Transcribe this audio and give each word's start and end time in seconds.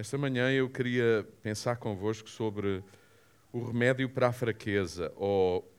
Esta 0.00 0.16
manhã 0.16 0.50
eu 0.50 0.66
queria 0.70 1.28
pensar 1.42 1.76
convosco 1.76 2.26
sobre 2.26 2.82
o 3.52 3.62
remédio 3.62 4.08
para 4.08 4.28
a 4.28 4.32
fraqueza 4.32 5.12
ou 5.14 5.70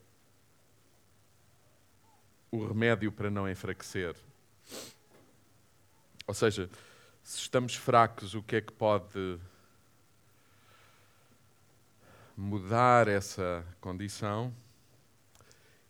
o 2.51 2.63
remédio 2.63 3.11
para 3.11 3.31
não 3.31 3.49
enfraquecer. 3.49 4.15
Ou 6.27 6.35
seja, 6.35 6.69
se 7.23 7.39
estamos 7.39 7.73
fracos, 7.73 8.35
o 8.35 8.43
que 8.43 8.57
é 8.57 8.61
que 8.61 8.71
pode 8.71 9.39
mudar 12.37 13.07
essa 13.07 13.65
condição? 13.79 14.53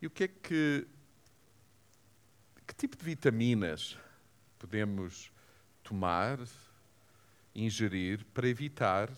E 0.02 0.08
o 0.08 0.10
que 0.10 0.24
é 0.24 0.28
que. 0.30 0.88
Que 2.66 2.76
tipo 2.76 2.96
de 2.96 3.04
vitaminas 3.04 3.98
podemos 4.58 5.34
tomar, 5.84 6.40
ingerir 7.56 8.26
para 8.34 8.48
evitar? 8.48 9.10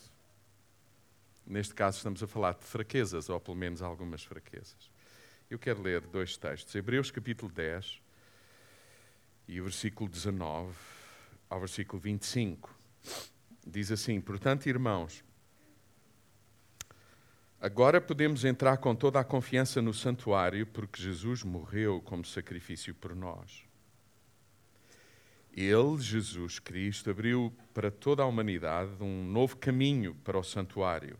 Neste 1.45 1.73
caso, 1.73 1.98
estamos 1.98 2.23
a 2.23 2.27
falar 2.27 2.53
de 2.53 2.63
fraquezas, 2.63 3.30
ou 3.30 3.40
pelo 3.40 3.57
menos 3.57 3.81
algumas 3.81 4.23
fraquezas. 4.23 4.91
Eu 5.49 5.59
quero 5.59 5.81
ler 5.81 6.02
dois 6.02 6.38
textos. 6.38 6.73
Hebreus 6.73 7.12
capítulo 7.12 7.52
10 7.52 8.02
e 9.48 9.59
o 9.59 9.66
versículo 9.66 10.09
19 10.09 10.73
ao 11.49 11.59
versículo 11.59 12.02
25. 12.02 12.73
Diz 13.66 13.91
assim: 13.91 14.20
Portanto, 14.20 14.68
irmãos, 14.68 15.23
agora 17.59 18.02
podemos 18.02 18.43
entrar 18.43 18.77
com 18.77 18.95
toda 18.95 19.20
a 19.20 19.23
confiança 19.23 19.81
no 19.81 19.93
santuário, 19.93 20.65
porque 20.65 21.02
Jesus 21.02 21.43
morreu 21.43 22.02
como 22.02 22.26
sacrifício 22.26 22.95
por 22.95 23.15
nós. 23.15 23.63
Ele, 25.55 25.99
Jesus 25.99 26.57
Cristo, 26.57 27.12
abriu 27.12 27.53
para 27.75 27.91
toda 27.91 28.23
a 28.23 28.25
humanidade 28.25 28.91
um 28.99 29.23
novo 29.23 29.55
caminho 29.55 30.16
para 30.23 30.38
o 30.38 30.43
santuário. 30.43 31.16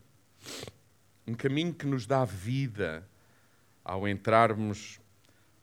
Um 1.24 1.34
caminho 1.34 1.72
que 1.72 1.86
nos 1.86 2.04
dá 2.04 2.24
vida 2.24 3.08
ao 3.84 4.08
entrarmos 4.08 5.00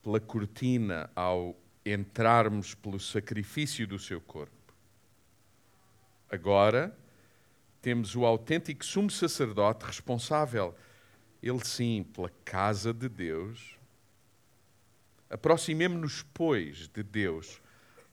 pela 0.02 0.22
cortina, 0.22 1.10
ao 1.14 1.54
entrarmos 1.86 2.74
pelo 2.74 2.98
sacrifício 2.98 3.86
do 3.86 4.00
seu 4.00 4.22
corpo. 4.22 4.74
Agora 6.30 6.98
temos 7.82 8.16
o 8.16 8.26
autêntico 8.26 8.86
sumo 8.86 9.12
sacerdote 9.12 9.86
responsável, 9.86 10.74
ele 11.44 11.66
sim, 11.66 12.04
pela 12.14 12.32
casa 12.46 12.94
de 12.94 13.10
Deus. 13.10 13.76
Aproximemo-nos, 15.30 16.24
pois, 16.34 16.88
de 16.88 17.04
Deus 17.04 17.60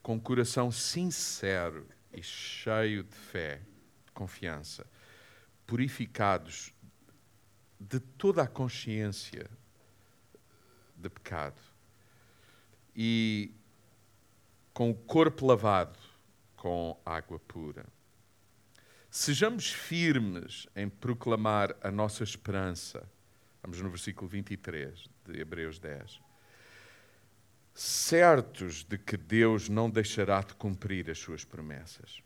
com 0.09 0.19
coração 0.19 0.71
sincero 0.71 1.87
e 2.11 2.23
cheio 2.23 3.03
de 3.03 3.15
fé, 3.15 3.61
de 4.07 4.13
confiança, 4.13 4.87
purificados 5.67 6.73
de 7.79 8.01
toda 8.01 8.43
a 8.43 8.47
consciência 8.47 9.51
de 10.97 11.11
pecado 11.11 11.61
e 12.97 13.53
com 14.73 14.89
o 14.89 14.95
corpo 14.95 15.45
lavado 15.45 15.99
com 16.57 16.99
água 17.05 17.39
pura. 17.41 17.85
Sejamos 19.11 19.71
firmes 19.71 20.67
em 20.75 20.89
proclamar 20.89 21.77
a 21.83 21.91
nossa 21.91 22.25
esperança. 22.25 23.07
Vamos 23.63 23.79
no 23.83 23.91
versículo 23.91 24.27
23 24.27 25.05
de 25.27 25.39
Hebreus 25.39 25.79
10. 25.79 26.28
Certos 27.81 28.83
de 28.83 28.99
que 28.99 29.17
Deus 29.17 29.69
não 29.69 29.89
deixará 29.89 30.41
de 30.41 30.55
cumprir 30.55 31.09
as 31.09 31.19
suas 31.19 31.45
promessas. 31.45 32.23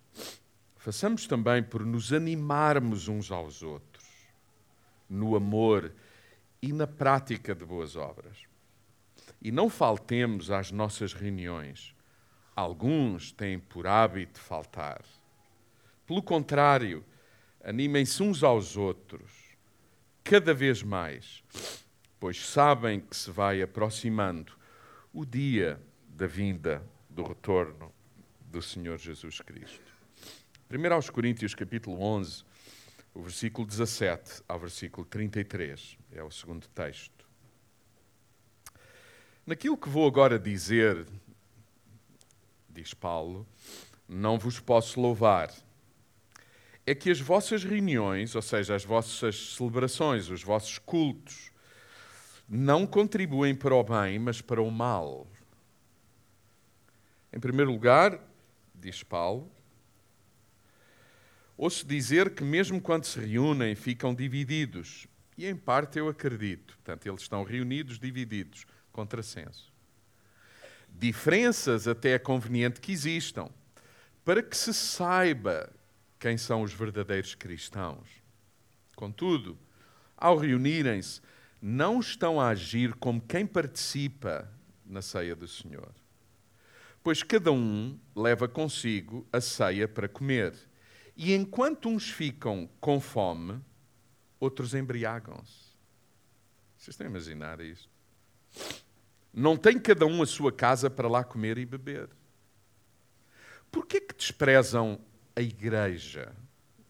Façamos 0.76 1.26
também 1.26 1.62
por 1.62 1.84
nos 1.84 2.12
animarmos 2.12 3.06
uns 3.06 3.30
aos 3.30 3.62
outros, 3.62 4.04
no 5.10 5.36
amor 5.36 5.92
e 6.62 6.72
na 6.72 6.86
prática 6.86 7.54
de 7.54 7.66
boas 7.66 7.96
obras 7.96 8.50
e 9.42 9.50
não 9.50 9.68
faltemos 9.68 10.50
às 10.50 10.70
nossas 10.70 11.12
reuniões. 11.12 11.94
Alguns 12.54 13.32
têm 13.32 13.58
por 13.58 13.86
hábito 13.86 14.40
faltar. 14.40 15.02
Pelo 16.06 16.22
contrário, 16.22 17.04
animem-se 17.64 18.22
uns 18.22 18.44
aos 18.44 18.76
outros, 18.76 19.30
cada 20.22 20.54
vez 20.54 20.82
mais, 20.82 21.42
pois 22.20 22.46
sabem 22.46 23.00
que 23.00 23.16
se 23.16 23.30
vai 23.30 23.60
aproximando 23.60 24.52
o 25.12 25.26
dia 25.26 25.78
da 26.08 26.26
vinda 26.26 26.82
do 27.10 27.22
retorno 27.22 27.92
do 28.40 28.62
Senhor 28.62 28.98
Jesus 28.98 29.40
Cristo. 29.40 29.92
1 30.70 30.94
aos 30.94 31.10
Coríntios, 31.10 31.54
capítulo 31.54 32.00
11, 32.00 32.44
o 33.12 33.20
versículo 33.20 33.66
17 33.66 34.42
ao 34.48 34.58
versículo 34.58 35.06
33, 35.06 35.98
é 36.12 36.22
o 36.22 36.30
segundo 36.30 36.66
texto. 36.68 37.26
Naquilo 39.46 39.76
que 39.76 39.88
vou 39.88 40.06
agora 40.06 40.38
dizer, 40.38 41.06
diz 42.70 42.94
Paulo, 42.94 43.46
não 44.08 44.38
vos 44.38 44.60
posso 44.60 44.98
louvar. 44.98 45.52
É 46.86 46.94
que 46.94 47.10
as 47.10 47.20
vossas 47.20 47.62
reuniões, 47.64 48.34
ou 48.34 48.42
seja, 48.42 48.74
as 48.74 48.84
vossas 48.84 49.54
celebrações, 49.56 50.30
os 50.30 50.42
vossos 50.42 50.78
cultos, 50.78 51.51
não 52.54 52.86
contribuem 52.86 53.54
para 53.54 53.74
o 53.74 53.82
bem, 53.82 54.18
mas 54.18 54.42
para 54.42 54.60
o 54.60 54.70
mal. 54.70 55.26
Em 57.32 57.40
primeiro 57.40 57.72
lugar, 57.72 58.20
diz 58.74 59.02
Paulo, 59.02 59.50
ouço 61.56 61.86
dizer 61.86 62.34
que 62.34 62.44
mesmo 62.44 62.78
quando 62.78 63.06
se 63.06 63.18
reúnem 63.18 63.74
ficam 63.74 64.14
divididos. 64.14 65.06
E 65.38 65.46
em 65.46 65.56
parte 65.56 65.98
eu 65.98 66.10
acredito. 66.10 66.74
Portanto, 66.74 67.06
eles 67.06 67.22
estão 67.22 67.42
reunidos, 67.42 67.98
divididos 67.98 68.66
contrassenso. 68.92 69.72
Diferenças 70.90 71.88
até 71.88 72.10
é 72.10 72.18
conveniente 72.18 72.82
que 72.82 72.92
existam, 72.92 73.48
para 74.26 74.42
que 74.42 74.54
se 74.54 74.74
saiba 74.74 75.72
quem 76.20 76.36
são 76.36 76.60
os 76.60 76.74
verdadeiros 76.74 77.34
cristãos. 77.34 78.06
Contudo, 78.94 79.58
ao 80.14 80.36
reunirem-se, 80.36 81.22
não 81.62 82.00
estão 82.00 82.40
a 82.40 82.48
agir 82.48 82.92
como 82.94 83.20
quem 83.20 83.46
participa 83.46 84.52
na 84.84 85.00
ceia 85.00 85.36
do 85.36 85.46
Senhor. 85.46 85.94
Pois 87.04 87.22
cada 87.22 87.52
um 87.52 87.96
leva 88.16 88.48
consigo 88.48 89.24
a 89.32 89.40
ceia 89.40 89.86
para 89.86 90.08
comer. 90.08 90.54
E 91.16 91.32
enquanto 91.32 91.88
uns 91.88 92.10
ficam 92.10 92.68
com 92.80 93.00
fome, 93.00 93.60
outros 94.40 94.74
embriagam-se. 94.74 95.70
Vocês 96.76 96.94
estão 96.94 97.06
a 97.06 97.10
imaginar 97.10 97.60
isto? 97.60 97.88
Não 99.32 99.56
tem 99.56 99.78
cada 99.78 100.04
um 100.04 100.20
a 100.20 100.26
sua 100.26 100.50
casa 100.50 100.90
para 100.90 101.08
lá 101.08 101.22
comer 101.22 101.58
e 101.58 101.64
beber. 101.64 102.08
Por 103.70 103.86
que 103.86 104.00
que 104.00 104.16
desprezam 104.16 105.00
a 105.36 105.40
igreja 105.40 106.34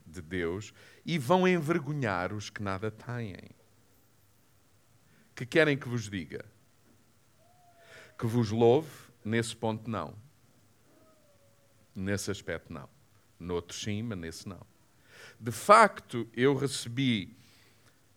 de 0.06 0.22
Deus 0.22 0.72
e 1.04 1.18
vão 1.18 1.46
envergonhar 1.46 2.32
os 2.32 2.48
que 2.48 2.62
nada 2.62 2.90
têm? 2.90 3.61
Que 5.34 5.46
querem 5.46 5.76
que 5.76 5.88
vos 5.88 6.08
diga? 6.08 6.44
Que 8.18 8.26
vos 8.26 8.50
louve? 8.50 8.90
Nesse 9.24 9.54
ponto, 9.54 9.88
não. 9.88 10.14
Nesse 11.94 12.30
aspecto, 12.30 12.72
não. 12.72 12.88
Noutro, 13.38 13.76
sim, 13.76 14.02
mas 14.02 14.18
nesse, 14.18 14.48
não. 14.48 14.60
De 15.38 15.52
facto, 15.52 16.28
eu 16.34 16.54
recebi 16.54 17.36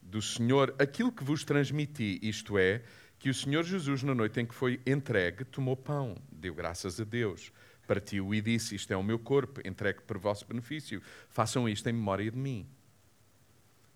do 0.01 0.21
Senhor 0.21 0.75
aquilo 0.77 1.11
que 1.11 1.23
vos 1.23 1.43
transmiti, 1.43 2.19
isto 2.21 2.57
é, 2.57 2.83
que 3.17 3.29
o 3.29 3.33
Senhor 3.33 3.63
Jesus, 3.63 4.03
na 4.03 4.13
noite 4.13 4.39
em 4.39 4.45
que 4.45 4.53
foi 4.53 4.79
entregue, 4.85 5.43
tomou 5.43 5.75
pão, 5.75 6.15
deu 6.31 6.53
graças 6.53 6.99
a 6.99 7.03
Deus, 7.03 7.51
partiu 7.87 8.33
e 8.33 8.41
disse: 8.41 8.75
Isto 8.75 8.93
é 8.93 8.97
o 8.97 9.03
meu 9.03 9.17
corpo, 9.17 9.61
entregue 9.65 10.01
para 10.01 10.19
vosso 10.19 10.45
benefício. 10.45 11.01
Façam 11.29 11.67
isto 11.67 11.87
em 11.89 11.93
memória 11.93 12.29
de 12.29 12.37
mim. 12.37 12.67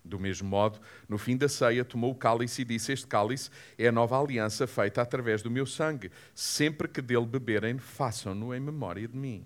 Do 0.04 0.18
mesmo 0.18 0.48
modo, 0.48 0.80
no 1.08 1.18
fim 1.18 1.36
da 1.36 1.48
ceia, 1.48 1.84
tomou 1.84 2.12
o 2.12 2.14
cálice 2.14 2.62
e 2.62 2.64
disse: 2.64 2.92
Este 2.92 3.06
cálice 3.06 3.50
é 3.76 3.88
a 3.88 3.92
nova 3.92 4.20
aliança 4.20 4.66
feita 4.66 5.02
através 5.02 5.42
do 5.42 5.50
meu 5.50 5.66
sangue. 5.66 6.10
Sempre 6.34 6.88
que 6.88 7.02
dele 7.02 7.26
beberem, 7.26 7.78
façam-no 7.78 8.54
em 8.54 8.60
memória 8.60 9.06
de 9.06 9.16
mim. 9.16 9.44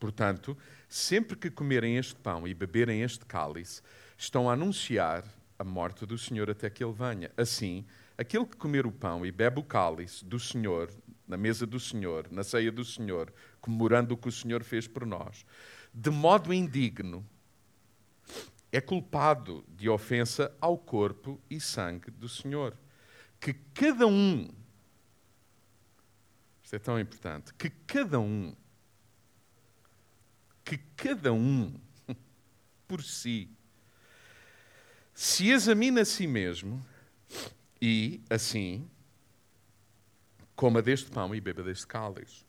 Portanto, 0.00 0.56
sempre 0.88 1.36
que 1.36 1.50
comerem 1.50 1.96
este 1.96 2.14
pão 2.16 2.48
e 2.48 2.54
beberem 2.54 3.02
este 3.02 3.24
cálice, 3.24 3.82
estão 4.16 4.48
a 4.48 4.54
anunciar 4.54 5.24
a 5.58 5.64
morte 5.64 6.04
do 6.04 6.18
Senhor 6.18 6.50
até 6.50 6.68
que 6.68 6.82
ele 6.82 6.92
venha. 6.92 7.30
Assim, 7.36 7.84
Aquele 8.16 8.46
que 8.46 8.56
comer 8.56 8.86
o 8.86 8.92
pão 8.92 9.26
e 9.26 9.32
bebe 9.32 9.58
o 9.58 9.64
cálice 9.64 10.24
do 10.24 10.38
Senhor, 10.38 10.88
na 11.26 11.36
mesa 11.36 11.66
do 11.66 11.80
Senhor, 11.80 12.28
na 12.30 12.44
ceia 12.44 12.70
do 12.70 12.84
Senhor, 12.84 13.32
comemorando 13.60 14.14
o 14.14 14.16
que 14.16 14.28
o 14.28 14.32
Senhor 14.32 14.62
fez 14.62 14.86
por 14.86 15.04
nós, 15.04 15.44
de 15.92 16.10
modo 16.10 16.52
indigno, 16.52 17.26
é 18.76 18.80
culpado 18.80 19.64
de 19.68 19.88
ofensa 19.88 20.52
ao 20.60 20.76
corpo 20.76 21.40
e 21.48 21.60
sangue 21.60 22.10
do 22.10 22.28
Senhor. 22.28 22.76
Que 23.38 23.54
cada 23.54 24.04
um, 24.04 24.50
isto 26.60 26.74
é 26.74 26.78
tão 26.80 26.98
importante, 26.98 27.54
que 27.54 27.70
cada 27.70 28.18
um, 28.18 28.52
que 30.64 30.78
cada 30.96 31.32
um 31.32 31.78
por 32.88 33.00
si. 33.00 33.48
Se 35.14 35.50
examina 35.50 36.00
a 36.00 36.04
si 36.04 36.26
mesmo 36.26 36.84
e, 37.80 38.20
assim, 38.28 38.90
coma 40.56 40.82
deste 40.82 41.12
pão 41.12 41.32
e 41.32 41.40
beba 41.40 41.62
deste 41.62 41.86
cálice. 41.86 42.44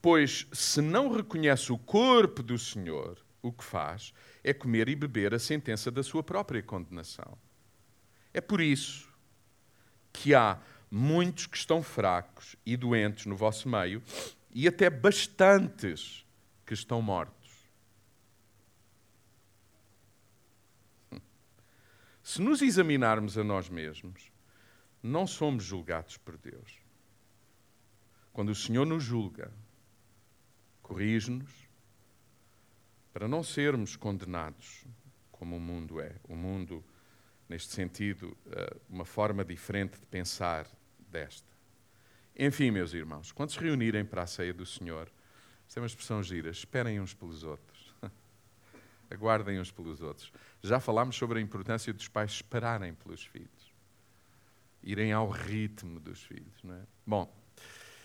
Pois 0.00 0.46
se 0.54 0.80
não 0.80 1.12
reconhece 1.12 1.70
o 1.70 1.76
corpo 1.76 2.42
do 2.42 2.58
Senhor, 2.58 3.18
o 3.48 3.52
que 3.52 3.64
faz 3.64 4.12
é 4.42 4.52
comer 4.52 4.88
e 4.88 4.94
beber 4.94 5.34
a 5.34 5.38
sentença 5.38 5.90
da 5.90 6.02
sua 6.02 6.22
própria 6.22 6.62
condenação. 6.62 7.36
É 8.32 8.40
por 8.40 8.60
isso 8.60 9.08
que 10.12 10.34
há 10.34 10.60
muitos 10.90 11.46
que 11.46 11.56
estão 11.56 11.82
fracos 11.82 12.56
e 12.64 12.76
doentes 12.76 13.26
no 13.26 13.36
vosso 13.36 13.68
meio 13.68 14.02
e 14.50 14.66
até 14.66 14.88
bastantes 14.88 16.24
que 16.64 16.74
estão 16.74 17.02
mortos. 17.02 17.36
Se 22.22 22.42
nos 22.42 22.60
examinarmos 22.60 23.38
a 23.38 23.44
nós 23.44 23.68
mesmos, 23.70 24.30
não 25.02 25.26
somos 25.26 25.64
julgados 25.64 26.16
por 26.18 26.36
Deus. 26.36 26.78
Quando 28.32 28.50
o 28.50 28.54
Senhor 28.54 28.84
nos 28.84 29.02
julga, 29.02 29.50
corrige-nos 30.82 31.67
para 33.12 33.28
não 33.28 33.42
sermos 33.42 33.96
condenados 33.96 34.86
como 35.30 35.56
o 35.56 35.60
mundo 35.60 36.00
é. 36.00 36.16
O 36.24 36.34
mundo, 36.34 36.84
neste 37.48 37.72
sentido, 37.72 38.36
eh, 38.50 38.76
uma 38.88 39.04
forma 39.04 39.44
diferente 39.44 39.98
de 39.98 40.06
pensar 40.06 40.66
desta. 41.10 41.48
Enfim, 42.36 42.70
meus 42.70 42.92
irmãos, 42.92 43.32
quando 43.32 43.50
se 43.50 43.58
reunirem 43.58 44.04
para 44.04 44.22
a 44.22 44.26
ceia 44.26 44.52
do 44.52 44.66
Senhor, 44.66 45.10
isto 45.66 45.76
é 45.76 45.80
uma 45.80 45.86
expressão 45.86 46.22
gira, 46.22 46.50
esperem 46.50 47.00
uns 47.00 47.14
pelos 47.14 47.44
outros. 47.44 47.94
Aguardem 49.10 49.58
uns 49.58 49.70
pelos 49.70 50.00
outros. 50.00 50.32
Já 50.62 50.80
falámos 50.80 51.16
sobre 51.16 51.38
a 51.38 51.42
importância 51.42 51.92
dos 51.92 52.08
pais 52.08 52.32
esperarem 52.32 52.94
pelos 52.94 53.24
filhos, 53.24 53.74
irem 54.82 55.12
ao 55.12 55.28
ritmo 55.28 55.98
dos 55.98 56.22
filhos. 56.22 56.62
Não 56.62 56.74
é? 56.74 56.82
Bom, 57.06 57.32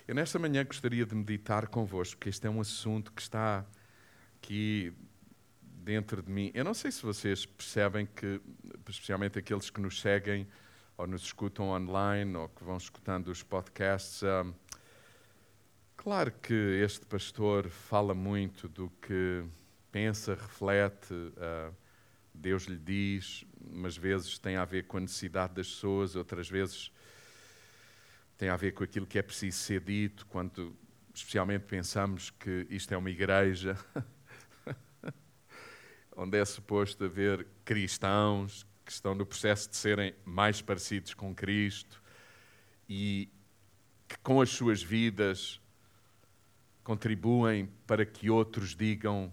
eu 0.07 0.13
nesta 0.13 0.38
manhã 0.38 0.63
gostaria 0.63 1.06
de 1.06 1.15
meditar 1.15 1.67
convosco, 1.67 2.17
porque 2.17 2.29
este 2.29 2.45
é 2.47 2.49
um 2.49 2.59
assunto 2.59 3.11
que 3.11 3.21
está 3.21 3.65
aqui 4.44 4.94
dentro 5.63 6.22
de 6.22 6.30
mim. 6.30 6.51
Eu 6.54 6.66
não 6.66 6.74
sei 6.74 6.92
se 6.92 7.01
vocês 7.01 7.45
percebem 7.45 8.06
que, 8.06 8.42
especialmente 8.90 9.40
aqueles 9.40 9.69
que 9.69 9.80
nos 9.80 10.01
seguem 10.01 10.45
ou 10.98 11.07
nos 11.07 11.24
escutam 11.24 11.69
online 11.69 12.36
ou 12.36 12.50
que 12.50 12.62
vão 12.62 12.75
escutando 12.75 13.30
os 13.30 13.42
podcasts, 13.42 14.22
uh, 14.22 14.54
claro 15.95 16.30
que 16.30 16.54
este 16.54 17.06
pastor 17.06 17.69
fala 17.69 18.13
muito 18.13 18.68
do 18.68 18.90
que 19.01 19.45
pensa, 19.90 20.36
reflete, 20.36 21.13
uh, 21.13 21.74
Deus 22.34 22.63
lhe 22.63 22.78
diz, 22.78 23.45
umas 23.62 23.95
vezes 23.95 24.38
tem 24.38 24.57
a 24.57 24.66
ver 24.66 24.88
com 24.88 24.98
a 24.98 25.01
necessidade 25.01 25.54
das 25.54 25.68
pessoas, 25.68 26.18
outras 26.18 26.50
vezes 26.50 26.92
tem 28.38 28.50
a 28.50 28.57
ver 28.57 28.74
com 28.74 28.84
aquilo 28.84 29.07
que 29.07 29.18
é 29.18 29.22
preciso 29.22 29.57
ser 29.57 29.80
dito, 29.80 30.25
quando 30.25 30.75
especialmente 31.13 31.63
pensamos 31.63 32.30
que 32.30 32.68
isto 32.69 32.94
é 32.94 32.98
uma 32.98 33.10
igreja 33.10 33.78
onde 36.15 36.38
é 36.38 36.45
suposto 36.45 37.06
haver 37.06 37.45
cristãos 37.65 38.65
que 38.86 38.92
estão 38.92 39.15
no 39.15 39.25
processo 39.25 39.69
de 39.69 39.75
serem 39.75 40.13
mais 40.25 40.62
parecidos 40.62 41.13
com 41.13 41.33
Cristo 41.33 42.01
e 42.88 43.30
que 44.07 44.18
com 44.19 44.42
as 44.42 44.50
suas 44.50 44.83
vidas 44.83 45.62
contribuem 46.83 47.68
para 47.88 48.06
que 48.06 48.30
outros 48.30 48.75
digam: 48.75 49.31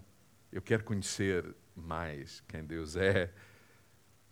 Eu 0.51 0.61
quero 0.61 0.83
conhecer 0.83 1.55
mais 1.75 2.41
quem 2.47 2.63
Deus 2.63 2.95
é, 2.95 3.33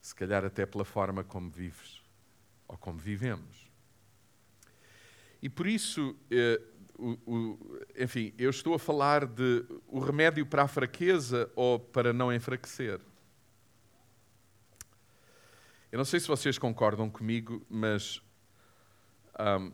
se 0.02 0.16
calhar 0.16 0.46
até 0.46 0.66
pela 0.66 0.86
forma 0.86 1.24
como 1.24 1.50
vives 1.50 2.02
ou 2.68 2.78
como 2.78 2.98
vivemos. 2.98 3.70
E 5.42 5.50
por 5.50 5.68
isso, 5.68 6.16
eh, 6.30 6.62
o, 7.00 7.18
o, 7.26 7.80
enfim, 7.98 8.34
eu 8.38 8.50
estou 8.50 8.74
a 8.74 8.80
falar 8.80 9.26
de 9.26 9.66
o 9.88 10.00
remédio 10.00 10.46
para 10.46 10.64
a 10.64 10.68
fraqueza 10.68 11.50
ou 11.56 11.80
para 11.80 12.12
não 12.12 12.34
enfraquecer. 12.34 13.00
Eu 15.92 15.98
não 15.98 16.06
sei 16.06 16.20
se 16.20 16.28
vocês 16.28 16.58
concordam 16.58 17.10
comigo, 17.10 17.66
mas 17.70 18.22
um, 19.40 19.72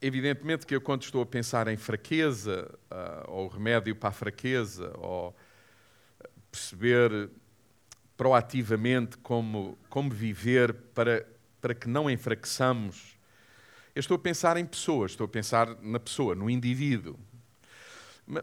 evidentemente 0.00 0.66
que 0.66 0.74
eu, 0.74 0.80
quando 0.80 1.02
estou 1.02 1.22
a 1.22 1.26
pensar 1.26 1.68
em 1.68 1.76
fraqueza, 1.76 2.74
uh, 2.90 3.30
ou 3.30 3.48
remédio 3.48 3.94
para 3.94 4.08
a 4.08 4.12
fraqueza, 4.12 4.92
ou 4.96 5.36
perceber 6.50 7.30
proativamente 8.16 9.18
como, 9.18 9.78
como 9.88 10.10
viver 10.10 10.72
para, 10.72 11.26
para 11.60 11.74
que 11.74 11.88
não 11.88 12.10
enfraqueçamos, 12.10 13.17
eu 13.98 14.00
estou 14.00 14.14
a 14.14 14.18
pensar 14.20 14.56
em 14.56 14.64
pessoas, 14.64 15.10
estou 15.10 15.24
a 15.24 15.28
pensar 15.28 15.76
na 15.82 15.98
pessoa, 15.98 16.32
no 16.32 16.48
indivíduo. 16.48 17.18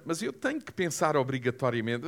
Mas 0.04 0.22
eu 0.22 0.34
tenho 0.34 0.62
que 0.62 0.70
pensar 0.74 1.16
obrigatoriamente. 1.16 2.06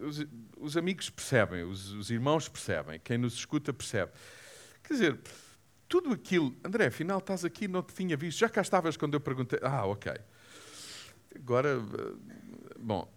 Os, 0.00 0.24
os 0.56 0.76
amigos 0.78 1.10
percebem, 1.10 1.62
os, 1.62 1.92
os, 1.92 2.10
irmãos 2.10 2.48
percebem, 2.48 2.98
quem 2.98 3.18
nos 3.18 3.34
escuta 3.34 3.70
percebe. 3.70 4.12
Quer 4.82 4.94
dizer, 4.94 5.20
tudo 5.86 6.10
aquilo. 6.10 6.56
André, 6.64 6.86
afinal 6.86 7.18
estás 7.18 7.44
aqui, 7.44 7.68
não 7.68 7.82
te 7.82 7.92
tinha 7.92 8.16
visto. 8.16 8.38
Já 8.38 8.48
cá 8.48 8.62
estavas 8.62 8.96
quando 8.96 9.12
eu 9.12 9.20
perguntei. 9.20 9.58
Ah, 9.62 9.84
ok. 9.84 10.14
Agora, 11.34 11.84
bom. 12.78 13.12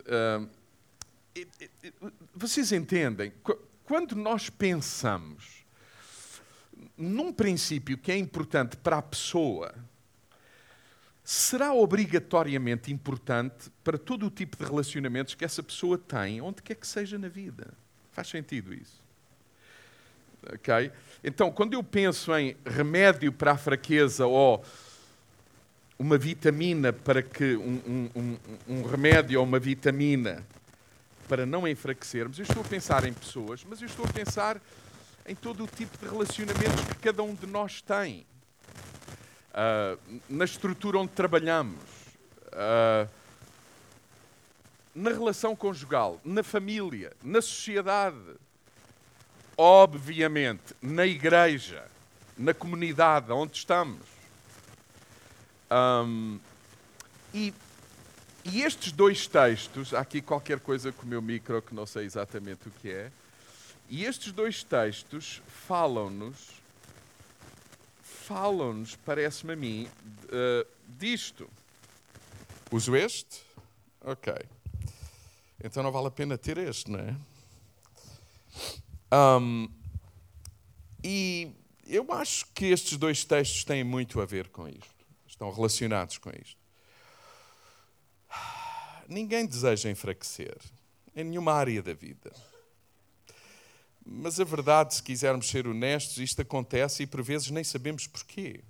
Uh, 0.00 0.48
vocês 2.34 2.72
entendem? 2.72 3.32
Quando 3.84 4.16
nós 4.16 4.50
pensamos 4.50 5.55
num 6.96 7.32
princípio 7.32 7.98
que 7.98 8.10
é 8.10 8.16
importante 8.16 8.76
para 8.76 8.98
a 8.98 9.02
pessoa 9.02 9.74
será 11.22 11.74
obrigatoriamente 11.74 12.92
importante 12.92 13.68
para 13.82 13.98
todo 13.98 14.26
o 14.26 14.30
tipo 14.30 14.56
de 14.56 14.64
relacionamentos 14.64 15.34
que 15.34 15.44
essa 15.44 15.60
pessoa 15.60 15.98
tem, 15.98 16.40
onde 16.40 16.62
quer 16.62 16.76
que 16.76 16.86
seja 16.86 17.18
na 17.18 17.28
vida. 17.28 17.74
Faz 18.12 18.28
sentido 18.28 18.72
isso? 18.72 19.02
Ok? 20.54 20.92
Então, 21.24 21.50
quando 21.50 21.74
eu 21.74 21.82
penso 21.82 22.32
em 22.36 22.56
remédio 22.64 23.32
para 23.32 23.52
a 23.52 23.58
fraqueza 23.58 24.24
ou 24.24 24.64
uma 25.98 26.16
vitamina 26.16 26.92
para 26.92 27.22
que 27.22 27.56
um, 27.56 28.10
um, 28.14 28.36
um, 28.68 28.82
remédio 28.82 29.40
ou 29.40 29.44
uma 29.44 29.58
vitamina 29.58 30.46
para 31.26 31.44
não 31.44 31.66
enfraquecermos, 31.66 32.38
eu 32.38 32.44
estou 32.44 32.62
a 32.62 32.68
pensar 32.68 33.04
em 33.04 33.12
pessoas, 33.12 33.64
mas 33.68 33.80
eu 33.80 33.86
estou 33.86 34.04
a 34.04 34.12
pensar 34.12 34.60
em 35.26 35.34
todo 35.34 35.64
o 35.64 35.66
tipo 35.66 35.98
de 35.98 36.06
relacionamentos 36.10 36.84
que 36.84 36.94
cada 36.96 37.22
um 37.22 37.34
de 37.34 37.46
nós 37.46 37.82
tem. 37.82 38.26
Uh, 39.50 40.20
na 40.28 40.44
estrutura 40.44 40.98
onde 40.98 41.12
trabalhamos, 41.12 41.82
uh, 42.52 43.08
na 44.94 45.10
relação 45.10 45.56
conjugal, 45.56 46.20
na 46.24 46.42
família, 46.42 47.12
na 47.22 47.42
sociedade, 47.42 48.16
obviamente, 49.56 50.74
na 50.80 51.06
igreja, 51.06 51.84
na 52.36 52.54
comunidade 52.54 53.32
onde 53.32 53.56
estamos. 53.56 54.06
Um, 55.70 56.38
e, 57.34 57.52
e 58.44 58.62
estes 58.62 58.92
dois 58.92 59.26
textos, 59.26 59.92
há 59.92 60.00
aqui 60.00 60.22
qualquer 60.22 60.60
coisa 60.60 60.92
com 60.92 61.02
o 61.02 61.06
meu 61.06 61.20
micro 61.20 61.60
que 61.60 61.74
não 61.74 61.86
sei 61.86 62.04
exatamente 62.04 62.68
o 62.68 62.70
que 62.70 62.90
é, 62.90 63.10
e 63.88 64.04
estes 64.04 64.32
dois 64.32 64.62
textos 64.62 65.42
falam-nos 65.46 66.56
falam-nos, 68.26 68.96
parece-me 68.96 69.52
a 69.52 69.56
mim, 69.56 69.88
uh, 70.24 70.66
disto. 70.98 71.48
Uso 72.72 72.96
este? 72.96 73.40
Ok. 74.00 74.34
Então 75.62 75.80
não 75.80 75.92
vale 75.92 76.08
a 76.08 76.10
pena 76.10 76.36
ter 76.36 76.58
este, 76.58 76.90
não 76.90 76.98
é? 76.98 77.16
Um, 79.14 79.68
e 81.04 81.52
eu 81.86 82.12
acho 82.12 82.46
que 82.52 82.66
estes 82.66 82.98
dois 82.98 83.24
textos 83.24 83.62
têm 83.62 83.84
muito 83.84 84.20
a 84.20 84.26
ver 84.26 84.48
com 84.48 84.68
isto. 84.68 85.06
Estão 85.24 85.52
relacionados 85.52 86.18
com 86.18 86.30
isto. 86.30 86.60
Ninguém 89.08 89.46
deseja 89.46 89.88
enfraquecer 89.88 90.58
em 91.14 91.22
nenhuma 91.22 91.52
área 91.52 91.80
da 91.80 91.94
vida. 91.94 92.32
Mas 94.08 94.38
a 94.38 94.44
verdade, 94.44 94.94
se 94.94 95.02
quisermos 95.02 95.48
ser 95.48 95.66
honestos, 95.66 96.18
isto 96.18 96.40
acontece 96.40 97.02
e 97.02 97.06
por 97.08 97.22
vezes 97.22 97.50
nem 97.50 97.64
sabemos 97.64 98.06
porquê. 98.06 98.62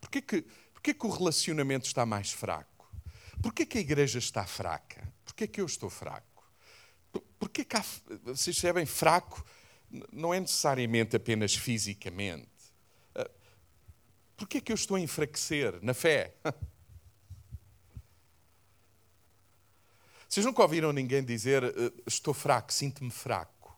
Porquê 0.00 0.22
que, 0.22 0.42
porquê 0.72 0.94
que 0.94 1.06
o 1.06 1.10
relacionamento 1.10 1.86
está 1.86 2.06
mais 2.06 2.32
fraco? 2.32 2.90
Porquê 3.42 3.66
que 3.66 3.76
a 3.76 3.80
igreja 3.82 4.18
está 4.18 4.46
fraca? 4.46 5.12
Porquê 5.22 5.46
que 5.46 5.60
eu 5.60 5.66
estou 5.66 5.90
fraco? 5.90 6.50
Porquê 7.38 7.62
que 7.62 7.76
há, 7.76 7.84
vocês 8.22 8.56
percebem, 8.56 8.86
fraco 8.86 9.44
não 10.10 10.32
é 10.32 10.40
necessariamente 10.40 11.16
apenas 11.16 11.54
fisicamente. 11.54 12.48
Ah, 13.14 13.30
porquê 14.34 14.62
que 14.62 14.72
eu 14.72 14.76
estou 14.76 14.96
a 14.96 15.00
enfraquecer 15.00 15.78
na 15.82 15.92
fé? 15.92 16.34
Vocês 20.30 20.46
nunca 20.46 20.62
ouviram 20.62 20.92
ninguém 20.92 21.24
dizer 21.24 21.64
eh, 21.64 21.92
estou 22.06 22.32
fraco, 22.32 22.72
sinto-me 22.72 23.10
fraco? 23.10 23.76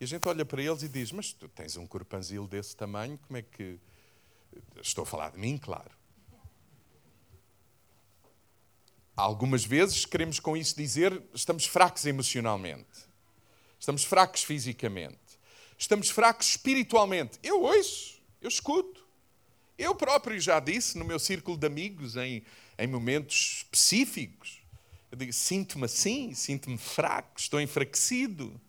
E 0.00 0.02
a 0.02 0.06
gente 0.06 0.26
olha 0.26 0.44
para 0.44 0.60
eles 0.60 0.82
e 0.82 0.88
diz: 0.88 1.12
Mas 1.12 1.32
tu 1.32 1.48
tens 1.48 1.76
um 1.76 1.86
corpanzil 1.86 2.44
desse 2.48 2.74
tamanho, 2.74 3.16
como 3.18 3.36
é 3.36 3.42
que. 3.42 3.78
Estou 4.82 5.02
a 5.02 5.06
falar 5.06 5.30
de 5.30 5.38
mim, 5.38 5.56
claro. 5.56 5.92
Algumas 9.16 9.64
vezes 9.64 10.04
queremos 10.04 10.40
com 10.40 10.56
isso 10.56 10.76
dizer 10.76 11.22
estamos 11.32 11.66
fracos 11.66 12.04
emocionalmente, 12.04 13.06
estamos 13.78 14.02
fracos 14.02 14.42
fisicamente, 14.42 15.38
estamos 15.78 16.10
fracos 16.10 16.48
espiritualmente. 16.48 17.38
Eu 17.44 17.62
ouço, 17.62 18.20
eu 18.40 18.48
escuto. 18.48 19.06
Eu 19.78 19.94
próprio 19.94 20.40
já 20.40 20.58
disse 20.58 20.98
no 20.98 21.04
meu 21.04 21.20
círculo 21.20 21.56
de 21.56 21.64
amigos, 21.64 22.16
em, 22.16 22.42
em 22.76 22.86
momentos 22.88 23.58
específicos, 23.62 24.58
eu 25.10 25.18
digo: 25.18 25.32
sinto-me 25.32 25.84
assim, 25.84 26.34
sinto-me 26.34 26.78
fraco, 26.78 27.38
estou 27.38 27.60
enfraquecido. 27.60 28.60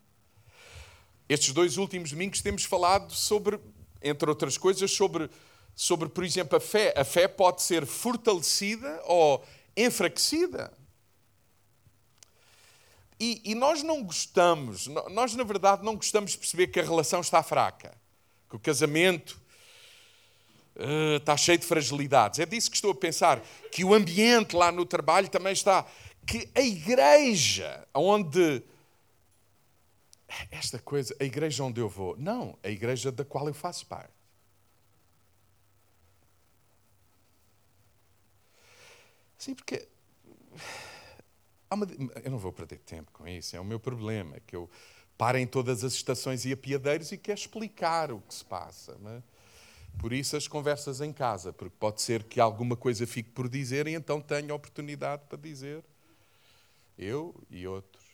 Estes 1.28 1.54
dois 1.54 1.78
últimos 1.78 2.12
domingos 2.12 2.42
temos 2.42 2.64
falado 2.64 3.14
sobre, 3.14 3.60
entre 4.02 4.30
outras 4.30 4.58
coisas, 4.58 4.90
sobre, 4.92 5.30
sobre, 5.76 6.10
por 6.10 6.24
exemplo, 6.24 6.58
a 6.58 6.60
fé. 6.60 6.94
A 6.98 7.04
fé 7.04 7.28
pode 7.28 7.62
ser 7.62 7.86
fortalecida 7.86 9.02
ou 9.06 9.46
enfraquecida. 9.78 10.74
E, 13.20 13.42
e, 13.44 13.54
nós 13.54 13.84
não 13.84 14.02
gostamos, 14.02 14.88
nós 14.88 15.36
na 15.36 15.44
verdade 15.44 15.84
não 15.84 15.96
gostamos 15.96 16.32
de 16.32 16.38
perceber 16.38 16.68
que 16.68 16.80
a 16.80 16.84
relação 16.84 17.20
está 17.20 17.44
fraca, 17.44 17.94
que 18.50 18.56
o 18.56 18.60
casamento 18.60 19.40
uh, 20.78 21.18
está 21.18 21.36
cheio 21.36 21.58
de 21.58 21.66
fragilidades. 21.66 22.40
É 22.40 22.46
disso 22.46 22.70
que 22.72 22.78
estou 22.78 22.92
a 22.92 22.96
pensar, 22.96 23.42
que 23.74 23.84
o 23.84 23.94
ambiente 23.94 24.56
lá 24.56 24.72
no 24.72 24.86
trabalho 24.86 25.28
também 25.28 25.52
está, 25.52 25.86
que 26.26 26.50
a 26.56 26.62
igreja 26.62 27.88
onde 27.94 28.64
esta 30.52 30.80
coisa, 30.80 31.16
a 31.20 31.24
igreja 31.24 31.64
onde 31.64 31.82
eu 31.82 31.90
vou, 31.90 32.16
não, 32.18 32.58
a 32.64 32.70
igreja 32.70 33.12
da 33.12 33.26
qual 33.26 33.48
eu 33.48 33.54
faço 33.54 33.86
parte. 33.88 34.14
Sim, 39.38 39.56
porque. 39.56 39.88
Uma... 41.72 41.88
Eu 42.24 42.32
não 42.32 42.38
vou 42.38 42.52
perder 42.52 42.80
tempo 42.80 43.12
com 43.12 43.28
isso, 43.28 43.56
é 43.56 43.60
o 43.60 43.66
meu 43.66 43.80
problema, 43.80 44.40
que 44.46 44.56
eu 44.56 44.70
paro 45.18 45.38
em 45.38 45.48
todas 45.48 45.84
as 45.84 45.94
estações 45.94 46.46
e 46.46 46.54
apiadeiros 46.54 47.12
e 47.12 47.18
quero 47.18 47.40
explicar 47.40 48.12
o 48.12 48.22
que 48.22 48.34
se 48.34 48.46
passa. 48.46 48.98
Mas... 49.00 49.24
Por 49.98 50.14
isso 50.14 50.38
as 50.38 50.48
conversas 50.48 51.02
em 51.02 51.12
casa, 51.12 51.52
porque 51.52 51.76
pode 51.78 52.02
ser 52.02 52.24
que 52.24 52.40
alguma 52.40 52.76
coisa 52.78 53.06
fique 53.06 53.32
por 53.32 53.50
dizer 53.50 53.88
e 53.88 53.94
então 53.94 54.22
tenho 54.22 54.52
a 54.54 54.56
oportunidade 54.56 55.24
para 55.28 55.38
dizer. 55.38 55.84
Eu 57.02 57.34
e 57.50 57.66
outros. 57.66 58.06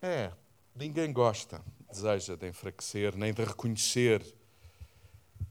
É, 0.00 0.32
ninguém 0.76 1.12
gosta 1.12 1.60
deseja 1.90 2.36
de 2.36 2.48
enfraquecer, 2.48 3.16
nem 3.16 3.34
de 3.34 3.44
reconhecer 3.44 4.22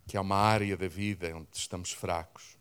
que 0.07 0.15
há 0.15 0.21
uma 0.21 0.38
área 0.38 0.77
da 0.77 0.88
vida 0.88 1.35
onde 1.35 1.50
estamos 1.51 1.91
fracos. 1.91 2.57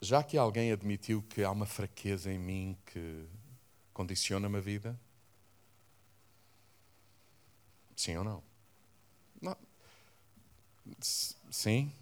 Já 0.00 0.22
que 0.22 0.38
alguém 0.38 0.72
admitiu 0.72 1.22
que 1.22 1.44
há 1.44 1.50
uma 1.50 1.66
fraqueza 1.66 2.32
em 2.32 2.38
mim 2.38 2.78
que 2.86 3.26
condiciona-me 3.92 4.56
a 4.56 4.60
vida? 4.60 4.98
Sim 7.94 8.16
ou 8.16 8.24
não? 8.24 8.42
não. 9.42 9.73
Sim. 11.50 11.92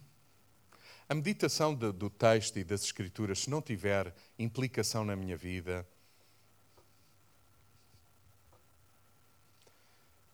A 1.09 1.15
meditação 1.15 1.75
do 1.75 2.11
texto 2.11 2.59
e 2.59 2.65
das 2.65 2.83
Escrituras, 2.83 3.41
se 3.41 3.51
não 3.51 3.61
tiver 3.61 4.15
implicação 4.39 5.05
na 5.05 5.15
minha 5.15 5.37
vida, 5.37 5.87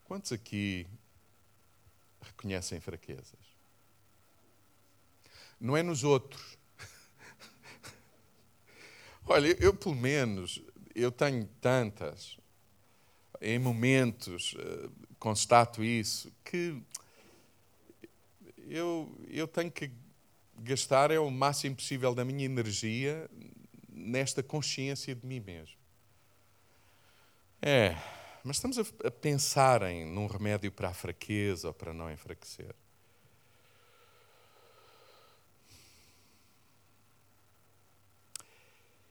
Quantos 0.09 0.33
aqui 0.33 0.87
reconhecem 2.23 2.81
fraquezas? 2.81 3.39
Não 5.61 5.77
é 5.77 5.83
nos 5.83 6.03
outros. 6.03 6.57
Olha, 9.27 9.55
eu 9.63 9.75
pelo 9.75 9.95
menos, 9.95 10.63
eu 10.95 11.13
tenho 11.13 11.47
tantas, 11.61 12.39
em 13.39 13.59
momentos 13.59 14.55
uh, 14.55 14.91
constato 15.19 15.85
isso, 15.85 16.33
que 16.43 16.83
eu, 18.69 19.19
eu 19.29 19.49
tenho 19.49 19.71
que 19.71 19.91
gastar 20.61 21.11
é 21.11 21.19
o 21.19 21.31
máximo 21.31 21.77
possível 21.77 22.15
da 22.15 22.25
minha 22.25 22.45
energia 22.45 23.29
nesta 23.89 24.43
consciência 24.43 25.15
de 25.15 25.27
mim 25.27 25.41
mesmo. 25.41 25.77
É, 27.61 27.97
mas 28.45 28.57
estamos 28.57 28.79
a, 28.79 28.83
a 29.07 29.11
pensar 29.11 29.83
em 29.83 30.07
num 30.07 30.27
remédio 30.27 30.71
para 30.71 30.91
a 30.91 30.95
fraqueza 30.95 31.69
ou 31.69 31.75
para 31.75 31.93
não 31.93 32.11
enfraquecer. 32.11 32.75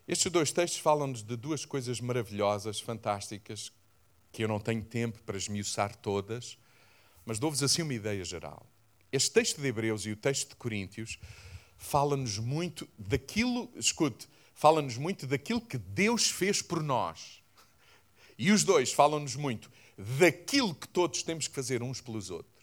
Estes 0.07 0.31
dois 0.31 0.53
textos 0.53 0.79
falam-nos 0.79 1.21
de 1.21 1.35
duas 1.35 1.65
coisas 1.65 1.99
maravilhosas, 1.99 2.79
fantásticas, 2.79 3.73
que 4.31 4.41
eu 4.41 4.47
não 4.47 4.59
tenho 4.59 4.83
tempo 4.83 5.21
para 5.23 5.35
esmiuçar 5.35 5.95
todas, 5.97 6.57
mas 7.25 7.39
dou-vos 7.39 7.61
assim 7.61 7.81
uma 7.81 7.93
ideia 7.93 8.23
geral. 8.23 8.65
Este 9.11 9.31
texto 9.31 9.61
de 9.61 9.67
Hebreus 9.67 10.05
e 10.05 10.11
o 10.11 10.15
texto 10.15 10.49
de 10.49 10.55
Coríntios 10.55 11.17
fala-nos 11.77 12.39
muito 12.39 12.87
daquilo, 12.97 13.71
escute, 13.75 14.27
fala-nos 14.53 14.97
muito 14.97 15.25
daquilo 15.25 15.61
que 15.61 15.77
Deus 15.77 16.29
fez 16.29 16.61
por 16.61 16.83
nós. 16.83 17.41
E 18.37 18.51
os 18.51 18.63
dois 18.63 18.91
falam-nos 18.91 19.35
muito 19.35 19.71
daquilo 20.19 20.75
que 20.75 20.87
todos 20.87 21.23
temos 21.23 21.47
que 21.47 21.55
fazer 21.55 21.81
uns 21.81 22.01
pelos 22.01 22.29
outros. 22.29 22.53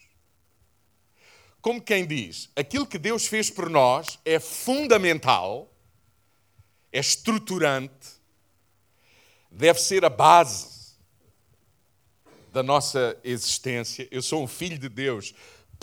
Como 1.61 1.81
quem 1.81 2.05
diz, 2.05 2.49
aquilo 2.55 2.85
que 2.85 2.97
Deus 2.97 3.25
fez 3.25 3.49
por 3.49 3.69
nós 3.69 4.19
é 4.23 4.39
fundamental, 4.39 5.73
é 6.91 6.99
estruturante, 6.99 8.07
deve 9.51 9.79
ser 9.81 10.05
a 10.05 10.09
base 10.09 10.95
da 12.53 12.63
nossa 12.63 13.19
existência. 13.23 14.07
Eu 14.11 14.21
sou 14.21 14.43
um 14.43 14.47
filho 14.47 14.77
de 14.77 14.87
Deus, 14.87 15.33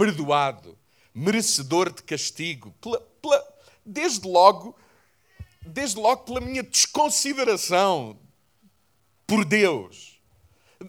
perdoado, 0.03 0.77
merecedor 1.15 1.93
de 1.93 2.03
castigo, 2.03 2.75
pela, 2.81 3.01
pela, 3.23 3.55
desde 3.87 4.27
logo, 4.27 4.77
desde 5.65 5.97
logo 5.97 6.25
pela 6.25 6.41
minha 6.41 6.65
desconsideração 6.65 8.19
por 9.25 9.45
Deus. 9.45 10.21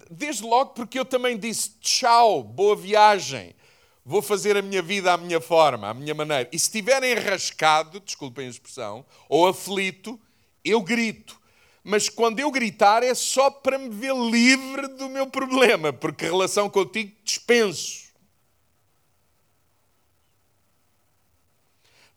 Desde 0.09 0.41
logo 0.41 0.71
porque 0.71 0.97
eu 0.97 1.05
também 1.05 1.37
disse 1.37 1.77
tchau, 1.79 2.41
boa 2.43 2.75
viagem, 2.75 3.55
vou 4.03 4.19
fazer 4.19 4.57
a 4.57 4.63
minha 4.63 4.81
vida 4.81 5.13
à 5.13 5.17
minha 5.17 5.39
forma, 5.39 5.89
à 5.89 5.93
minha 5.93 6.15
maneira. 6.15 6.49
E 6.51 6.57
se 6.57 6.65
estiver 6.65 7.03
enrascado, 7.03 7.99
desculpem 7.99 8.47
a 8.47 8.49
expressão, 8.49 9.05
ou 9.29 9.47
aflito, 9.47 10.19
eu 10.65 10.81
grito. 10.81 11.39
Mas 11.83 12.09
quando 12.09 12.39
eu 12.39 12.49
gritar 12.49 13.03
é 13.03 13.13
só 13.13 13.51
para 13.51 13.77
me 13.77 13.89
ver 13.89 14.15
livre 14.15 14.87
do 14.87 15.07
meu 15.07 15.27
problema, 15.27 15.93
porque 15.93 16.25
relação 16.25 16.67
contigo 16.67 17.15
dispenso. 17.23 18.02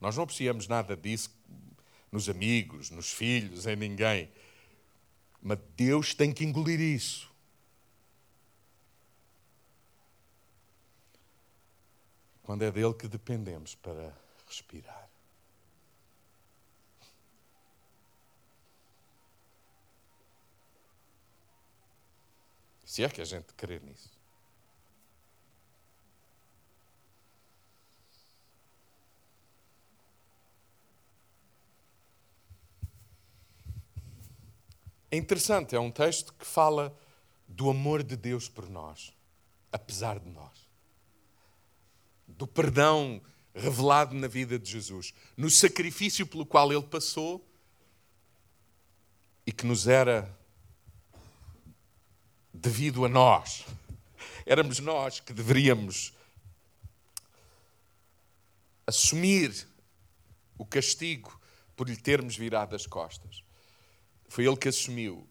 Nós 0.00 0.16
não 0.16 0.24
apreciamos 0.24 0.68
nada 0.68 0.96
disso 0.96 1.30
nos 2.12 2.28
amigos, 2.28 2.90
nos 2.90 3.12
filhos, 3.12 3.66
em 3.66 3.76
ninguém. 3.76 4.30
Mas 5.40 5.58
Deus 5.76 6.14
tem 6.14 6.32
que 6.32 6.44
engolir 6.44 6.80
isso. 6.80 7.30
Quando 12.42 12.62
é 12.62 12.70
dele 12.70 12.94
que 12.94 13.08
dependemos 13.08 13.74
para 13.74 14.16
respirar. 14.46 15.10
Se 22.84 23.02
é 23.02 23.08
que 23.08 23.20
a 23.20 23.24
gente 23.24 23.52
crer 23.54 23.82
nisso. 23.82 24.15
É 35.10 35.16
interessante, 35.16 35.74
é 35.74 35.80
um 35.80 35.90
texto 35.90 36.32
que 36.34 36.44
fala 36.44 36.96
do 37.46 37.70
amor 37.70 38.02
de 38.02 38.16
Deus 38.16 38.48
por 38.48 38.68
nós, 38.68 39.12
apesar 39.70 40.18
de 40.18 40.28
nós. 40.28 40.66
Do 42.26 42.46
perdão 42.46 43.22
revelado 43.54 44.14
na 44.14 44.26
vida 44.26 44.58
de 44.58 44.70
Jesus, 44.70 45.14
no 45.36 45.48
sacrifício 45.48 46.26
pelo 46.26 46.44
qual 46.44 46.72
ele 46.72 46.82
passou 46.82 47.42
e 49.46 49.52
que 49.52 49.64
nos 49.64 49.86
era 49.86 50.36
devido 52.52 53.04
a 53.04 53.08
nós. 53.08 53.64
Éramos 54.44 54.78
nós 54.80 55.20
que 55.20 55.32
deveríamos 55.32 56.12
assumir 58.86 59.66
o 60.58 60.64
castigo 60.64 61.40
por 61.74 61.88
lhe 61.88 61.96
termos 61.96 62.36
virado 62.36 62.74
as 62.74 62.86
costas. 62.86 63.45
Foi 64.28 64.46
ele 64.46 64.56
que 64.56 64.68
assumiu, 64.68 65.28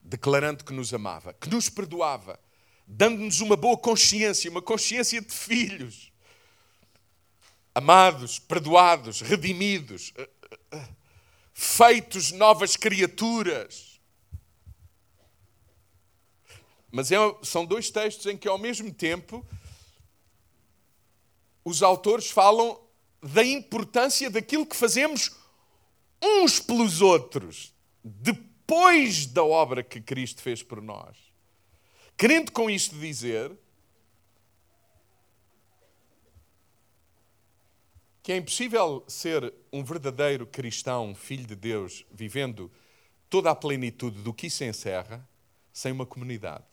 declarando 0.00 0.64
que 0.64 0.72
nos 0.72 0.92
amava, 0.92 1.32
que 1.34 1.48
nos 1.48 1.68
perdoava, 1.68 2.38
dando-nos 2.86 3.40
uma 3.40 3.56
boa 3.56 3.76
consciência, 3.76 4.50
uma 4.50 4.62
consciência 4.62 5.20
de 5.20 5.32
filhos, 5.32 6.12
amados, 7.74 8.38
perdoados, 8.38 9.20
redimidos, 9.20 10.12
eh, 10.16 10.30
eh, 10.50 10.58
eh, 10.72 10.88
feitos 11.52 12.30
novas 12.32 12.76
criaturas. 12.76 14.00
Mas 16.90 17.10
é, 17.10 17.16
são 17.42 17.66
dois 17.66 17.90
textos 17.90 18.26
em 18.26 18.36
que, 18.36 18.46
ao 18.46 18.56
mesmo 18.56 18.92
tempo, 18.92 19.44
os 21.64 21.82
autores 21.82 22.30
falam 22.30 22.80
da 23.20 23.44
importância 23.44 24.30
daquilo 24.30 24.64
que 24.64 24.76
fazemos 24.76 25.32
uns 26.22 26.60
pelos 26.60 27.00
outros, 27.00 27.73
depois 28.04 29.26
da 29.26 29.42
obra 29.42 29.82
que 29.82 30.00
Cristo 30.00 30.42
fez 30.42 30.62
por 30.62 30.82
nós. 30.82 31.16
Querendo 32.16 32.52
com 32.52 32.68
isto 32.68 32.96
dizer 32.96 33.50
que 38.22 38.32
é 38.32 38.36
impossível 38.36 39.04
ser 39.08 39.52
um 39.72 39.82
verdadeiro 39.82 40.46
cristão, 40.46 41.14
filho 41.14 41.46
de 41.46 41.56
Deus, 41.56 42.06
vivendo 42.10 42.70
toda 43.28 43.50
a 43.50 43.54
plenitude 43.54 44.22
do 44.22 44.32
que 44.32 44.46
isso 44.46 44.64
encerra, 44.64 45.28
sem 45.72 45.92
uma 45.92 46.06
comunidade. 46.06 46.64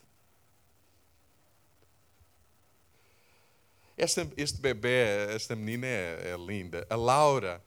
Este 3.97 4.61
bebê, 4.61 5.33
esta 5.35 5.55
menina 5.55 5.85
é, 5.85 6.31
é 6.31 6.37
linda. 6.37 6.87
A 6.89 6.95
Laura, 6.95 7.63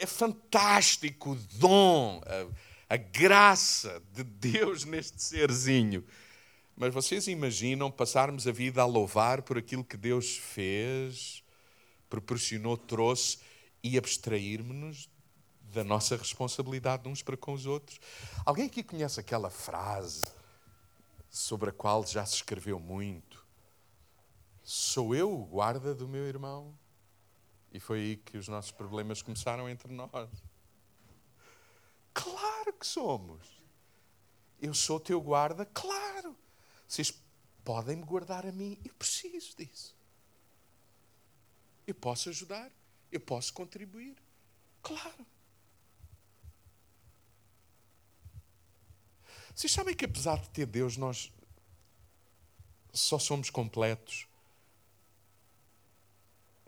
é 0.00 0.06
fantástico 0.06 1.32
o 1.32 1.34
dom, 1.34 2.22
a, 2.88 2.94
a 2.94 2.96
graça 2.96 4.02
de 4.12 4.24
Deus 4.24 4.84
neste 4.84 5.22
serzinho. 5.22 6.04
Mas 6.74 6.94
vocês 6.94 7.28
imaginam 7.28 7.90
passarmos 7.90 8.46
a 8.48 8.52
vida 8.52 8.80
a 8.80 8.86
louvar 8.86 9.42
por 9.42 9.58
aquilo 9.58 9.84
que 9.84 9.98
Deus 9.98 10.38
fez, 10.38 11.44
proporcionou, 12.08 12.76
trouxe 12.78 13.38
e 13.82 13.98
abstrairmos-nos 13.98 15.10
da 15.72 15.84
nossa 15.84 16.16
responsabilidade 16.16 17.06
uns 17.06 17.22
para 17.22 17.36
com 17.36 17.52
os 17.52 17.66
outros? 17.66 18.00
Alguém 18.46 18.66
aqui 18.66 18.82
conhece 18.82 19.20
aquela 19.20 19.50
frase 19.50 20.24
sobre 21.28 21.68
a 21.68 21.72
qual 21.72 22.06
já 22.06 22.24
se 22.24 22.36
escreveu 22.36 22.80
muito? 22.80 23.44
Sou 24.62 25.14
eu 25.14 25.30
o 25.30 25.44
guarda 25.44 25.94
do 25.94 26.08
meu 26.08 26.26
irmão? 26.26 26.74
E 27.72 27.78
foi 27.78 28.00
aí 28.00 28.16
que 28.16 28.36
os 28.36 28.48
nossos 28.48 28.72
problemas 28.72 29.22
começaram 29.22 29.68
entre 29.68 29.92
nós. 29.92 30.28
Claro 32.12 32.72
que 32.72 32.86
somos. 32.86 33.46
Eu 34.60 34.74
sou 34.74 34.98
teu 34.98 35.20
guarda, 35.20 35.64
claro. 35.66 36.36
Vocês 36.86 37.14
podem 37.64 37.96
me 37.96 38.04
guardar 38.04 38.44
a 38.44 38.52
mim, 38.52 38.78
eu 38.84 38.92
preciso 38.94 39.56
disso. 39.56 39.96
Eu 41.86 41.94
posso 41.94 42.28
ajudar, 42.28 42.70
eu 43.10 43.20
posso 43.20 43.52
contribuir. 43.52 44.16
Claro. 44.82 45.26
Vocês 49.54 49.72
sabem 49.72 49.94
que 49.94 50.04
apesar 50.04 50.38
de 50.40 50.50
ter 50.50 50.66
Deus, 50.66 50.96
nós 50.96 51.32
só 52.92 53.18
somos 53.18 53.50
completos 53.50 54.26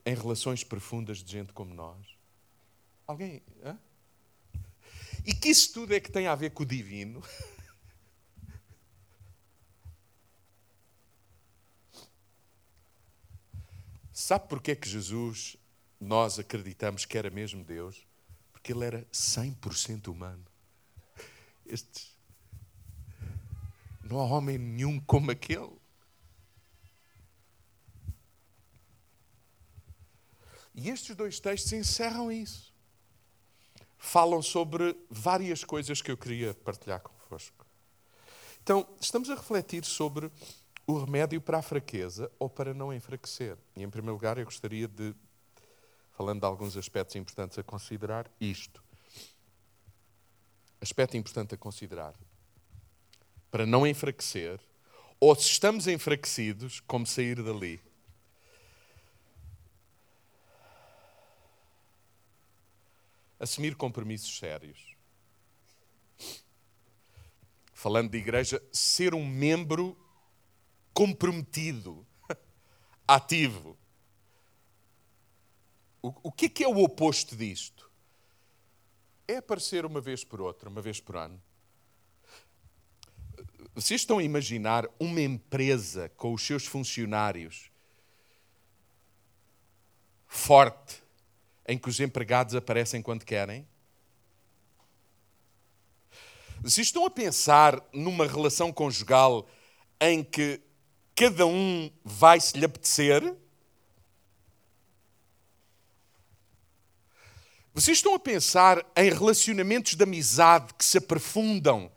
em 0.05 0.15
relações 0.15 0.65
profundas 0.65 1.19
de 1.19 1.31
gente 1.33 1.53
como 1.53 1.75
nós? 1.75 2.07
Alguém? 3.07 3.43
Hã? 3.63 3.79
E 5.25 5.33
que 5.35 5.49
isso 5.51 5.73
tudo 5.73 5.95
é 5.95 6.01
que 6.01 6.11
tem 6.11 6.27
a 6.27 6.35
ver 6.35 6.51
com 6.51 6.65
o 6.65 6.67
divino? 6.67 7.23
Sabe 14.13 14.49
porquê 14.49 14.75
que 14.77 14.89
Jesus, 14.89 15.57
nós 16.01 16.39
acreditamos 16.39 17.05
que 17.05 17.17
era 17.17 17.31
mesmo 17.31 17.65
Deus? 17.65 18.07
Porque 18.53 18.73
ele 18.73 18.85
era 18.85 19.05
100% 19.13 20.09
humano. 20.09 20.45
Estes, 21.65 22.13
não 24.03 24.21
há 24.21 24.25
homem 24.25 24.59
nenhum 24.59 25.01
como 25.01 25.31
aquele. 25.31 25.81
E 30.75 30.89
estes 30.89 31.15
dois 31.15 31.39
textos 31.39 31.73
encerram 31.73 32.31
isso. 32.33 32.73
Falam 33.99 34.43
sobre 34.43 34.97
várias 35.09 35.65
coisas 35.65 36.03
que 36.03 36.11
eu 36.11 36.17
queria 36.17 36.55
partilhar 36.55 37.01
convosco. 37.01 37.67
Então, 38.63 38.87
estamos 39.01 39.29
a 39.29 39.35
refletir 39.35 39.85
sobre 39.85 40.31
o 40.87 40.99
remédio 40.99 41.41
para 41.41 41.59
a 41.59 41.63
fraqueza 41.63 42.31
ou 42.39 42.49
para 42.49 42.75
não 42.75 42.93
enfraquecer. 42.93 43.57
E, 43.77 43.83
em 43.83 43.91
primeiro 43.91 44.15
lugar, 44.15 44.39
eu 44.39 44.45
gostaria 44.45 44.89
de, 44.89 45.15
falando 46.13 46.41
de 46.41 46.47
alguns 46.47 46.77
aspectos 46.77 47.17
importantes 47.17 47.59
a 47.59 47.63
considerar, 47.63 48.31
isto. 48.41 48.83
Aspecto 50.81 51.17
importante 51.17 51.55
a 51.55 51.59
considerar. 51.59 52.15
Para 53.51 53.67
não 53.67 53.87
enfraquecer, 53.87 54.59
ou 55.21 55.35
se 55.37 55.51
estamos 55.51 55.87
enfraquecidos, 55.87 56.81
como 56.81 57.07
sair 57.07 57.41
dali. 57.43 57.81
Assumir 63.43 63.75
compromissos 63.75 64.39
sérios. 64.39 64.97
Falando 67.75 68.11
de 68.11 68.19
igreja, 68.19 68.63
ser 68.73 69.15
um 69.15 69.27
membro 69.27 69.99
comprometido, 70.95 72.07
ativo. 73.07 73.77
O, 76.01 76.31
que 76.31 76.47
é 76.47 76.49
que 76.49 76.65
é 76.65 76.69
o 76.69 76.83
oposto 76.83 77.37
disto? 77.37 77.91
É 79.27 79.37
aparecer 79.37 79.85
uma 79.85 80.01
vez 80.01 80.23
por 80.25 80.41
outra, 80.41 80.69
uma 80.69 80.81
vez 80.81 81.01
por 81.01 81.17
ano. 81.17 81.43
Vocês 83.75 84.03
estão 84.03 84.19
a 84.19 84.23
imaginar 84.23 84.89
uma 85.01 85.21
empresa 85.21 86.09
com 86.11 86.33
os 86.33 86.43
seus 86.43 86.67
funcionários 86.67 87.71
forte, 90.29 91.02
em 91.67 91.79
que 91.79 91.89
os 91.89 92.01
empregados 92.01 92.55
aparecem 92.55 93.03
quando 93.03 93.25
querem? 93.25 93.67
Se 96.65 96.81
estão 96.81 97.05
a 97.05 97.11
pensar 97.11 97.83
numa 97.93 98.27
relação 98.27 98.73
conjugal 98.73 99.49
em 100.01 100.23
que 100.23 100.61
cada 101.15 101.47
um 101.47 101.91
vai 102.05 102.41
se 102.41 102.57
lhe 102.57 102.65
apetecer, 102.65 103.23
vocês 107.75 107.99
estão 107.99 108.15
a 108.15 108.19
pensar 108.19 108.85
em 108.95 109.11
relacionamentos 109.11 109.95
de 109.95 110.03
amizade 110.03 110.75
que 110.75 110.85
se 110.85 110.99
aprofundam, 110.99 111.91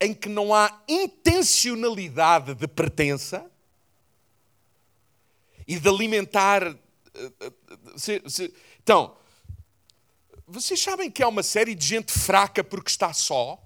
em 0.00 0.12
que 0.12 0.28
não 0.28 0.52
há 0.52 0.82
intencionalidade 0.86 2.54
de 2.54 2.68
pertença 2.68 3.50
e 5.66 5.78
de 5.78 5.88
alimentar 5.88 6.76
se, 7.96 8.22
se, 8.28 8.54
então, 8.82 9.16
vocês 10.46 10.80
sabem 10.80 11.10
que 11.10 11.22
há 11.22 11.28
uma 11.28 11.42
série 11.42 11.74
de 11.74 11.86
gente 11.86 12.12
fraca 12.12 12.62
porque 12.62 12.90
está 12.90 13.12
só? 13.12 13.60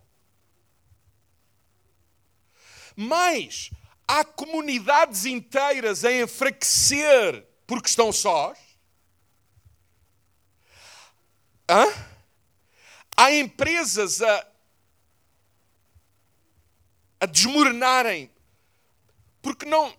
Mas 2.94 3.70
há 4.06 4.24
comunidades 4.24 5.24
inteiras 5.24 6.04
a 6.04 6.12
enfraquecer 6.12 7.46
porque 7.66 7.88
estão 7.88 8.12
sós? 8.12 8.58
Hã? 11.68 11.84
Há 13.16 13.32
empresas 13.32 14.22
a, 14.22 14.46
a 17.20 17.26
desmoronarem 17.26 18.30
porque 19.40 19.64
não, 19.64 19.94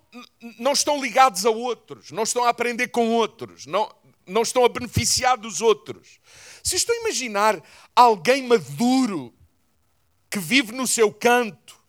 não 0.58 0.74
estão 0.74 1.02
ligados 1.02 1.46
a 1.46 1.50
outros, 1.50 2.12
não 2.12 2.24
estão 2.24 2.44
a 2.44 2.50
aprender 2.50 2.90
com 2.90 3.10
outros, 3.10 3.66
não, 3.66 3.94
não 4.26 4.42
estão 4.42 4.66
a 4.66 4.70
beneficiar 4.70 5.38
dos 5.38 5.62
outros. 5.62 6.20
Se 6.64 6.76
estão 6.76 6.96
a 6.96 7.00
imaginar 7.00 7.62
alguém 7.96 8.44
maduro 8.44 9.34
que 10.30 10.40
vive 10.40 10.72
no 10.72 10.86
seu 10.86 11.12
canto, 11.12 11.80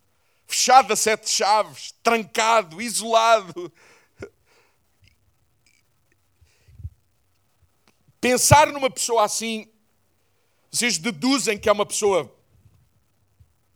fechado 0.47 0.93
a 0.93 0.97
sete 0.97 1.29
chaves, 1.29 1.93
trancado, 2.03 2.81
isolado, 2.81 3.73
pensar 8.21 8.73
numa 8.73 8.91
pessoa 8.91 9.25
assim, 9.25 9.71
vocês 10.71 10.99
deduzem 10.99 11.59
que 11.59 11.69
é 11.69 11.73
uma 11.73 11.87
pessoa 11.87 12.33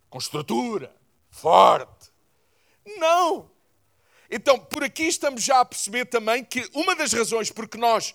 com 0.08 0.18
estrutura, 0.18 0.94
forte. 1.28 2.12
Não! 2.98 3.53
Então, 4.30 4.58
por 4.58 4.82
aqui 4.82 5.04
estamos 5.04 5.42
já 5.42 5.60
a 5.60 5.64
perceber 5.64 6.06
também 6.06 6.44
que 6.44 6.68
uma 6.74 6.94
das 6.96 7.12
razões 7.12 7.50
por 7.50 7.68
que 7.68 7.76
nós 7.76 8.14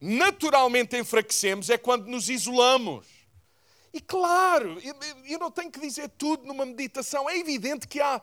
naturalmente 0.00 0.96
enfraquecemos 0.96 1.70
é 1.70 1.78
quando 1.78 2.06
nos 2.06 2.28
isolamos. 2.28 3.06
E 3.92 4.00
claro, 4.00 4.78
eu 5.26 5.38
não 5.38 5.50
tenho 5.50 5.70
que 5.70 5.80
dizer 5.80 6.08
tudo 6.10 6.46
numa 6.46 6.64
meditação, 6.64 7.28
é 7.28 7.36
evidente 7.38 7.88
que 7.88 8.00
há, 8.00 8.22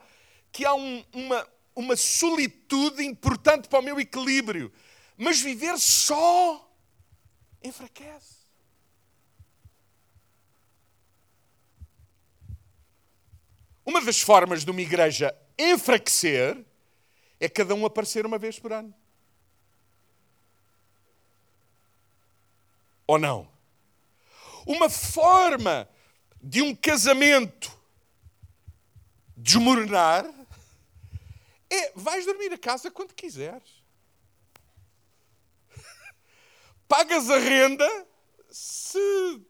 que 0.50 0.64
há 0.64 0.74
um, 0.74 1.04
uma, 1.12 1.46
uma 1.76 1.96
solitude 1.96 3.04
importante 3.04 3.68
para 3.68 3.78
o 3.78 3.82
meu 3.82 4.00
equilíbrio, 4.00 4.72
mas 5.16 5.40
viver 5.40 5.78
só 5.78 6.66
enfraquece. 7.62 8.38
Uma 13.84 14.00
das 14.02 14.20
formas 14.20 14.64
de 14.64 14.70
uma 14.70 14.80
igreja 14.80 15.34
enfraquecer 15.58 16.64
é 17.40 17.48
cada 17.48 17.74
um 17.74 17.86
aparecer 17.86 18.26
uma 18.26 18.38
vez 18.38 18.58
por 18.58 18.72
ano. 18.72 18.94
Ou 23.06 23.18
não? 23.18 23.50
Uma 24.66 24.90
forma 24.90 25.88
de 26.42 26.60
um 26.60 26.74
casamento 26.74 27.76
desmoronar 29.36 30.26
é 31.70 31.92
vais 31.94 32.26
dormir 32.26 32.52
a 32.52 32.58
casa 32.58 32.90
quando 32.90 33.14
quiseres. 33.14 33.82
Pagas 36.86 37.30
a 37.30 37.38
renda 37.38 38.06
se 38.50 38.98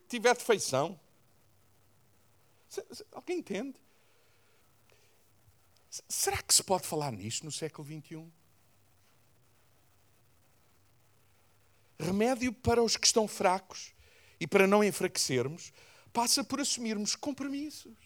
tiver 0.09 0.35
defeição. 0.37 0.99
Alguém 3.13 3.39
entende? 3.39 3.81
Será 6.09 6.43
que 6.43 6.55
se 6.55 6.63
pode 6.63 6.87
falar 6.87 7.13
nisto 7.13 7.45
no 7.45 7.53
século 7.53 7.87
XXI? 7.87 8.31
Remédio 11.99 12.53
para 12.53 12.83
os 12.83 12.97
que 12.97 13.07
estão 13.07 13.27
fracos 13.27 13.93
e 14.39 14.47
para 14.47 14.67
não 14.67 14.85
enfraquecermos 14.85 15.73
passa 16.13 16.45
por 16.45 16.61
assumirmos 16.61 17.17
compromissos 17.17 17.97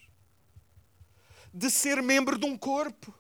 de 1.52 1.70
ser 1.70 2.02
membro 2.02 2.38
de 2.38 2.46
um 2.46 2.56
corpo, 2.56 3.14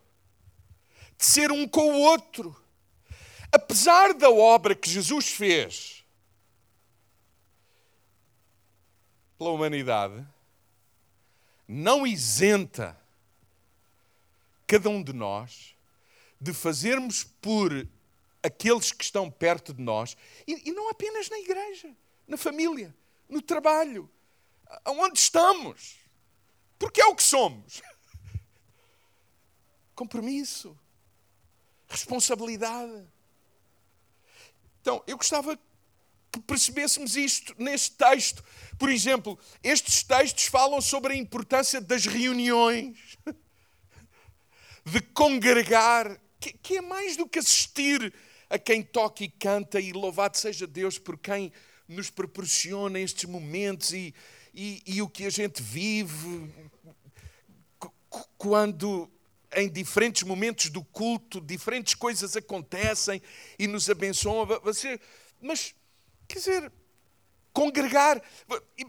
de 1.18 1.24
ser 1.24 1.52
um 1.52 1.68
com 1.68 1.92
o 1.92 2.00
outro. 2.00 2.56
Apesar 3.50 4.14
da 4.14 4.30
obra 4.30 4.74
que 4.74 4.88
Jesus 4.88 5.28
fez 5.28 6.04
pela 9.36 9.50
humanidade, 9.50 10.26
não 11.68 12.06
isenta 12.06 12.98
cada 14.72 14.88
um 14.88 15.02
de 15.02 15.12
nós, 15.12 15.76
de 16.40 16.50
fazermos 16.54 17.24
por 17.24 17.86
aqueles 18.42 18.90
que 18.90 19.04
estão 19.04 19.30
perto 19.30 19.74
de 19.74 19.82
nós, 19.82 20.16
e, 20.46 20.70
e 20.70 20.72
não 20.72 20.88
apenas 20.88 21.28
na 21.28 21.38
igreja, 21.38 21.94
na 22.26 22.38
família, 22.38 22.96
no 23.28 23.42
trabalho, 23.42 24.10
aonde 24.82 25.18
estamos, 25.18 25.98
porque 26.78 27.02
é 27.02 27.04
o 27.04 27.14
que 27.14 27.22
somos. 27.22 27.82
Compromisso, 29.94 30.74
responsabilidade. 31.86 33.06
Então, 34.80 35.04
eu 35.06 35.18
gostava 35.18 35.54
que 36.32 36.40
percebêssemos 36.40 37.14
isto 37.14 37.54
neste 37.58 37.90
texto. 37.90 38.42
Por 38.78 38.88
exemplo, 38.88 39.38
estes 39.62 40.02
textos 40.02 40.46
falam 40.46 40.80
sobre 40.80 41.12
a 41.12 41.16
importância 41.16 41.78
das 41.78 42.06
reuniões 42.06 43.11
de 44.84 45.00
congregar, 45.00 46.20
que, 46.40 46.52
que 46.52 46.76
é 46.78 46.80
mais 46.80 47.16
do 47.16 47.28
que 47.28 47.38
assistir 47.38 48.12
a 48.50 48.58
quem 48.58 48.82
toca 48.82 49.24
e 49.24 49.28
canta, 49.28 49.80
e 49.80 49.92
louvado 49.92 50.36
seja 50.36 50.66
Deus 50.66 50.98
por 50.98 51.16
quem 51.16 51.52
nos 51.88 52.10
proporciona 52.10 52.98
estes 52.98 53.24
momentos 53.24 53.92
e, 53.92 54.14
e, 54.52 54.82
e 54.86 55.02
o 55.02 55.08
que 55.08 55.24
a 55.24 55.30
gente 55.30 55.62
vive 55.62 56.50
quando 58.36 59.10
em 59.54 59.68
diferentes 59.68 60.22
momentos 60.22 60.70
do 60.70 60.82
culto, 60.82 61.40
diferentes 61.40 61.94
coisas 61.94 62.36
acontecem 62.36 63.20
e 63.58 63.66
nos 63.66 63.88
abençoam. 63.88 64.46
Você, 64.62 64.98
mas, 65.40 65.74
quer 66.26 66.38
dizer, 66.38 66.72
congregar. 67.52 68.22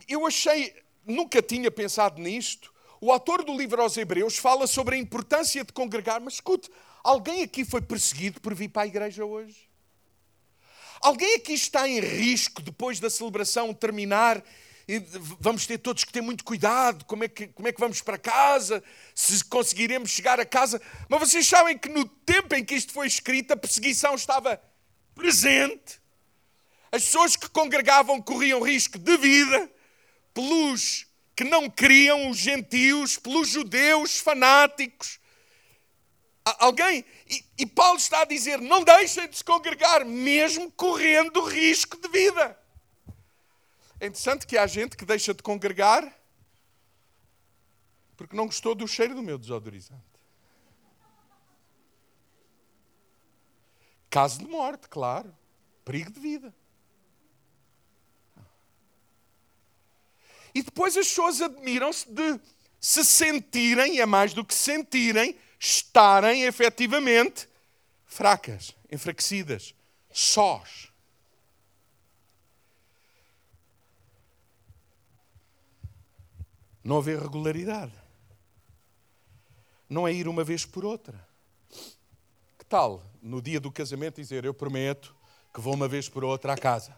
Eu 0.07 0.25
achei, 0.25 0.73
nunca 1.05 1.41
tinha 1.41 1.69
pensado 1.69 2.21
nisto. 2.21 2.72
O 3.05 3.11
autor 3.11 3.43
do 3.43 3.53
livro 3.53 3.81
aos 3.81 3.97
Hebreus 3.97 4.37
fala 4.37 4.65
sobre 4.65 4.95
a 4.95 4.97
importância 4.97 5.61
de 5.61 5.73
congregar, 5.73 6.21
mas 6.21 6.35
escute, 6.35 6.69
alguém 7.03 7.43
aqui 7.43 7.65
foi 7.65 7.81
perseguido 7.81 8.39
por 8.39 8.55
vir 8.55 8.69
para 8.69 8.83
a 8.83 8.87
igreja 8.87 9.25
hoje? 9.25 9.69
Alguém 11.01 11.35
aqui 11.35 11.51
está 11.51 11.85
em 11.85 11.99
risco 11.99 12.61
depois 12.61 13.01
da 13.01 13.09
celebração 13.09 13.73
terminar? 13.73 14.41
Vamos 15.37 15.67
ter 15.67 15.79
todos 15.79 16.05
que 16.05 16.13
ter 16.13 16.21
muito 16.21 16.45
cuidado. 16.45 17.03
Como 17.03 17.25
é, 17.25 17.27
que, 17.27 17.47
como 17.47 17.67
é 17.67 17.73
que 17.73 17.79
vamos 17.81 18.01
para 18.01 18.17
casa? 18.17 18.81
Se 19.13 19.43
conseguiremos 19.43 20.09
chegar 20.09 20.39
a 20.39 20.45
casa. 20.45 20.81
Mas 21.09 21.19
vocês 21.19 21.45
sabem 21.45 21.77
que 21.77 21.89
no 21.89 22.07
tempo 22.07 22.55
em 22.55 22.63
que 22.63 22.73
isto 22.73 22.93
foi 22.93 23.05
escrito, 23.05 23.51
a 23.51 23.57
perseguição 23.57 24.15
estava 24.15 24.61
presente. 25.13 26.01
As 26.89 27.03
pessoas 27.03 27.35
que 27.35 27.49
congregavam 27.49 28.21
corriam 28.21 28.61
risco 28.61 28.97
de 28.97 29.17
vida 29.17 29.69
pelos 30.33 31.05
que 31.35 31.43
não 31.43 31.69
criam 31.69 32.29
os 32.29 32.37
gentios, 32.37 33.17
pelos 33.17 33.47
judeus 33.49 34.19
fanáticos. 34.19 35.19
Alguém? 36.59 37.05
E, 37.29 37.45
e, 37.59 37.65
Paulo 37.65 37.97
está 37.97 38.21
a 38.21 38.25
dizer: 38.25 38.59
não 38.59 38.83
deixem 38.83 39.29
de 39.29 39.37
se 39.37 39.43
congregar, 39.43 40.05
mesmo 40.05 40.69
correndo 40.71 41.43
risco 41.45 41.97
de 41.97 42.07
vida. 42.09 42.59
É 43.99 44.07
interessante 44.07 44.45
que 44.45 44.57
há 44.57 44.67
gente 44.67 44.97
que 44.97 45.05
deixa 45.05 45.33
de 45.33 45.41
congregar 45.41 46.13
porque 48.23 48.35
não 48.35 48.45
gostou 48.45 48.75
do 48.75 48.87
cheiro 48.87 49.15
do 49.15 49.21
meu 49.21 49.37
desodorizante. 49.37 50.01
Caso 54.09 54.39
de 54.39 54.45
morte, 54.45 54.87
claro. 54.87 55.35
Perigo 55.83 56.11
de 56.11 56.19
vida. 56.19 56.55
E 60.53 60.61
depois 60.61 60.95
as 60.95 61.07
pessoas 61.07 61.41
admiram-se 61.41 62.09
de 62.09 62.39
se 62.79 63.03
sentirem, 63.03 63.95
e 63.95 64.01
é 64.01 64.05
mais 64.05 64.33
do 64.33 64.43
que 64.43 64.53
sentirem, 64.53 65.35
estarem 65.59 66.43
efetivamente 66.43 67.47
fracas, 68.05 68.75
enfraquecidas, 68.91 69.73
sós. 70.11 70.91
Não 76.83 76.97
haver 76.97 77.19
regularidade. 77.19 77.93
Não 79.89 80.07
é 80.07 80.11
ir 80.11 80.27
uma 80.27 80.43
vez 80.43 80.65
por 80.65 80.83
outra. 80.83 81.25
Que 82.59 82.65
tal, 82.67 83.01
no 83.21 83.41
dia 83.41 83.59
do 83.59 83.71
casamento, 83.71 84.19
dizer: 84.19 84.43
Eu 84.43 84.53
prometo 84.53 85.15
que 85.53 85.61
vou 85.61 85.73
uma 85.73 85.87
vez 85.87 86.09
por 86.09 86.23
outra 86.23 86.53
à 86.53 86.57
casa? 86.57 86.95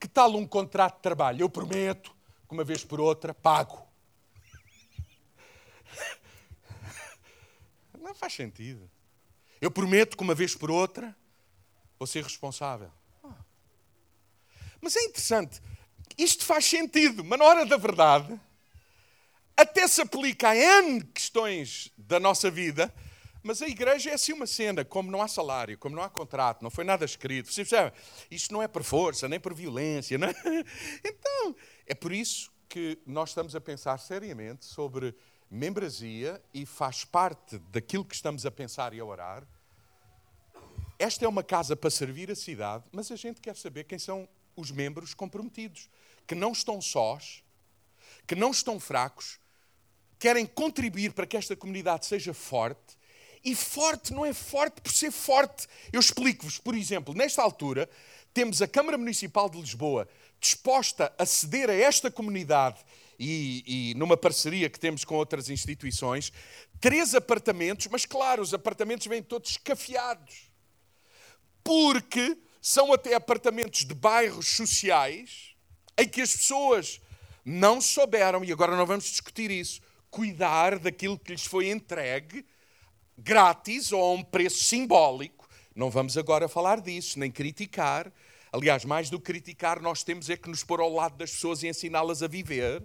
Que 0.00 0.08
tal 0.08 0.34
um 0.34 0.46
contrato 0.46 0.96
de 0.96 1.02
trabalho? 1.02 1.42
Eu 1.42 1.50
prometo 1.50 2.16
que 2.48 2.54
uma 2.54 2.64
vez 2.64 2.82
por 2.82 2.98
outra 2.98 3.34
pago. 3.34 3.86
Não 8.00 8.14
faz 8.14 8.32
sentido. 8.32 8.90
Eu 9.60 9.70
prometo 9.70 10.16
que 10.16 10.22
uma 10.22 10.34
vez 10.34 10.56
por 10.56 10.70
outra 10.70 11.14
vou 11.98 12.06
ser 12.06 12.24
responsável. 12.24 12.90
Mas 14.80 14.96
é 14.96 15.02
interessante, 15.02 15.60
isto 16.16 16.44
faz 16.44 16.64
sentido, 16.64 17.22
mas 17.22 17.38
na 17.38 17.44
hora 17.44 17.66
da 17.66 17.76
verdade, 17.76 18.40
até 19.54 19.86
se 19.86 20.00
aplica 20.00 20.48
a 20.48 20.56
N 20.56 21.04
questões 21.04 21.92
da 21.98 22.18
nossa 22.18 22.50
vida, 22.50 22.92
mas 23.42 23.62
a 23.62 23.68
igreja 23.68 24.10
é 24.10 24.14
assim 24.14 24.32
uma 24.32 24.46
cena, 24.46 24.84
como 24.84 25.10
não 25.10 25.22
há 25.22 25.28
salário, 25.28 25.78
como 25.78 25.96
não 25.96 26.02
há 26.02 26.10
contrato, 26.10 26.62
não 26.62 26.70
foi 26.70 26.84
nada 26.84 27.04
escrito. 27.04 27.52
Você 27.52 27.64
percebe? 27.64 27.96
Isto 28.30 28.52
não 28.52 28.62
é 28.62 28.68
por 28.68 28.82
força, 28.82 29.28
nem 29.28 29.40
por 29.40 29.54
violência. 29.54 30.18
Não 30.18 30.28
é? 30.28 30.34
Então, 31.04 31.56
é 31.86 31.94
por 31.94 32.12
isso 32.12 32.52
que 32.68 32.98
nós 33.06 33.30
estamos 33.30 33.56
a 33.56 33.60
pensar 33.60 33.98
seriamente 33.98 34.64
sobre 34.64 35.14
membresia 35.50 36.40
e 36.54 36.64
faz 36.64 37.04
parte 37.04 37.58
daquilo 37.70 38.04
que 38.04 38.14
estamos 38.14 38.46
a 38.46 38.50
pensar 38.50 38.94
e 38.94 39.00
a 39.00 39.04
orar. 39.04 39.46
Esta 40.98 41.24
é 41.24 41.28
uma 41.28 41.42
casa 41.42 41.74
para 41.74 41.90
servir 41.90 42.30
a 42.30 42.36
cidade, 42.36 42.84
mas 42.92 43.10
a 43.10 43.16
gente 43.16 43.40
quer 43.40 43.56
saber 43.56 43.84
quem 43.84 43.98
são 43.98 44.28
os 44.54 44.70
membros 44.70 45.14
comprometidos, 45.14 45.88
que 46.26 46.34
não 46.34 46.52
estão 46.52 46.80
sós, 46.80 47.42
que 48.26 48.34
não 48.34 48.50
estão 48.50 48.78
fracos, 48.78 49.40
querem 50.18 50.44
contribuir 50.44 51.12
para 51.14 51.26
que 51.26 51.36
esta 51.36 51.56
comunidade 51.56 52.04
seja 52.04 52.34
forte 52.34 52.99
e 53.44 53.54
forte 53.54 54.12
não 54.12 54.24
é 54.24 54.32
forte 54.32 54.80
por 54.80 54.92
ser 54.92 55.10
forte. 55.10 55.66
Eu 55.92 56.00
explico-vos, 56.00 56.58
por 56.58 56.74
exemplo, 56.74 57.14
nesta 57.14 57.42
altura, 57.42 57.88
temos 58.32 58.62
a 58.62 58.68
Câmara 58.68 58.98
Municipal 58.98 59.48
de 59.48 59.58
Lisboa 59.58 60.08
disposta 60.40 61.12
a 61.18 61.26
ceder 61.26 61.68
a 61.68 61.74
esta 61.74 62.10
comunidade 62.10 62.78
e, 63.18 63.90
e 63.90 63.94
numa 63.94 64.16
parceria 64.16 64.70
que 64.70 64.80
temos 64.80 65.04
com 65.04 65.14
outras 65.14 65.50
instituições, 65.50 66.32
três 66.80 67.14
apartamentos, 67.14 67.86
mas 67.88 68.06
claro, 68.06 68.42
os 68.42 68.54
apartamentos 68.54 69.06
vêm 69.06 69.22
todos 69.22 69.50
escafiados. 69.50 70.50
Porque 71.62 72.38
são 72.62 72.92
até 72.92 73.14
apartamentos 73.14 73.84
de 73.84 73.94
bairros 73.94 74.48
sociais 74.48 75.54
em 75.98 76.08
que 76.08 76.22
as 76.22 76.34
pessoas 76.34 77.00
não 77.44 77.80
souberam, 77.80 78.42
e 78.44 78.52
agora 78.52 78.76
não 78.76 78.86
vamos 78.86 79.04
discutir 79.04 79.50
isso, 79.50 79.82
cuidar 80.10 80.78
daquilo 80.78 81.18
que 81.18 81.32
lhes 81.32 81.44
foi 81.44 81.70
entregue 81.70 82.44
grátis 83.22 83.92
ou 83.92 84.02
a 84.02 84.12
um 84.12 84.22
preço 84.22 84.64
simbólico. 84.64 85.48
Não 85.74 85.90
vamos 85.90 86.16
agora 86.16 86.48
falar 86.48 86.80
disso, 86.80 87.18
nem 87.18 87.30
criticar. 87.30 88.12
Aliás, 88.52 88.84
mais 88.84 89.08
do 89.08 89.18
que 89.20 89.26
criticar, 89.26 89.80
nós 89.80 90.02
temos 90.02 90.28
é 90.28 90.36
que 90.36 90.48
nos 90.48 90.64
pôr 90.64 90.80
ao 90.80 90.92
lado 90.92 91.16
das 91.16 91.30
pessoas 91.30 91.62
e 91.62 91.68
ensiná-las 91.68 92.22
a 92.22 92.26
viver. 92.26 92.82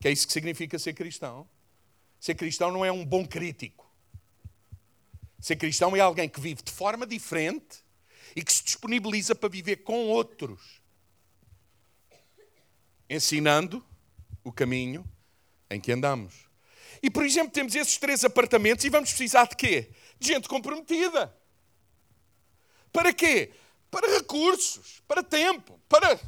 Que 0.00 0.08
é 0.08 0.12
isso 0.12 0.26
que 0.26 0.32
significa 0.32 0.78
ser 0.78 0.94
cristão. 0.94 1.48
Ser 2.18 2.34
cristão 2.34 2.70
não 2.70 2.84
é 2.84 2.90
um 2.90 3.04
bom 3.04 3.26
crítico. 3.26 3.84
Ser 5.38 5.56
cristão 5.56 5.94
é 5.94 6.00
alguém 6.00 6.28
que 6.28 6.40
vive 6.40 6.62
de 6.62 6.72
forma 6.72 7.06
diferente 7.06 7.84
e 8.34 8.42
que 8.42 8.52
se 8.52 8.64
disponibiliza 8.64 9.34
para 9.34 9.48
viver 9.48 9.76
com 9.84 10.06
outros, 10.06 10.80
ensinando 13.08 13.84
o 14.42 14.50
caminho 14.50 15.04
em 15.70 15.78
que 15.78 15.92
andamos. 15.92 16.43
E, 17.04 17.10
por 17.10 17.22
exemplo, 17.22 17.52
temos 17.52 17.74
esses 17.74 17.98
três 17.98 18.24
apartamentos 18.24 18.82
e 18.82 18.88
vamos 18.88 19.10
precisar 19.10 19.46
de 19.46 19.54
quê? 19.56 19.90
De 20.18 20.26
gente 20.26 20.48
comprometida. 20.48 21.36
Para 22.90 23.12
quê? 23.12 23.52
Para 23.90 24.10
recursos, 24.10 25.02
para 25.06 25.22
tempo, 25.22 25.78
para. 25.86 26.18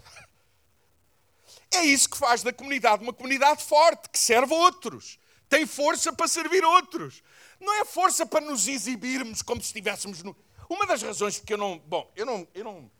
É 1.72 1.82
isso 1.82 2.10
que 2.10 2.18
faz 2.18 2.42
da 2.42 2.52
comunidade 2.52 3.02
uma 3.02 3.14
comunidade 3.14 3.64
forte, 3.64 4.10
que 4.10 4.18
serve 4.18 4.52
outros, 4.52 5.18
tem 5.48 5.64
força 5.66 6.12
para 6.12 6.28
servir 6.28 6.62
outros. 6.62 7.22
Não 7.58 7.72
é 7.72 7.86
força 7.86 8.26
para 8.26 8.44
nos 8.44 8.68
exibirmos 8.68 9.40
como 9.40 9.62
se 9.62 9.68
estivéssemos 9.68 10.22
no. 10.22 10.36
Uma 10.68 10.86
das 10.86 11.00
razões 11.00 11.38
porque 11.38 11.54
eu 11.54 11.58
não. 11.58 11.78
Bom, 11.78 12.12
eu 12.14 12.26
não. 12.26 12.46
Eu 12.52 12.64
não 12.64 12.90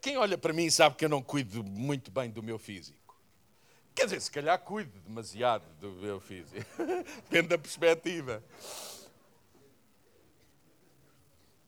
quem 0.00 0.16
olha 0.16 0.38
para 0.38 0.54
mim 0.54 0.70
sabe 0.70 0.96
que 0.96 1.04
eu 1.04 1.10
não 1.10 1.22
cuido 1.22 1.62
muito 1.62 2.10
bem 2.10 2.30
do 2.30 2.42
meu 2.42 2.58
físico. 2.58 2.98
Quer 3.94 4.04
dizer, 4.04 4.20
se 4.20 4.30
calhar 4.30 4.58
cuido 4.58 4.98
demasiado 5.00 5.64
do 5.80 5.92
meu 5.92 6.20
físico. 6.20 6.64
Depende 7.28 7.48
da 7.48 7.58
perspectiva. 7.58 8.42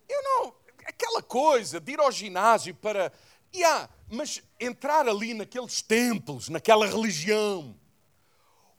Eu 0.08 0.22
não. 0.22 0.54
Aquela 0.87 1.22
coisa 1.22 1.80
de 1.80 1.92
ir 1.92 2.00
ao 2.00 2.10
ginásio 2.10 2.74
para. 2.74 3.12
Yeah, 3.54 3.88
mas 4.08 4.42
entrar 4.58 5.08
ali 5.08 5.32
naqueles 5.32 5.80
templos, 5.80 6.48
naquela 6.48 6.87
religião, 6.87 7.78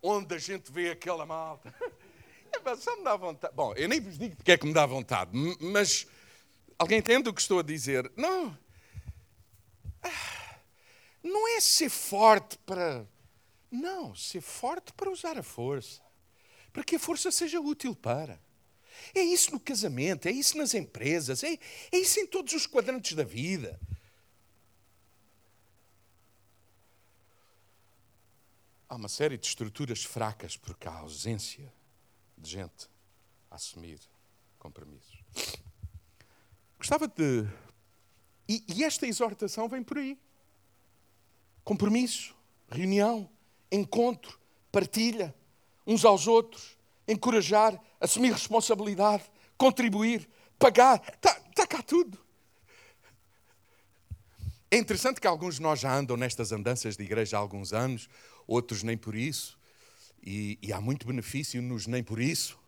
onde 0.01 0.36
a 0.36 0.38
gente 0.38 0.71
vê 0.71 0.91
aquela 0.91 1.25
malta. 1.25 1.73
Só 2.77 2.95
me 2.97 3.03
dá 3.03 3.15
vontade. 3.15 3.53
Bom, 3.53 3.73
eu 3.75 3.88
nem 3.88 3.99
vos 4.01 4.17
digo 4.17 4.36
porque 4.36 4.51
é 4.51 4.58
que 4.58 4.65
me 4.65 4.73
dá 4.73 4.86
vontade, 4.86 5.31
mas 5.60 6.08
alguém 6.77 6.99
entende 6.99 7.29
o 7.29 7.34
que 7.34 7.41
estou 7.41 7.60
a 7.60 7.63
dizer? 7.63 8.12
Não. 8.15 8.58
Ah, 10.01 10.60
não 11.23 11.47
é 11.55 11.62
ser 11.62 11.89
forte 11.89 12.58
para 12.60 13.05
não, 13.71 14.15
ser 14.15 14.41
forte 14.41 14.93
para 14.93 15.10
usar 15.10 15.38
a 15.38 15.43
força. 15.43 16.01
Para 16.71 16.84
que 16.84 16.95
a 16.95 16.99
força 16.99 17.32
seja 17.32 17.60
útil 17.60 17.95
para. 17.95 18.39
É 19.13 19.21
isso 19.21 19.51
no 19.51 19.60
casamento, 19.60 20.28
é 20.28 20.32
isso 20.32 20.58
nas 20.58 20.73
empresas, 20.73 21.43
é, 21.43 21.60
é 21.91 21.97
isso 21.97 22.19
em 22.19 22.28
todos 22.28 22.54
os 22.54 22.65
quadrantes 22.65 23.13
da 23.13 23.23
vida. 23.23 23.80
Há 28.88 28.95
uma 28.95 29.10
série 29.10 29.38
de 29.38 29.47
estruturas 29.47 30.04
fracas 30.04 30.56
porque 30.56 30.88
há 30.88 30.93
ausência 30.93 31.73
de 32.38 32.51
gente 32.51 32.88
a 33.49 33.56
assumir 33.56 33.99
compromissos. 34.60 35.19
Gostava 36.78 37.08
de. 37.08 37.47
E, 38.47 38.63
e 38.67 38.84
esta 38.84 39.08
exortação 39.08 39.67
vem 39.67 39.84
por 39.84 39.97
aí. 39.97 40.19
Compromisso, 41.63 42.36
reunião, 42.69 43.30
encontro, 43.71 44.39
partilha 44.71 45.34
uns 45.86 46.04
aos 46.04 46.28
outros, 46.28 46.78
encorajar, 47.08 47.80
assumir 47.99 48.32
responsabilidade, 48.32 49.23
contribuir, 49.58 50.28
pagar. 50.58 51.01
Está 51.13 51.34
tá 51.56 51.67
cá 51.67 51.82
tudo. 51.82 52.17
É 54.71 54.78
interessante 54.78 55.21
que 55.21 55.28
alguns 55.28 55.56
de 55.56 55.62
nós 55.62 55.80
já 55.80 55.95
andam 55.95 56.17
nestas 56.17 56.51
andanças 56.51 56.97
de 56.97 57.04
igreja 57.04 57.38
há 57.38 57.39
alguns 57.39 57.71
anos, 57.71 58.10
outros 58.47 58.84
nem 58.84 58.97
por 58.97 59.15
isso, 59.15 59.58
e, 60.21 60.58
e 60.62 60.73
há 60.73 60.82
muito 60.82 61.06
benefício 61.08 61.62
nos 61.62 61.88
nem 61.88 62.04
por 62.04 62.19
isso. 62.19 62.60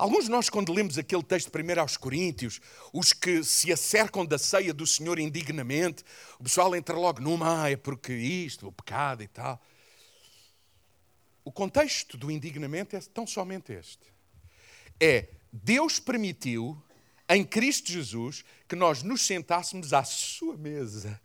Alguns 0.00 0.24
de 0.24 0.30
nós, 0.30 0.48
quando 0.48 0.72
lemos 0.72 0.96
aquele 0.96 1.22
texto 1.22 1.50
primeiro 1.50 1.78
aos 1.78 1.98
Coríntios, 1.98 2.58
os 2.90 3.12
que 3.12 3.44
se 3.44 3.70
acercam 3.70 4.24
da 4.24 4.38
ceia 4.38 4.72
do 4.72 4.86
Senhor 4.86 5.18
indignamente, 5.18 6.02
o 6.38 6.42
pessoal 6.42 6.74
entra 6.74 6.96
logo 6.96 7.20
numa, 7.20 7.64
ah, 7.64 7.70
é 7.70 7.76
porque 7.76 8.14
isto, 8.14 8.66
o 8.66 8.72
pecado 8.72 9.22
e 9.22 9.28
tal. 9.28 9.60
O 11.44 11.52
contexto 11.52 12.16
do 12.16 12.30
indignamento 12.30 12.96
é 12.96 13.00
tão 13.12 13.26
somente 13.26 13.74
este: 13.74 14.00
é 14.98 15.28
Deus 15.52 16.00
permitiu 16.00 16.82
em 17.28 17.44
Cristo 17.44 17.92
Jesus 17.92 18.42
que 18.66 18.74
nós 18.74 19.02
nos 19.02 19.20
sentássemos 19.20 19.92
à 19.92 20.02
sua 20.02 20.56
mesa 20.56 21.20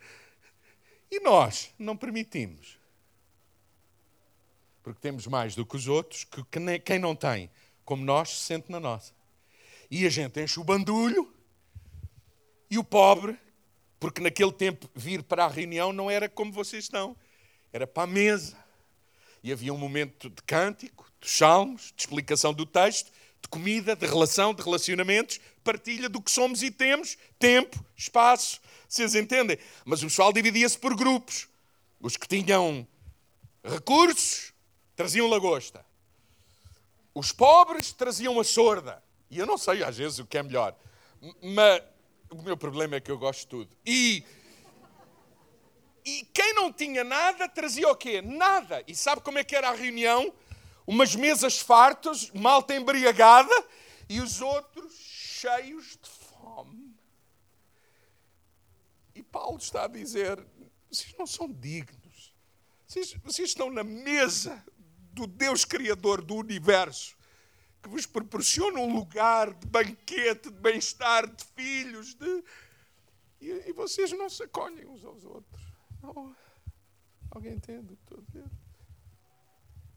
e 1.09 1.21
nós 1.21 1.71
não 1.79 1.95
permitimos. 1.95 2.77
Porque 4.83 4.99
temos 4.99 5.27
mais 5.27 5.55
do 5.55 5.65
que 5.65 5.77
os 5.77 5.88
outros, 5.88 6.25
que 6.25 6.43
quem 6.83 6.99
não 6.99 7.15
tem 7.15 7.49
como 7.86 8.04
nós, 8.04 8.30
se 8.30 8.45
sente 8.45 8.71
na 8.71 8.80
nossa. 8.80 9.13
E 9.89 10.06
a 10.06 10.10
gente 10.10 10.41
enche 10.41 10.60
o 10.60 10.63
bandulho 10.63 11.32
e 12.69 12.78
o 12.78 12.84
pobre, 12.84 13.38
porque 14.00 14.19
naquele 14.19 14.52
tempo 14.52 14.89
vir 14.93 15.24
para 15.24 15.45
a 15.45 15.48
reunião 15.48 15.93
não 15.93 16.10
era 16.10 16.28
como 16.28 16.52
vocês 16.52 16.86
estão, 16.86 17.15
era 17.71 17.86
para 17.86 18.04
a 18.04 18.08
mesa. 18.08 18.58
E 19.43 19.52
havia 19.52 19.74
um 19.74 19.78
momento 19.78 20.30
de 20.30 20.41
cântico, 20.41 21.10
de 21.21 21.30
salmos, 21.30 21.93
de 21.95 22.02
explicação 22.02 22.54
do 22.54 22.65
texto, 22.65 23.12
de 23.41 23.48
comida, 23.48 23.95
de 23.95 24.08
relação, 24.08 24.54
de 24.54 24.63
relacionamentos, 24.63 25.39
partilha 25.63 26.10
do 26.10 26.19
que 26.21 26.32
somos 26.32 26.63
e 26.63 26.71
temos, 26.71 27.15
tempo, 27.38 27.84
espaço. 27.95 28.60
Vocês 28.89 29.13
entendem? 29.13 29.58
Mas 29.86 30.02
o 30.02 30.08
pessoal 30.08 30.34
dividia-se 30.34 30.78
por 30.78 30.95
grupos. 30.95 31.48
Os 32.00 32.17
que 32.17 32.28
tinham 32.28 32.88
recursos 33.63 34.52
traziam 34.95 35.28
lagosta. 35.28 35.86
Os 37.15 37.32
pobres 37.32 37.93
traziam 37.93 38.38
a 38.38 38.43
sorda. 38.43 39.01
E 39.32 39.39
eu 39.39 39.45
não 39.45 39.58
sei 39.58 39.82
às 39.82 39.97
vezes 39.97 40.19
o 40.19 40.25
que 40.25 40.38
é 40.38 40.43
melhor. 40.43 40.78
Mas 41.41 41.82
o 42.30 42.41
meu 42.41 42.58
problema 42.58 42.97
é 42.97 42.99
que 42.99 43.10
eu 43.10 43.17
gosto 43.17 43.39
de 43.39 43.47
tudo. 43.47 43.78
E, 43.86 44.21
e 46.04 46.28
quem 46.34 46.54
não 46.54 46.73
tinha 46.73 47.06
nada 47.06 47.47
trazia 47.47 47.89
o 47.89 47.95
quê? 47.95 48.21
Nada. 48.21 48.84
E 48.86 48.93
sabe 48.93 49.21
como 49.21 49.39
é 49.39 49.45
que 49.45 49.56
era 49.56 49.69
a 49.69 49.73
reunião? 49.73 50.34
Umas 50.86 51.15
mesas 51.15 51.58
fartas, 51.58 52.30
malta 52.32 52.75
embriagada 52.75 53.65
e 54.10 54.19
os 54.19 54.41
outros 54.41 54.93
cheios 54.93 55.97
de 55.97 56.10
fome. 56.10 56.93
E 59.15 59.23
Paulo 59.23 59.58
está 59.58 59.86
a 59.86 59.88
dizer: 59.88 60.45
vocês 60.91 61.15
não 61.17 61.25
são 61.25 61.49
dignos. 61.49 62.36
Vocês, 62.86 63.13
vocês 63.23 63.49
estão 63.49 63.71
na 63.71 63.84
mesa 63.84 64.63
do 65.15 65.25
Deus 65.25 65.63
Criador 65.63 66.21
do 66.21 66.36
universo, 66.36 67.17
que 67.82 67.89
vos 67.89 68.06
proporciona 68.06 68.80
um 68.80 68.93
lugar 68.93 69.54
de 69.54 69.65
banquete, 69.65 70.51
de 70.51 70.60
bem-estar, 70.60 71.25
de 71.28 71.43
filhos, 71.56 72.13
de... 72.13 72.43
E, 73.39 73.69
e, 73.69 73.73
vocês 73.73 74.12
não 74.12 74.30
se 74.30 74.43
acolhem 74.43 74.86
uns 74.86 75.04
aos 75.04 75.23
outros. 75.23 75.62
Não. 76.01 76.36
Alguém 77.32 77.54
entende 77.54 77.93
o 77.93 77.95
que 77.95 78.04
estou 78.04 78.19
a 78.19 78.21
dizer? 78.21 78.51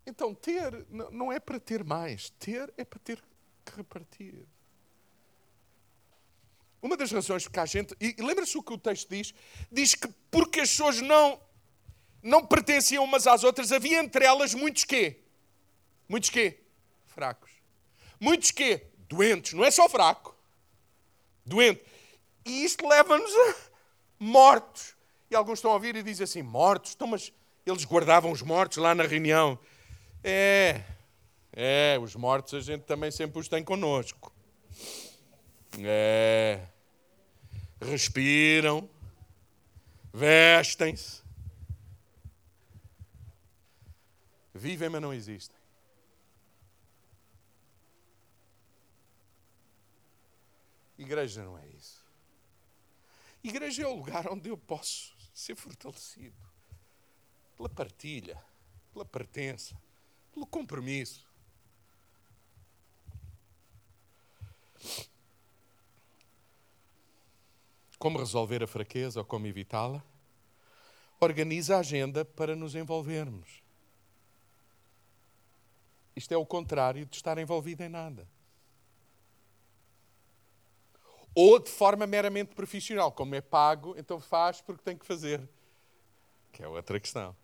Então, 0.07 0.35
ter 0.35 0.87
não 0.90 1.33
é 1.33 1.38
para 1.38 1.59
ter 1.59 1.85
mais, 1.85 2.31
ter 2.31 2.72
é 2.76 2.85
para 2.85 2.98
ter 2.98 3.22
que 3.64 3.76
repartir. 3.76 4.46
Uma 6.81 6.96
das 6.96 7.11
razões 7.11 7.44
porque 7.44 7.61
a 7.61 7.66
gente. 7.66 7.94
E 8.00 8.14
lembra-se 8.18 8.57
o 8.57 8.62
que 8.62 8.72
o 8.72 8.78
texto 8.78 9.09
diz? 9.09 9.35
Diz 9.70 9.94
que 9.94 10.09
porque 10.31 10.61
as 10.61 10.70
pessoas 10.70 11.00
não 11.00 11.40
não 12.22 12.44
pertenciam 12.44 13.04
umas 13.04 13.26
às 13.26 13.44
outras, 13.44 13.72
havia 13.72 13.98
entre 13.98 14.24
elas 14.24 14.54
muitos 14.54 14.85
quê? 14.85 15.20
Muitos 16.09 16.31
quê? 16.31 16.59
Fracos. 17.07 17.50
Muitos 18.20 18.50
quê? 18.50 18.87
Doentes. 19.09 19.52
Não 19.52 19.64
é 19.64 19.70
só 19.70 19.88
fraco. 19.88 20.35
Doente. 21.44 21.83
E 22.44 22.64
isto 22.64 22.87
leva-nos 22.87 23.31
a 23.31 23.54
mortos. 24.18 24.94
E 25.31 25.37
alguns 25.37 25.59
estão 25.59 25.70
a 25.70 25.74
ouvir 25.74 25.96
e 25.96 26.02
dizem 26.02 26.24
assim: 26.24 26.42
mortos? 26.42 26.94
Então, 26.94 27.07
mas 27.07 27.33
eles 27.66 27.85
guardavam 27.85 28.33
os 28.33 28.42
mortos 28.42 28.78
lá 28.78 28.94
na 28.94 29.04
reunião. 29.04 29.59
É, 30.24 30.83
é, 31.52 31.98
os 32.00 32.14
mortos 32.16 32.54
a 32.54 32.61
gente 32.61 32.83
também 32.83 33.11
sempre 33.11 33.38
os 33.38 33.48
tem 33.48 33.62
connosco. 33.62 34.33
É, 35.81 36.61
respiram, 37.81 38.88
vestem-se, 40.12 41.22
Vivem, 44.59 44.88
mas 44.88 45.01
não 45.01 45.14
existem. 45.14 45.57
Igreja 50.99 51.44
não 51.44 51.57
é 51.57 51.66
isso. 51.68 52.05
Igreja 53.42 53.85
é 53.85 53.87
o 53.87 53.94
lugar 53.94 54.27
onde 54.29 54.49
eu 54.49 54.59
posso 54.59 55.16
ser 55.33 55.55
fortalecido 55.55 56.37
pela 57.57 57.68
partilha, 57.68 58.42
pela 58.92 59.05
pertença, 59.05 59.81
pelo 60.33 60.44
compromisso. 60.44 61.27
Como 67.97 68.18
resolver 68.18 68.62
a 68.62 68.66
fraqueza 68.66 69.21
ou 69.21 69.25
como 69.25 69.47
evitá-la? 69.47 70.05
Organiza 71.21 71.77
a 71.77 71.81
agenda 71.81 72.25
para 72.25 72.55
nos 72.55 72.75
envolvermos. 72.75 73.67
Isto 76.18 76.33
é 76.33 76.37
o 76.37 76.44
contrário 76.44 77.07
de 77.07 77.14
estar 77.14 77.38
envolvido 77.38 77.85
em 77.85 77.88
nada. 77.88 78.28
Ou 81.33 81.61
de 81.61 81.70
forma 81.70 82.09
meramente 82.09 82.57
profissional, 82.57 83.12
como 83.12 83.37
é 83.37 83.40
pago, 83.40 83.94
então 83.96 84.20
faz 84.20 84.61
porque 84.61 84.83
tem 84.83 84.98
que 84.98 85.07
fazer. 85.07 85.48
Que 86.50 86.64
é 86.64 86.68
outra 86.68 86.98
questão. 86.98 87.37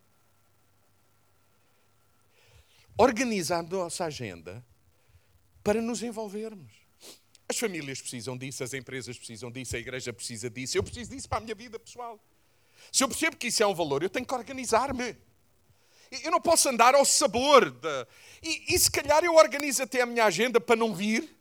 Organiza 2.98 3.58
a 3.58 3.62
nossa 3.62 4.06
agenda 4.06 4.64
para 5.62 5.80
nos 5.80 6.02
envolvermos. 6.02 6.72
As 7.48 7.56
famílias 7.56 8.00
precisam 8.00 8.37
disso, 8.37 8.64
as 8.64 8.74
empresas 8.74 9.16
precisam 9.16 9.52
disso, 9.52 9.76
a 9.76 9.78
igreja 9.78 10.12
precisa 10.12 10.50
disso, 10.50 10.76
eu 10.76 10.82
preciso 10.82 11.12
disso 11.12 11.28
para 11.28 11.38
a 11.38 11.40
minha 11.42 11.54
vida 11.54 11.78
pessoal. 11.78 12.18
Se 12.90 13.04
eu 13.04 13.08
percebo 13.08 13.37
que 13.37 13.46
isso 13.46 13.62
é 13.62 13.66
um 13.66 13.74
valor, 13.74 14.02
eu 14.02 14.10
tenho 14.10 14.26
que 14.26 14.34
organizar-me. 14.34 15.16
Eu 16.10 16.30
não 16.30 16.40
posso 16.40 16.68
andar 16.68 16.94
ao 16.94 17.04
sabor. 17.04 17.70
De... 17.70 18.06
E, 18.42 18.74
e 18.74 18.78
se 18.78 18.90
calhar 18.90 19.24
eu 19.24 19.34
organizo 19.34 19.82
até 19.82 20.00
a 20.00 20.06
minha 20.06 20.24
agenda 20.24 20.60
para 20.60 20.76
não 20.76 20.94
vir 20.94 21.34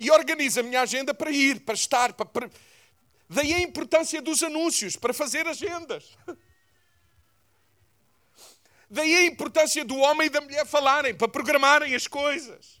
e 0.00 0.10
organizo 0.10 0.60
a 0.60 0.62
minha 0.62 0.82
agenda 0.82 1.12
para 1.12 1.30
ir, 1.30 1.60
para 1.60 1.74
estar. 1.74 2.12
Para, 2.12 2.26
para... 2.26 2.50
Daí 3.28 3.52
a 3.52 3.60
importância 3.60 4.22
dos 4.22 4.42
anúncios, 4.42 4.96
para 4.96 5.12
fazer 5.12 5.46
agendas. 5.46 6.16
Daí 8.90 9.14
a 9.14 9.26
importância 9.26 9.84
do 9.84 9.98
homem 9.98 10.28
e 10.28 10.30
da 10.30 10.40
mulher 10.40 10.66
falarem, 10.66 11.14
para 11.14 11.28
programarem 11.28 11.94
as 11.94 12.06
coisas. 12.06 12.80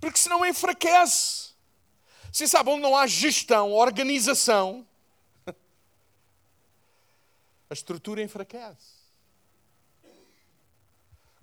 Porque 0.00 0.18
senão 0.18 0.44
enfraquece. 0.44 1.54
Você 2.32 2.48
sabe 2.48 2.70
onde 2.70 2.82
não 2.82 2.96
há 2.96 3.06
gestão, 3.06 3.72
organização, 3.72 4.84
a 7.70 7.72
estrutura 7.72 8.20
enfraquece. 8.20 8.95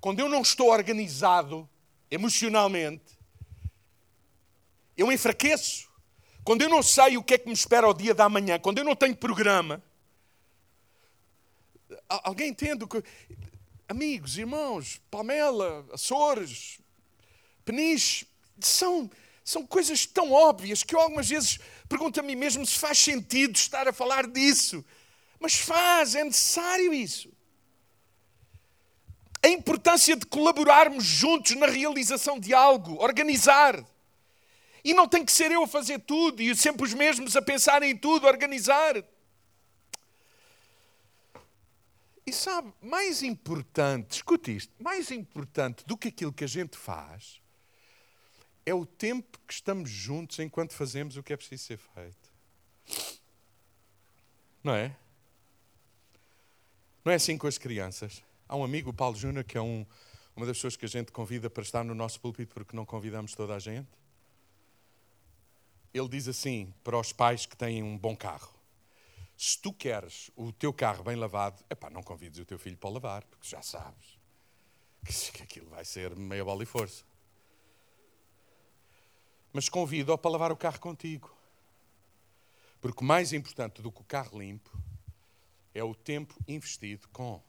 Quando 0.03 0.19
eu 0.19 0.27
não 0.27 0.41
estou 0.41 0.67
organizado 0.67 1.69
emocionalmente, 2.11 3.17
eu 4.97 5.09
enfraqueço. 5.09 5.87
Quando 6.43 6.61
eu 6.61 6.67
não 6.67 6.83
sei 6.83 7.15
o 7.15 7.23
que 7.23 7.35
é 7.35 7.37
que 7.37 7.47
me 7.47 7.53
espera 7.53 7.87
ao 7.87 7.93
dia 7.93 8.13
da 8.13 8.27
manhã, 8.27 8.59
quando 8.59 8.79
eu 8.79 8.83
não 8.83 8.97
tenho 8.97 9.15
programa, 9.15 9.81
alguém 12.09 12.49
entende 12.49 12.83
o 12.83 12.87
que. 12.89 13.01
Amigos, 13.87 14.37
irmãos, 14.37 14.99
Palmela, 15.09 15.85
Açores, 15.93 16.81
Peniche, 17.63 18.27
são, 18.59 19.09
são 19.41 19.65
coisas 19.65 20.05
tão 20.05 20.33
óbvias 20.33 20.83
que 20.83 20.93
eu 20.93 20.99
algumas 20.99 21.29
vezes 21.29 21.59
pergunto 21.87 22.19
a 22.19 22.23
mim 22.23 22.35
mesmo 22.35 22.65
se 22.65 22.77
faz 22.77 22.97
sentido 22.97 23.55
estar 23.55 23.87
a 23.87 23.93
falar 23.93 24.27
disso. 24.27 24.83
Mas 25.39 25.55
faz, 25.55 26.13
é 26.13 26.25
necessário 26.25 26.93
isso. 26.93 27.31
A 29.43 29.47
importância 29.49 30.15
de 30.15 30.25
colaborarmos 30.25 31.03
juntos 31.03 31.55
na 31.57 31.67
realização 31.67 32.39
de 32.39 32.53
algo, 32.53 33.01
organizar. 33.03 33.83
E 34.83 34.93
não 34.93 35.07
tem 35.07 35.25
que 35.25 35.31
ser 35.31 35.51
eu 35.51 35.63
a 35.63 35.67
fazer 35.67 35.99
tudo 35.99 36.41
e 36.41 36.55
sempre 36.55 36.85
os 36.85 36.93
mesmos 36.93 37.35
a 37.35 37.41
pensar 37.41 37.83
em 37.83 37.95
tudo, 37.95 38.25
organizar. 38.25 39.03
E 42.25 42.31
sabe, 42.31 42.73
mais 42.81 43.21
importante, 43.21 44.11
escute 44.11 44.55
isto, 44.55 44.73
mais 44.81 45.11
importante 45.11 45.85
do 45.85 45.97
que 45.97 46.07
aquilo 46.07 46.31
que 46.31 46.45
a 46.45 46.47
gente 46.47 46.77
faz 46.77 47.41
é 48.65 48.73
o 48.73 48.85
tempo 48.85 49.39
que 49.45 49.53
estamos 49.53 49.89
juntos 49.89 50.39
enquanto 50.39 50.73
fazemos 50.73 51.17
o 51.17 51.23
que 51.23 51.33
é 51.33 51.37
preciso 51.37 51.63
ser 51.63 51.77
feito. 51.77 52.33
Não 54.63 54.73
é? 54.73 54.95
Não 57.03 57.11
é 57.11 57.15
assim 57.15 57.37
com 57.37 57.47
as 57.47 57.57
crianças. 57.57 58.23
Há 58.53 58.55
um 58.55 58.63
amigo, 58.63 58.91
o 58.91 58.93
Paulo 58.93 59.17
Júnior, 59.17 59.43
que 59.43 59.57
é 59.57 59.61
um, 59.61 59.83
uma 60.35 60.45
das 60.45 60.57
pessoas 60.57 60.75
que 60.75 60.85
a 60.85 60.87
gente 60.87 61.11
convida 61.11 61.49
para 61.49 61.63
estar 61.63 61.83
no 61.83 61.95
nosso 61.95 62.19
púlpito 62.19 62.53
porque 62.53 62.75
não 62.75 62.85
convidamos 62.85 63.33
toda 63.33 63.55
a 63.55 63.57
gente 63.57 63.89
ele 65.91 66.07
diz 66.07 66.27
assim 66.27 66.71
para 66.83 66.99
os 66.99 67.11
pais 67.11 67.47
que 67.47 67.57
têm 67.57 67.81
um 67.81 67.97
bom 67.97 68.15
carro: 68.15 68.53
se 69.35 69.57
tu 69.57 69.73
queres 69.73 70.29
o 70.35 70.51
teu 70.51 70.71
carro 70.71 71.03
bem 71.03 71.15
lavado, 71.15 71.65
epá, 71.67 71.89
não 71.89 72.03
convides 72.03 72.39
o 72.39 72.45
teu 72.45 72.59
filho 72.59 72.77
para 72.77 72.91
lavar, 72.91 73.23
porque 73.25 73.47
já 73.47 73.63
sabes 73.63 74.19
que 75.33 75.41
aquilo 75.41 75.71
vai 75.71 75.83
ser 75.83 76.15
meia 76.15 76.45
bola 76.45 76.61
e 76.61 76.67
força. 76.67 77.03
Mas 79.51 79.67
convido-o 79.67 80.15
para 80.15 80.29
lavar 80.29 80.51
o 80.51 80.57
carro 80.57 80.79
contigo. 80.79 81.35
Porque 82.79 83.03
o 83.03 83.03
mais 83.03 83.33
importante 83.33 83.81
do 83.81 83.91
que 83.91 84.01
o 84.01 84.05
carro 84.05 84.37
limpo 84.37 84.77
é 85.73 85.83
o 85.83 85.95
tempo 85.95 86.35
investido 86.47 87.09
com. 87.09 87.41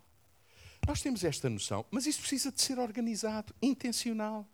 Nós 0.87 1.01
temos 1.01 1.25
esta 1.25 1.49
noção, 1.49 1.87
mas 1.91 2.07
isso 2.07 2.21
precisa 2.21 2.53
de 2.53 2.61
ser 2.61 2.79
organizado, 2.79 3.55
intencional. 3.63 4.47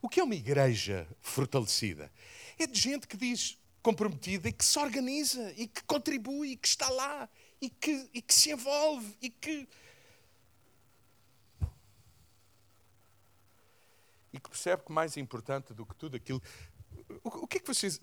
O 0.00 0.08
que 0.08 0.18
é 0.18 0.24
uma 0.24 0.34
igreja 0.34 1.08
fortalecida? 1.20 2.12
É 2.58 2.66
de 2.66 2.78
gente 2.78 3.06
que 3.06 3.16
diz 3.16 3.56
comprometida 3.82 4.48
e 4.48 4.52
que 4.52 4.64
se 4.64 4.78
organiza 4.78 5.52
e 5.56 5.66
que 5.66 5.82
contribui 5.84 6.52
e 6.52 6.56
que 6.56 6.66
está 6.66 6.88
lá 6.88 7.28
e 7.60 7.70
que, 7.70 8.10
e 8.12 8.20
que 8.20 8.34
se 8.34 8.50
envolve 8.50 9.16
e 9.22 9.30
que. 9.30 9.68
E 14.32 14.40
que 14.40 14.48
percebe 14.48 14.82
que 14.84 14.92
mais 14.92 15.16
importante 15.16 15.72
do 15.72 15.86
que 15.86 15.94
tudo 15.94 16.16
aquilo. 16.16 16.42
O, 17.22 17.46
que 17.46 17.58
é 17.58 17.60
que 17.60 17.66
vocês. 17.66 18.00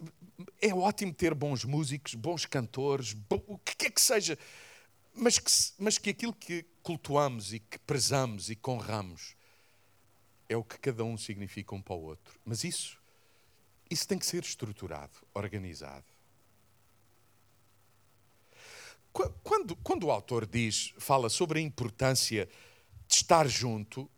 É 0.62 0.74
ótimo 0.74 1.14
ter 1.14 1.34
bons 1.34 1.66
músicos, 1.66 2.16
bons 2.16 2.46
cantores, 2.46 3.16
o 3.30 3.58
que 3.58 3.76
quer 3.76 3.92
que 3.92 4.02
seja, 4.02 4.38
mas 5.20 5.38
que, 5.38 5.52
mas 5.78 5.98
que 5.98 6.10
aquilo 6.10 6.34
que 6.34 6.66
cultuamos 6.82 7.54
e 7.54 7.60
que 7.60 7.78
prezamos 7.80 8.50
e 8.50 8.56
que 8.56 8.70
honramos 8.70 9.36
é 10.48 10.58
o 10.58 10.64
que 10.64 10.80
cada 10.80 11.04
um 11.04 11.18
significa 11.18 11.76
um 11.76 11.82
para 11.82 11.96
o 11.96 12.02
outro. 12.02 12.40
Mas 12.44 12.64
isso, 12.64 12.98
isso 13.90 14.08
tem 14.08 14.18
que 14.18 14.26
ser 14.26 14.44
estruturado, 14.44 15.14
organizado. 15.34 16.06
Quando, 19.44 19.76
quando 19.78 20.06
o 20.06 20.12
autor 20.12 20.46
diz, 20.46 20.94
fala 20.98 21.30
sobre 21.30 21.60
a 21.60 21.62
importância 21.62 22.50
de 23.08 23.14
estar 23.14 23.48
junto, 23.48 24.10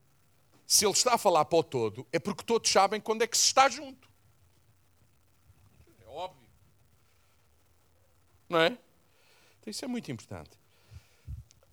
se 0.67 0.85
ele 0.85 0.93
está 0.93 1.15
a 1.15 1.17
falar 1.17 1.45
para 1.45 1.59
o 1.59 1.63
todo, 1.63 2.07
é 2.11 2.19
porque 2.19 2.43
todos 2.43 2.69
sabem 2.69 3.01
quando 3.01 3.23
é 3.23 3.27
que 3.27 3.37
se 3.37 3.47
está 3.47 3.67
junto. 3.67 4.09
É 6.01 6.05
óbvio. 6.05 6.47
Não 8.47 8.59
é? 8.59 8.67
Então 9.59 9.71
isso 9.71 9.83
é 9.83 9.87
muito 9.87 10.11
importante. 10.11 10.60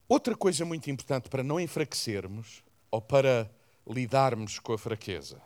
Outra 0.09 0.35
coisa 0.35 0.65
muito 0.65 0.91
importante 0.91 1.29
para 1.29 1.43
não 1.43 1.61
enfraquecermos 1.61 2.65
ou 2.91 3.03
para 3.03 3.51
lidarmos 3.87 4.59
com 4.59 4.73
a 4.73 4.79
fraqueza. 4.79 5.41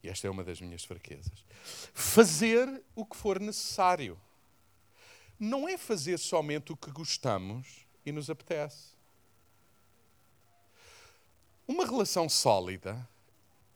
E 0.00 0.08
esta 0.08 0.28
é 0.28 0.30
uma 0.30 0.44
das 0.44 0.60
minhas 0.60 0.84
fraquezas. 0.84 1.44
Fazer 1.92 2.84
o 2.94 3.04
que 3.04 3.16
for 3.16 3.40
necessário. 3.40 4.16
Não 5.38 5.68
é 5.68 5.76
fazer 5.76 6.18
somente 6.18 6.72
o 6.72 6.76
que 6.76 6.90
gostamos 6.92 7.84
e 8.04 8.12
nos 8.12 8.30
apetece. 8.30 8.94
Uma 11.66 11.84
relação 11.84 12.28
sólida 12.28 13.08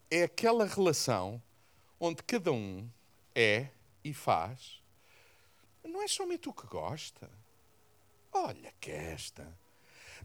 é 0.09 0.23
aquela 0.23 0.65
relação 0.65 1.43
onde 1.99 2.23
cada 2.23 2.53
um 2.53 2.89
é 3.35 3.69
e 4.05 4.15
faz. 4.15 4.81
Não 5.83 6.01
é 6.01 6.07
somente 6.07 6.49
o 6.49 6.53
que 6.53 6.69
gosta. 6.69 7.29
Olha 8.33 8.73
que 8.81 8.91
esta. 8.91 9.59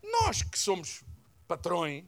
Nós 0.03 0.43
que 0.43 0.60
somos 0.60 1.03
patrões, 1.47 2.06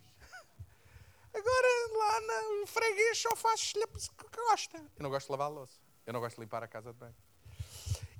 Agora 1.38 1.68
lá 1.98 2.22
no 2.22 2.66
freguês 2.66 3.20
só 3.20 3.36
faz 3.36 3.72
o 3.76 4.26
que 4.26 4.38
gosta. 4.50 4.78
Eu 4.78 5.04
não 5.04 5.10
gosto 5.12 5.28
de 5.28 5.32
lavar 5.34 5.48
a 5.48 5.50
louça. 5.50 5.80
Eu 6.04 6.14
não 6.14 6.20
gosto 6.20 6.36
de 6.36 6.41
limpar 6.41 6.64
a 6.64 6.68
casa 6.68 6.91
de 6.91 6.98
banho. 6.98 7.16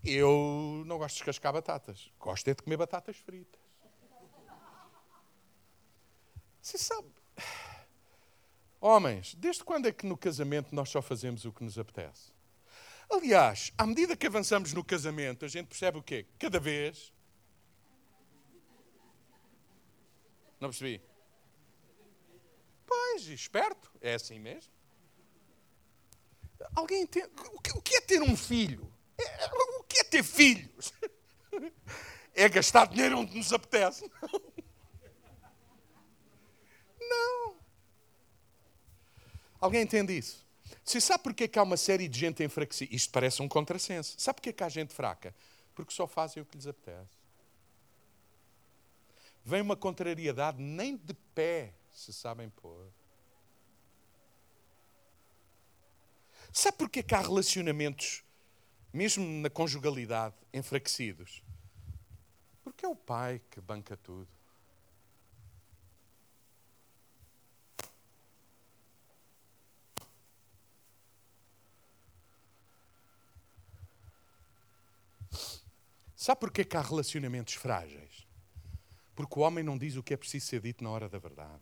Eu 0.06 0.84
não 0.86 1.00
gosto 1.00 1.16
de 1.16 1.20
descascar 1.22 1.52
batatas. 1.52 2.12
Gosto 2.20 2.48
é 2.48 2.54
de 2.54 2.62
comer 2.62 2.78
batatas 2.78 3.18
fritas. 3.18 3.60
Você 6.62 6.78
sabe. 6.78 7.10
Homens, 8.80 9.34
desde 9.36 9.64
quando 9.64 9.88
é 9.88 9.92
que 9.92 10.06
no 10.06 10.16
casamento 10.16 10.76
nós 10.76 10.90
só 10.90 11.02
fazemos 11.02 11.44
o 11.44 11.52
que 11.52 11.64
nos 11.64 11.80
apetece? 11.80 12.32
Aliás, 13.10 13.74
à 13.78 13.88
medida 13.88 14.16
que 14.16 14.28
avançamos 14.28 14.74
no 14.74 14.84
casamento, 14.84 15.44
a 15.44 15.48
gente 15.48 15.68
percebe 15.68 15.98
o 15.98 16.04
quê? 16.04 16.28
Cada 16.38 16.60
vez. 16.60 17.12
Não 20.60 20.70
percebi? 20.70 21.02
e 23.26 23.34
esperto. 23.34 23.92
É 24.02 24.14
assim 24.14 24.40
mesmo. 24.40 24.72
Alguém 26.76 27.04
entende? 27.04 27.30
O 27.76 27.82
que 27.82 27.96
é 27.96 28.02
ter 28.02 28.22
um 28.22 28.36
filho? 28.36 28.92
É, 29.18 29.46
o 29.80 29.84
que 29.84 30.00
é 30.00 30.04
ter 30.04 30.24
filhos? 30.24 30.94
É 32.40 32.48
gastar 32.48 32.86
dinheiro 32.86 33.18
onde 33.18 33.36
nos 33.36 33.52
apetece? 33.52 34.08
Não. 37.02 37.58
Alguém 39.60 39.82
entende 39.82 40.16
isso? 40.16 40.46
Você 40.84 41.02
sabe 41.02 41.24
porquê 41.24 41.48
que 41.48 41.58
há 41.58 41.64
uma 41.64 41.78
série 41.78 42.08
de 42.08 42.20
gente 42.20 42.44
enfraquecida? 42.44 42.94
Isto 42.94 43.12
parece 43.12 43.42
um 43.42 43.48
contrassenso. 43.48 44.14
Sabe 44.20 44.36
porquê 44.36 44.54
que 44.54 44.64
há 44.64 44.70
gente 44.70 44.94
fraca? 44.94 45.34
Porque 45.74 45.92
só 45.92 46.06
fazem 46.06 46.44
o 46.44 46.46
que 46.46 46.56
lhes 46.56 46.68
apetece. 46.68 47.17
Vem 49.48 49.62
uma 49.62 49.78
contrariedade, 49.78 50.62
nem 50.62 50.98
de 50.98 51.14
pé 51.34 51.74
se 51.90 52.12
sabem 52.12 52.50
pôr. 52.50 52.92
Sabe 56.52 56.78
porquê 56.78 57.02
que 57.02 57.16
há 57.16 57.22
relacionamentos, 57.22 58.26
mesmo 58.92 59.26
na 59.26 59.50
conjugalidade, 59.50 60.36
enfraquecidos? 60.54 61.42
Porque 62.62 62.86
é 62.86 62.90
o 62.90 62.96
pai 62.96 63.42
que 63.50 63.62
banca 63.62 63.96
tudo. 63.96 64.28
Sabe 76.18 76.42
porquê 76.42 76.66
que 76.66 76.76
há 76.76 76.82
relacionamentos 76.82 77.54
frágeis? 77.54 78.27
Porque 79.18 79.40
o 79.40 79.42
homem 79.42 79.64
não 79.64 79.76
diz 79.76 79.96
o 79.96 80.04
que 80.04 80.14
é 80.14 80.18
preciso 80.18 80.46
ser 80.46 80.62
dito 80.62 80.84
na 80.84 80.92
hora 80.92 81.10
da 81.10 81.18
verdade. 81.18 81.60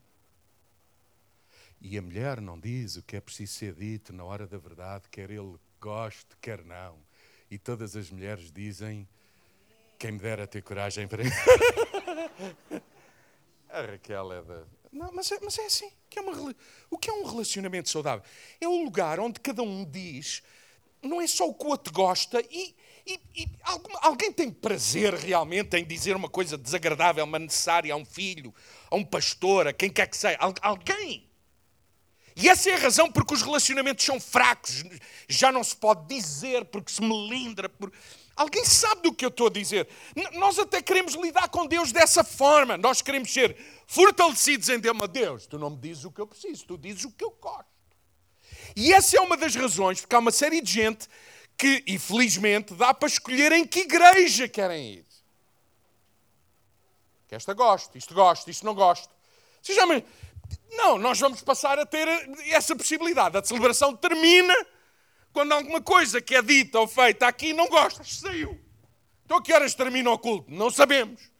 E 1.80 1.98
a 1.98 2.02
mulher 2.02 2.42
não 2.42 2.60
diz 2.60 2.98
o 2.98 3.02
que 3.02 3.16
é 3.16 3.22
preciso 3.22 3.54
ser 3.54 3.74
dito 3.74 4.12
na 4.12 4.26
hora 4.26 4.46
da 4.46 4.58
verdade, 4.58 5.08
quer 5.10 5.32
ele 5.32 5.56
goste, 5.80 6.36
quer 6.42 6.66
não. 6.66 7.00
E 7.50 7.58
todas 7.58 7.96
as 7.96 8.12
mulheres 8.12 8.52
dizem: 8.52 9.08
quem 9.98 10.12
me 10.12 10.20
dera 10.20 10.46
ter 10.46 10.62
coragem 10.64 11.08
para. 11.08 11.24
a 13.70 13.82
Raquel 13.84 14.34
é 14.34 14.42
da. 14.42 14.66
Não, 14.92 15.14
mas 15.14 15.32
é, 15.32 15.40
mas 15.42 15.58
é 15.58 15.66
assim. 15.66 15.90
Que 16.10 16.20
é 16.20 16.22
uma, 16.22 16.54
o 16.90 16.98
que 16.98 17.10
é 17.10 17.14
um 17.14 17.24
relacionamento 17.24 17.90
saudável? 17.90 18.26
É 18.60 18.68
o 18.68 18.84
lugar 18.84 19.18
onde 19.18 19.40
cada 19.40 19.64
um 19.64 19.86
diz, 19.86 20.44
não 21.02 21.22
é 21.22 21.28
só 21.28 21.48
o 21.48 21.54
que 21.54 21.64
o 21.64 21.70
outro 21.70 21.94
gosta, 21.94 22.42
e, 22.52 22.76
e, 23.06 23.20
e 23.36 23.50
alguém 24.02 24.32
tem 24.32 24.50
prazer 24.50 25.14
realmente 25.14 25.78
em 25.78 25.86
dizer 25.86 26.16
uma 26.16 26.30
coisa 26.30 26.58
desagradável, 26.58 27.26
mas 27.28 27.42
necessária 27.42 27.94
a 27.94 27.98
um 27.98 28.06
filho, 28.06 28.54
a 28.90 28.96
um 28.96 29.06
pastor, 29.06 29.68
a 29.68 29.74
quem 29.74 29.90
quer 29.90 30.08
que 30.08 30.18
seja. 30.18 30.38
Alguém. 30.62 31.30
E 32.36 32.50
essa 32.50 32.70
é 32.70 32.74
a 32.74 32.80
razão 32.80 33.10
porque 33.12 33.34
os 33.34 33.42
relacionamentos 33.42 34.04
são 34.04 34.20
fracos. 34.20 34.84
Já 35.30 35.52
não 35.52 35.64
se 35.64 35.76
pode 35.76 36.08
dizer 36.08 36.66
porque 36.66 36.92
se 36.92 37.02
melindra. 37.02 37.70
Por... 37.70 37.94
Alguém 38.36 38.66
sabe 38.66 39.04
do 39.04 39.14
que 39.14 39.24
eu 39.24 39.30
estou 39.30 39.48
a 39.48 39.52
dizer? 39.52 39.88
N 40.16 40.38
nós 40.38 40.58
até 40.58 40.82
queremos 40.82 41.14
lidar 41.14 41.48
com 41.48 41.68
Deus 41.68 41.92
dessa 41.92 42.24
forma. 42.24 42.76
Nós 42.76 43.02
queremos 43.02 43.32
ser 43.32 43.56
fortalecidos 43.86 44.68
em 44.68 44.80
Deus. 44.80 44.98
Mas 45.00 45.10
Deus, 45.10 45.46
tu 45.46 45.60
não 45.60 45.70
me 45.70 45.78
dizes 45.78 46.04
o 46.04 46.12
que 46.12 46.20
eu 46.20 46.28
preciso, 46.28 46.66
tu 46.66 46.78
dizes 46.78 47.06
o 47.06 47.12
que 47.12 47.24
eu 47.24 47.32
gosto. 47.40 47.66
E 48.76 48.92
essa 48.92 49.16
é 49.16 49.22
uma 49.22 49.38
das 49.38 49.56
razões 49.56 50.02
porque 50.02 50.16
há 50.16 50.20
uma 50.20 50.32
série 50.32 50.60
de 50.60 50.72
gente 50.72 51.08
que, 51.58 51.84
infelizmente, 51.88 52.74
dá 52.74 52.94
para 52.94 53.08
escolher 53.08 53.52
em 53.52 53.66
que 53.66 53.82
igreja 53.82 54.48
querem 54.48 54.94
ir. 54.94 55.06
Que 57.28 57.36
esta 57.36 57.54
gosto, 57.54 57.98
isto 57.98 58.14
gosto, 58.14 58.50
isto 58.50 58.66
não 58.66 58.76
gosto. 58.76 59.10
Vocês. 59.62 59.78
Não, 60.72 60.98
nós 60.98 61.20
vamos 61.20 61.42
passar 61.42 61.80
a 61.80 61.86
ter 61.86 62.08
essa 62.48 62.76
possibilidade. 62.76 63.38
A 63.38 63.44
celebração 63.44 63.96
termina 63.96 64.54
quando 65.34 65.54
alguma 65.54 65.82
coisa 65.82 66.22
que 66.22 66.36
é 66.36 66.42
dita 66.42 66.80
ou 66.80 66.88
feita 66.88 67.28
aqui 67.28 67.54
não 67.54 67.68
gostas. 67.68 68.20
Saiu. 68.20 68.60
Então 69.26 69.38
a 69.38 69.42
que 69.42 69.54
horas 69.54 69.74
termina 69.74 70.12
o 70.12 70.20
culto? 70.20 70.52
Não 70.52 70.70
sabemos. 70.70 71.32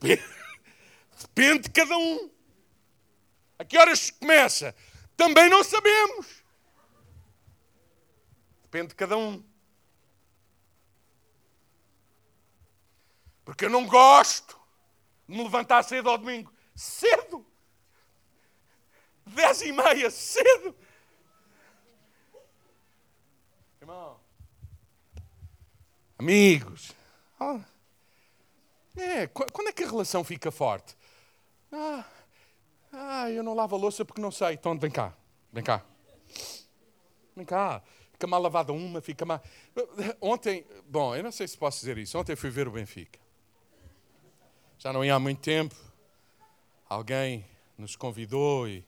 Depende 0.00 1.60
de 1.64 1.70
cada 1.70 1.96
um. 1.96 2.30
A 3.58 3.64
que 3.64 3.78
horas 3.78 4.10
começa? 4.10 4.74
Também 5.16 5.48
não 5.48 5.62
sabemos. 5.62 6.39
Depende 8.70 8.90
de 8.90 8.94
cada 8.94 9.16
um. 9.16 9.42
Porque 13.44 13.64
eu 13.64 13.70
não 13.70 13.84
gosto 13.84 14.56
de 15.28 15.36
me 15.36 15.42
levantar 15.42 15.82
cedo 15.82 16.08
ao 16.08 16.16
domingo. 16.16 16.54
Cedo! 16.72 17.44
Dez 19.26 19.62
e 19.62 19.72
meia, 19.72 20.08
cedo! 20.08 20.76
Irmão, 23.80 24.20
amigos, 26.16 26.94
oh, 27.40 27.58
é, 28.96 29.26
quando 29.26 29.68
é 29.68 29.72
que 29.72 29.82
a 29.82 29.88
relação 29.88 30.22
fica 30.22 30.52
forte? 30.52 30.96
Ah, 31.72 32.04
ah, 32.92 33.30
eu 33.30 33.42
não 33.42 33.54
lavo 33.54 33.74
a 33.74 33.78
louça 33.78 34.04
porque 34.04 34.20
não 34.20 34.30
sei. 34.30 34.54
Então, 34.54 34.78
vem 34.78 34.90
cá, 34.90 35.12
vem 35.52 35.64
cá. 35.64 35.84
Vem 37.34 37.46
cá. 37.46 37.82
Fica 38.20 38.26
mal 38.26 38.42
lavada 38.42 38.70
uma, 38.70 39.00
fica 39.00 39.24
mal. 39.24 39.42
Ontem, 40.20 40.62
bom, 40.86 41.16
eu 41.16 41.22
não 41.22 41.32
sei 41.32 41.48
se 41.48 41.56
posso 41.56 41.80
dizer 41.80 41.96
isso. 41.96 42.18
Ontem 42.18 42.36
fui 42.36 42.50
ver 42.50 42.68
o 42.68 42.70
Benfica. 42.70 43.18
Já 44.78 44.92
não 44.92 45.02
ia 45.02 45.14
há 45.14 45.18
muito 45.18 45.40
tempo 45.40 45.74
alguém 46.86 47.46
nos 47.78 47.96
convidou 47.96 48.68
e, 48.68 48.84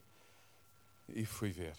e 1.09 1.25
fui 1.25 1.49
ver. 1.49 1.75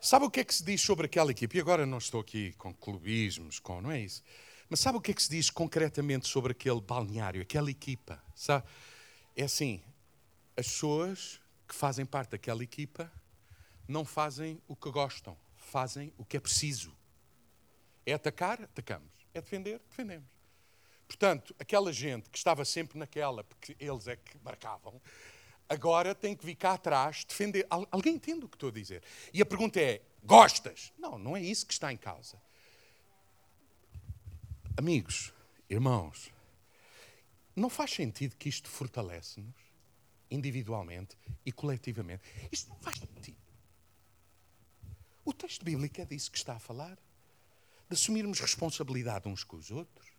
Sabe 0.00 0.24
o 0.24 0.30
que 0.30 0.40
é 0.40 0.44
que 0.44 0.52
se 0.52 0.64
diz 0.64 0.80
sobre 0.80 1.06
aquela 1.06 1.30
equipe? 1.30 1.56
E 1.56 1.60
agora 1.60 1.86
não 1.86 1.98
estou 1.98 2.20
aqui 2.20 2.52
com 2.54 2.74
clubismos, 2.74 3.60
com, 3.60 3.80
não 3.80 3.92
é 3.92 4.00
isso. 4.00 4.24
Mas 4.68 4.80
sabe 4.80 4.98
o 4.98 5.00
que 5.00 5.12
é 5.12 5.14
que 5.14 5.22
se 5.22 5.30
diz 5.30 5.50
concretamente 5.50 6.26
sobre 6.26 6.50
aquele 6.50 6.80
balneário, 6.80 7.42
aquela 7.42 7.70
equipa? 7.70 8.20
Sabe? 8.34 8.66
É 9.36 9.44
assim, 9.44 9.80
as 10.56 10.66
pessoas 10.66 11.40
que 11.68 11.76
fazem 11.76 12.04
parte 12.04 12.30
daquela 12.30 12.64
equipa 12.64 13.08
não 13.86 14.04
fazem 14.04 14.60
o 14.66 14.74
que 14.74 14.90
gostam, 14.90 15.36
fazem 15.70 16.12
o 16.18 16.24
que 16.24 16.36
é 16.36 16.40
preciso. 16.40 16.96
É 18.04 18.12
atacar? 18.12 18.62
Atacamos. 18.62 19.12
É 19.32 19.40
defender? 19.40 19.80
Defendemos. 19.88 20.28
Portanto, 21.06 21.54
aquela 21.58 21.92
gente 21.92 22.28
que 22.30 22.38
estava 22.38 22.64
sempre 22.64 22.98
naquela, 22.98 23.42
porque 23.44 23.76
eles 23.78 24.06
é 24.06 24.16
que 24.16 24.38
marcavam, 24.44 25.00
agora 25.68 26.14
tem 26.14 26.36
que 26.36 26.44
vir 26.44 26.54
cá 26.54 26.74
atrás 26.74 27.24
defender. 27.24 27.66
Alguém 27.90 28.14
entende 28.14 28.44
o 28.44 28.48
que 28.48 28.56
estou 28.56 28.68
a 28.68 28.72
dizer? 28.72 29.02
E 29.32 29.40
a 29.40 29.46
pergunta 29.46 29.80
é: 29.80 30.02
gostas? 30.22 30.92
Não, 30.98 31.18
não 31.18 31.36
é 31.36 31.40
isso 31.42 31.66
que 31.66 31.72
está 31.72 31.92
em 31.92 31.96
causa. 31.96 32.40
Amigos, 34.76 35.32
irmãos, 35.68 36.32
não 37.54 37.68
faz 37.68 37.90
sentido 37.92 38.36
que 38.36 38.48
isto 38.48 38.68
fortalece-nos 38.68 39.54
individualmente 40.30 41.16
e 41.44 41.50
coletivamente. 41.50 42.22
Isto 42.52 42.70
não 42.70 42.78
faz 42.78 42.98
sentido. 42.98 43.39
O 45.30 45.32
texto 45.32 45.64
bíblico 45.64 46.00
é 46.00 46.04
disso 46.04 46.28
que 46.28 46.38
está 46.38 46.54
a 46.54 46.58
falar. 46.58 46.98
De 47.88 47.94
assumirmos 47.94 48.40
responsabilidade 48.40 49.28
uns 49.28 49.44
com 49.44 49.56
os 49.56 49.70
outros. 49.70 50.10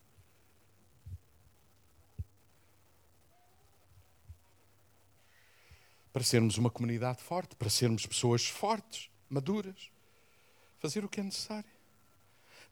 para 6.13 6.23
sermos 6.23 6.57
uma 6.57 6.69
comunidade 6.69 7.21
forte, 7.21 7.55
para 7.55 7.69
sermos 7.69 8.05
pessoas 8.05 8.45
fortes, 8.45 9.09
maduras, 9.29 9.89
fazer 10.77 11.05
o 11.05 11.07
que 11.07 11.21
é 11.21 11.23
necessário, 11.23 11.71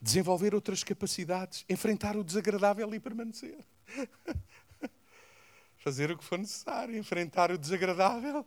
desenvolver 0.02 0.54
outras 0.54 0.84
capacidades, 0.84 1.64
enfrentar 1.70 2.18
o 2.18 2.24
desagradável 2.24 2.94
e 2.94 3.00
permanecer. 3.00 3.66
fazer 5.80 6.12
o 6.12 6.18
que 6.18 6.24
for 6.26 6.38
necessário, 6.38 6.98
enfrentar 6.98 7.50
o 7.50 7.58
desagradável 7.58 8.46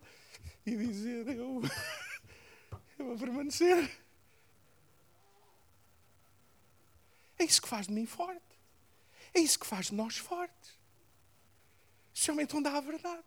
e 0.66 0.76
dizer: 0.76 1.26
Eu, 1.28 1.62
eu 3.03 3.09
vou 3.09 3.18
permanecer. 3.18 3.90
É 7.38 7.44
isso 7.44 7.61
que 7.61 7.68
faz 7.68 7.86
de 7.86 7.92
mim 7.92 8.07
forte. 8.07 8.40
É 9.34 9.40
isso 9.40 9.59
que 9.59 9.66
faz 9.66 9.86
de 9.86 9.94
nós 9.94 10.16
fortes. 10.16 10.78
Especialmente 12.14 12.55
onde 12.55 12.68
há 12.68 12.76
a 12.76 12.80
verdade. 12.80 13.24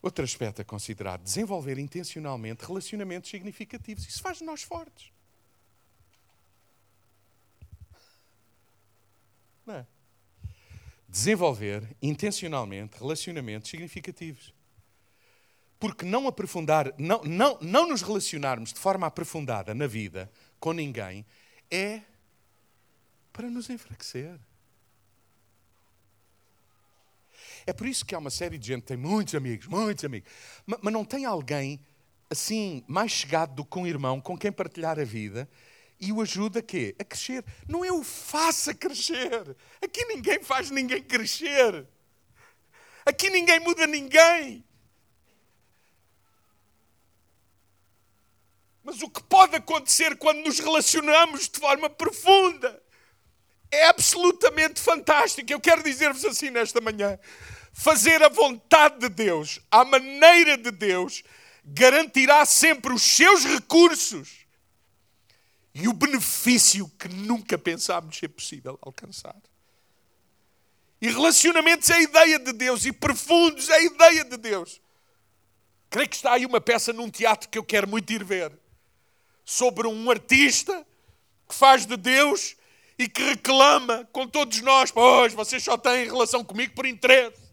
Outro 0.00 0.24
aspecto 0.24 0.62
a 0.62 0.64
considerar: 0.64 1.18
desenvolver 1.18 1.78
intencionalmente 1.78 2.64
relacionamentos 2.64 3.28
significativos. 3.28 4.06
Isso 4.06 4.22
faz 4.22 4.38
de 4.38 4.44
nós 4.44 4.62
fortes. 4.62 5.12
Não 9.66 9.74
é? 9.74 9.86
Desenvolver 11.06 11.96
intencionalmente 12.00 12.96
relacionamentos 12.98 13.68
significativos. 13.68 14.54
Porque 15.80 16.04
não 16.04 16.28
aprofundar, 16.28 16.94
não, 16.98 17.22
não, 17.24 17.58
não 17.60 17.88
nos 17.88 18.02
relacionarmos 18.02 18.72
de 18.72 18.78
forma 18.78 19.06
aprofundada 19.06 19.74
na 19.74 19.86
vida 19.86 20.30
com 20.60 20.72
ninguém 20.72 21.26
é 21.70 22.02
para 23.32 23.48
nos 23.48 23.70
enfraquecer. 23.70 24.38
É 27.66 27.72
por 27.72 27.86
isso 27.86 28.04
que 28.04 28.14
há 28.14 28.18
uma 28.18 28.30
série 28.30 28.58
de 28.58 28.66
gente 28.66 28.82
que 28.82 28.88
tem 28.88 28.96
muitos 28.96 29.34
amigos, 29.34 29.66
muitos 29.66 30.04
amigos, 30.04 30.30
mas, 30.66 30.92
não 30.92 31.04
tem 31.04 31.24
alguém 31.24 31.80
assim 32.28 32.84
mais 32.86 33.10
chegado 33.10 33.54
do 33.54 33.64
que 33.64 33.78
um 33.78 33.86
irmão 33.86 34.20
com 34.20 34.36
quem 34.36 34.52
partilhar 34.52 34.98
a 34.98 35.04
vida 35.04 35.48
e 36.00 36.12
o 36.12 36.20
ajuda 36.20 36.60
a 36.60 36.62
quê? 36.62 36.94
A 36.98 37.04
crescer. 37.04 37.44
Não 37.68 37.84
é 37.84 37.92
o 37.92 38.02
faça 38.02 38.74
crescer. 38.74 39.56
Aqui 39.82 40.04
ninguém 40.06 40.42
faz 40.42 40.70
ninguém 40.70 41.02
crescer. 41.02 41.86
Aqui 43.04 43.28
ninguém 43.28 43.60
muda 43.60 43.86
ninguém. 43.86 44.64
Mas 48.82 49.02
o 49.02 49.10
que 49.10 49.22
pode 49.22 49.56
acontecer 49.56 50.16
quando 50.16 50.44
nos 50.44 50.58
relacionamos 50.58 51.48
de 51.48 51.58
forma 51.58 51.88
profunda 51.90 52.82
é 53.70 53.86
absolutamente 53.86 54.80
fantástico. 54.80 55.52
Eu 55.52 55.60
quero 55.60 55.82
dizer-vos 55.82 56.24
assim 56.24 56.50
nesta 56.50 56.80
manhã: 56.80 57.18
fazer 57.72 58.22
a 58.22 58.28
vontade 58.28 58.98
de 58.98 59.08
Deus, 59.08 59.60
à 59.70 59.84
maneira 59.84 60.56
de 60.56 60.70
Deus, 60.70 61.22
garantirá 61.64 62.44
sempre 62.44 62.92
os 62.92 63.02
seus 63.02 63.44
recursos 63.44 64.40
e 65.74 65.86
o 65.86 65.92
benefício 65.92 66.90
que 66.98 67.08
nunca 67.08 67.56
pensámos 67.56 68.18
ser 68.18 68.28
possível 68.28 68.78
alcançar. 68.82 69.36
E 71.00 71.08
relacionamentos 71.08 71.88
é 71.88 71.94
a 71.94 72.02
ideia 72.02 72.38
de 72.38 72.52
Deus, 72.52 72.84
e 72.84 72.92
profundos 72.92 73.68
é 73.70 73.76
a 73.76 73.82
ideia 73.82 74.24
de 74.24 74.36
Deus. 74.36 74.80
Creio 75.88 76.08
que 76.08 76.16
está 76.16 76.32
aí 76.34 76.44
uma 76.44 76.60
peça 76.60 76.92
num 76.92 77.10
teatro 77.10 77.48
que 77.48 77.56
eu 77.56 77.64
quero 77.64 77.88
muito 77.88 78.12
ir 78.12 78.22
ver, 78.22 78.52
sobre 79.50 79.88
um 79.88 80.08
artista 80.08 80.86
que 81.48 81.54
faz 81.54 81.84
de 81.84 81.96
Deus 81.96 82.54
e 82.96 83.08
que 83.08 83.20
reclama 83.20 84.08
com 84.12 84.24
todos 84.24 84.60
nós: 84.60 84.92
Pois, 84.92 85.34
vocês 85.34 85.64
só 85.64 85.76
têm 85.76 86.04
relação 86.04 86.44
comigo 86.44 86.72
por 86.72 86.86
interesse. 86.86 87.50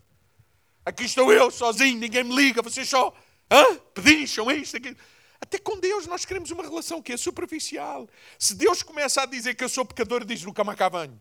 Aqui 0.85 1.05
estou 1.05 1.33
eu, 1.33 1.49
sozinho, 1.49 1.97
ninguém 1.97 2.23
me 2.23 2.35
liga, 2.35 2.61
vocês 2.61 2.87
só 2.87 3.11
hã? 3.51 3.77
pedincham 3.95 4.51
isto, 4.51 4.77
aquilo. 4.77 4.95
Até 5.41 5.57
com 5.57 5.79
Deus 5.79 6.05
nós 6.05 6.23
queremos 6.23 6.51
uma 6.51 6.63
relação 6.63 7.01
que 7.01 7.13
é 7.13 7.17
superficial. 7.17 8.07
Se 8.37 8.53
Deus 8.53 8.83
começa 8.83 9.23
a 9.23 9.25
dizer 9.25 9.55
que 9.55 9.63
eu 9.63 9.69
sou 9.69 9.83
pecador, 9.83 10.23
diz 10.23 10.43
cá 10.53 10.89
venho. 10.89 11.19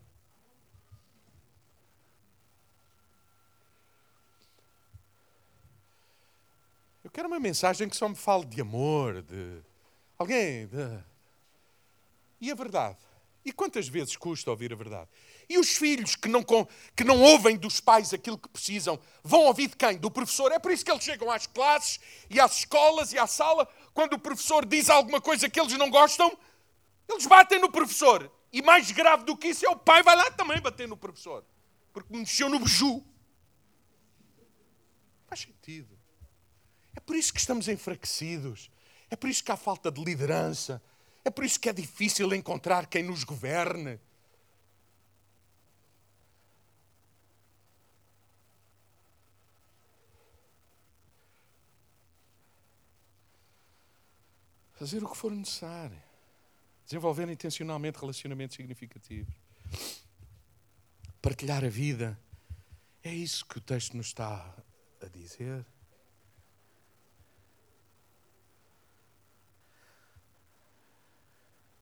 Eu 7.02 7.10
quero 7.10 7.28
uma 7.28 7.40
mensagem 7.40 7.88
que 7.88 7.96
só 7.96 8.08
me 8.08 8.14
fale 8.14 8.44
de 8.44 8.60
amor, 8.60 9.22
de 9.22 9.62
alguém. 10.18 10.66
De... 10.66 11.04
E 12.40 12.50
a 12.50 12.54
verdade? 12.54 12.98
E 13.44 13.52
quantas 13.52 13.86
vezes 13.86 14.16
custa 14.16 14.50
ouvir 14.50 14.72
a 14.72 14.76
verdade? 14.76 15.08
E 15.48 15.56
os 15.56 15.76
filhos 15.76 16.16
que 16.16 16.28
não, 16.28 16.42
que 16.96 17.04
não 17.04 17.22
ouvem 17.22 17.56
dos 17.56 17.78
pais 17.78 18.12
aquilo 18.12 18.36
que 18.36 18.48
precisam, 18.48 18.98
vão 19.22 19.44
ouvir 19.44 19.68
de 19.68 19.76
quem? 19.76 19.96
Do 19.96 20.10
professor. 20.10 20.50
É 20.50 20.58
por 20.58 20.72
isso 20.72 20.84
que 20.84 20.90
eles 20.90 21.04
chegam 21.04 21.30
às 21.30 21.46
classes 21.46 22.00
e 22.28 22.40
às 22.40 22.58
escolas 22.58 23.12
e 23.12 23.18
à 23.18 23.26
sala. 23.26 23.68
Quando 23.94 24.14
o 24.14 24.18
professor 24.18 24.66
diz 24.66 24.90
alguma 24.90 25.20
coisa 25.20 25.48
que 25.48 25.60
eles 25.60 25.72
não 25.74 25.88
gostam, 25.90 26.36
eles 27.08 27.24
batem 27.26 27.60
no 27.60 27.70
professor. 27.70 28.30
E 28.52 28.60
mais 28.62 28.90
grave 28.90 29.24
do 29.24 29.36
que 29.36 29.48
isso 29.48 29.64
é 29.64 29.70
o 29.70 29.76
pai 29.76 30.02
vai 30.02 30.16
lá 30.16 30.28
também 30.32 30.60
bater 30.60 30.88
no 30.88 30.96
professor. 30.96 31.44
Porque 31.92 32.12
mexeu 32.16 32.48
no 32.48 32.58
beiju. 32.58 33.04
Faz 35.28 35.42
sentido. 35.42 35.96
É 36.96 37.00
por 37.00 37.14
isso 37.14 37.32
que 37.32 37.38
estamos 37.38 37.68
enfraquecidos. 37.68 38.70
É 39.10 39.16
por 39.16 39.30
isso 39.30 39.42
que 39.44 39.52
há 39.52 39.56
falta 39.56 39.90
de 39.90 40.02
liderança. 40.02 40.82
É 41.24 41.30
por 41.30 41.44
isso 41.44 41.58
que 41.58 41.68
é 41.68 41.72
difícil 41.72 42.32
encontrar 42.34 42.86
quem 42.86 43.02
nos 43.02 43.24
governe. 43.24 44.00
Fazer 54.74 55.02
o 55.02 55.08
que 55.08 55.16
for 55.16 55.32
necessário. 55.32 56.00
Desenvolver 56.84 57.28
intencionalmente 57.28 57.98
relacionamentos 57.98 58.56
significativos. 58.56 59.34
Partilhar 61.20 61.64
a 61.64 61.68
vida. 61.68 62.18
É 63.02 63.12
isso 63.12 63.44
que 63.46 63.58
o 63.58 63.60
texto 63.60 63.96
nos 63.96 64.08
está 64.08 64.54
a 65.00 65.08
dizer. 65.08 65.64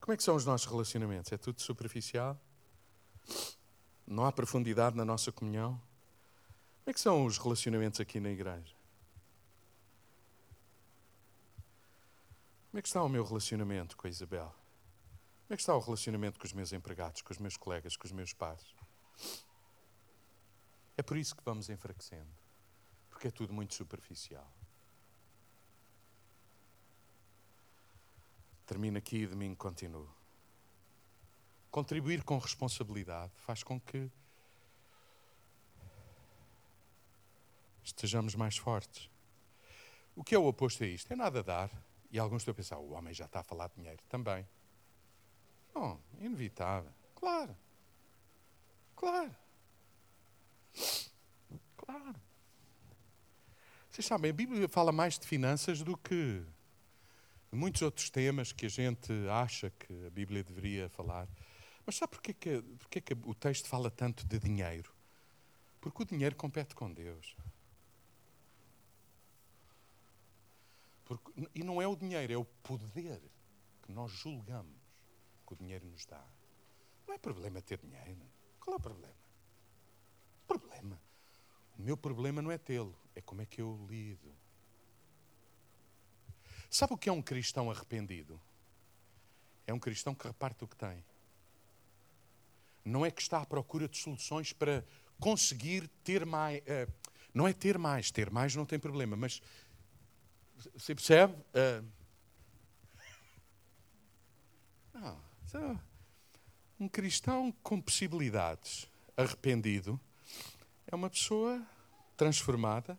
Como 0.05 0.13
é 0.13 0.19
que 0.19 0.23
são 0.23 0.37
os 0.37 0.45
nossos 0.45 0.67
relacionamentos? 0.67 1.33
É 1.33 1.39
tudo 1.39 1.63
superficial? 1.63 2.39
Não 4.07 4.27
há 4.27 4.31
profundidade 4.31 4.95
na 4.95 5.03
nossa 5.03 5.33
comunhão? 5.33 5.81
Como 6.81 6.91
é 6.91 6.93
que 6.93 7.01
são 7.01 7.25
os 7.25 7.39
relacionamentos 7.39 7.99
aqui 8.01 8.21
na 8.21 8.29
igreja? 8.29 8.77
Como 12.71 12.79
é 12.81 12.83
que 12.83 12.89
está 12.89 13.03
o 13.03 13.09
meu 13.09 13.25
relacionamento 13.25 13.97
com 13.97 14.07
a 14.07 14.11
Isabel? 14.11 14.49
Como 15.45 15.55
é 15.55 15.57
que 15.57 15.63
está 15.63 15.75
o 15.75 15.81
relacionamento 15.81 16.39
com 16.39 16.45
os 16.45 16.53
meus 16.53 16.75
empregados, 16.75 17.23
com 17.23 17.33
os 17.33 17.39
meus 17.39 17.57
colegas, 17.57 17.97
com 17.97 18.07
os 18.07 18.13
meus 18.13 18.35
pais? 18.35 18.75
É 20.99 21.03
por 21.03 21.17
isso 21.17 21.35
que 21.35 21.43
vamos 21.43 21.71
enfraquecendo. 21.71 22.31
Porque 23.09 23.29
é 23.29 23.31
tudo 23.31 23.55
muito 23.55 23.73
superficial. 23.73 24.53
Termino 28.67 28.99
aqui 28.99 29.19
e 29.19 29.27
de 29.27 29.37
mim 29.37 29.55
continuo. 29.55 30.09
Contribuir 31.71 32.23
com 32.23 32.39
responsabilidade 32.39 33.33
faz 33.37 33.63
com 33.63 33.81
que 33.81 34.11
estejamos 37.83 38.35
mais 38.35 38.57
fortes. 38.57 39.11
O 40.17 40.25
que 40.25 40.35
é 40.35 40.39
o 40.39 40.47
oposto 40.47 40.83
a 40.85 40.87
isto? 40.87 41.13
É 41.13 41.17
nada 41.17 41.43
dar 41.43 41.71
e 42.11 42.19
alguns 42.19 42.43
estão 42.43 42.53
a 42.53 42.55
pensar, 42.55 42.79
o 42.79 42.93
homem 42.93 43.13
já 43.13 43.25
está 43.25 43.41
a 43.41 43.43
falar 43.43 43.69
de 43.69 43.75
dinheiro. 43.75 44.01
Também. 44.09 44.49
Não, 45.75 46.01
inevitável. 46.21 46.93
Claro. 47.15 47.57
Claro. 48.95 49.37
Claro. 51.77 52.15
Vocês 53.91 54.07
sabem, 54.07 54.31
a 54.31 54.35
Bíblia 54.35 54.69
fala 54.69 54.93
mais 54.93 55.19
de 55.19 55.27
finanças 55.27 55.83
do 55.83 55.97
que 55.97 56.45
muitos 57.55 57.83
outros 57.83 58.11
temas 58.11 58.53
que 58.53 58.67
a 58.67 58.69
gente 58.69 59.13
acha 59.31 59.71
que 59.71 60.07
a 60.07 60.11
Bíblia 60.11 60.43
deveria 60.43 60.89
falar. 60.89 61.29
Mas 61.87 61.97
sabe 61.97 62.13
porquê 62.13 62.33
que, 62.33 62.63
porquê 62.79 63.01
que 63.01 63.13
o 63.13 63.35
texto 63.35 63.69
fala 63.69 63.91
tanto 63.91 64.27
de 64.27 64.39
dinheiro? 64.39 64.93
Porque 65.81 66.03
o 66.03 66.07
dinheiro 66.07 66.35
compete 66.35 66.75
com 66.75 66.93
Deus. 66.93 67.37
Porque, 71.05 71.49
e 71.55 71.63
não 71.63 71.81
é 71.81 71.87
o 71.87 71.95
dinheiro, 71.95 72.33
é 72.33 72.37
o 72.37 72.45
poder 72.45 73.21
que 73.83 73.93
nós 73.93 74.11
julgamos 74.11 74.81
que 75.47 75.53
o 75.53 75.57
dinheiro 75.57 75.87
nos 75.87 76.07
dá. 76.07 76.25
Não 77.07 77.15
é 77.15 77.19
problema 77.19 77.61
ter 77.61 77.79
dinheiro. 77.79 78.27
Qual 78.59 78.75
é 78.75 78.79
o 78.79 78.83
problema? 78.83 79.15
Problema. 80.47 81.01
O 81.79 81.83
meu 81.83 81.97
problema 81.97 82.41
não 82.41 82.51
é 82.51 82.57
tê-lo, 82.57 82.99
é 83.15 83.21
como 83.21 83.43
é 83.43 83.47
que 83.47 83.61
eu 83.61 83.87
lido. 83.91 84.35
Sabe 86.75 86.93
o 86.93 86.99
que 86.99 87.09
é 87.09 87.13
um 87.13 87.23
cristão 87.23 87.71
arrependido? 87.71 88.41
É 89.65 89.73
um 89.73 89.79
cristão 89.79 90.13
que 90.13 90.27
reparte 90.27 90.65
o 90.65 90.67
que 90.67 90.75
tem. 90.75 91.05
Não 92.85 93.07
é 93.07 93.13
que 93.13 93.23
está 93.23 93.41
à 93.41 93.47
procura 93.47 93.89
de 93.89 93.97
soluções 93.97 94.53
para 94.53 94.85
conseguir 95.21 95.87
ter 96.03 96.27
mais. 96.27 96.59
Uh, 96.63 96.93
não 97.33 97.47
é 97.47 97.53
ter 97.53 97.79
mais, 97.79 98.11
ter 98.11 98.29
mais 98.29 98.57
não 98.57 98.67
tem 98.67 98.77
problema, 98.77 99.15
mas 99.15 99.41
você 100.77 100.97
percebe? 100.97 101.33
Uh, 101.33 101.89
não, 104.95 105.81
um 106.81 106.89
cristão 106.89 107.53
com 107.63 107.81
possibilidades, 107.81 108.91
arrependido, 109.17 110.01
é 110.89 110.97
uma 110.97 111.09
pessoa 111.09 111.65
transformada 112.17 112.99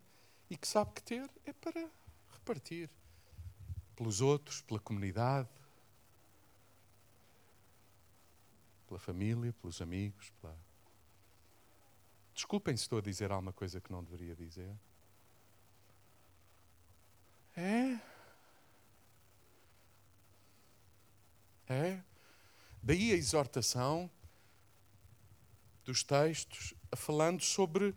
e 0.50 0.56
que 0.56 0.66
sabe 0.66 0.94
que 0.94 1.04
ter 1.04 1.30
é 1.44 1.52
para 1.52 1.90
repartir 2.32 2.90
pelos 3.96 4.22
outros, 4.22 4.62
pela 4.62 4.80
comunidade, 4.80 5.50
pela 8.88 9.00
família, 9.00 9.54
pelos 9.54 9.82
amigos. 9.82 10.32
Pela... 10.42 10.58
Desculpem 12.34 12.76
se 12.76 12.84
estou 12.84 13.00
a 13.00 13.02
dizer 13.02 13.32
alguma 13.32 13.54
coisa 13.54 13.80
que 13.80 13.92
não 13.92 14.04
deveria 14.04 14.36
dizer. 14.36 14.76
É. 17.56 18.00
É. 21.68 22.04
Daí 22.84 23.12
a 23.12 23.16
exortação 23.16 24.12
dos 25.84 26.04
textos 26.04 26.74
falando 26.96 27.42
sobre 27.42 27.96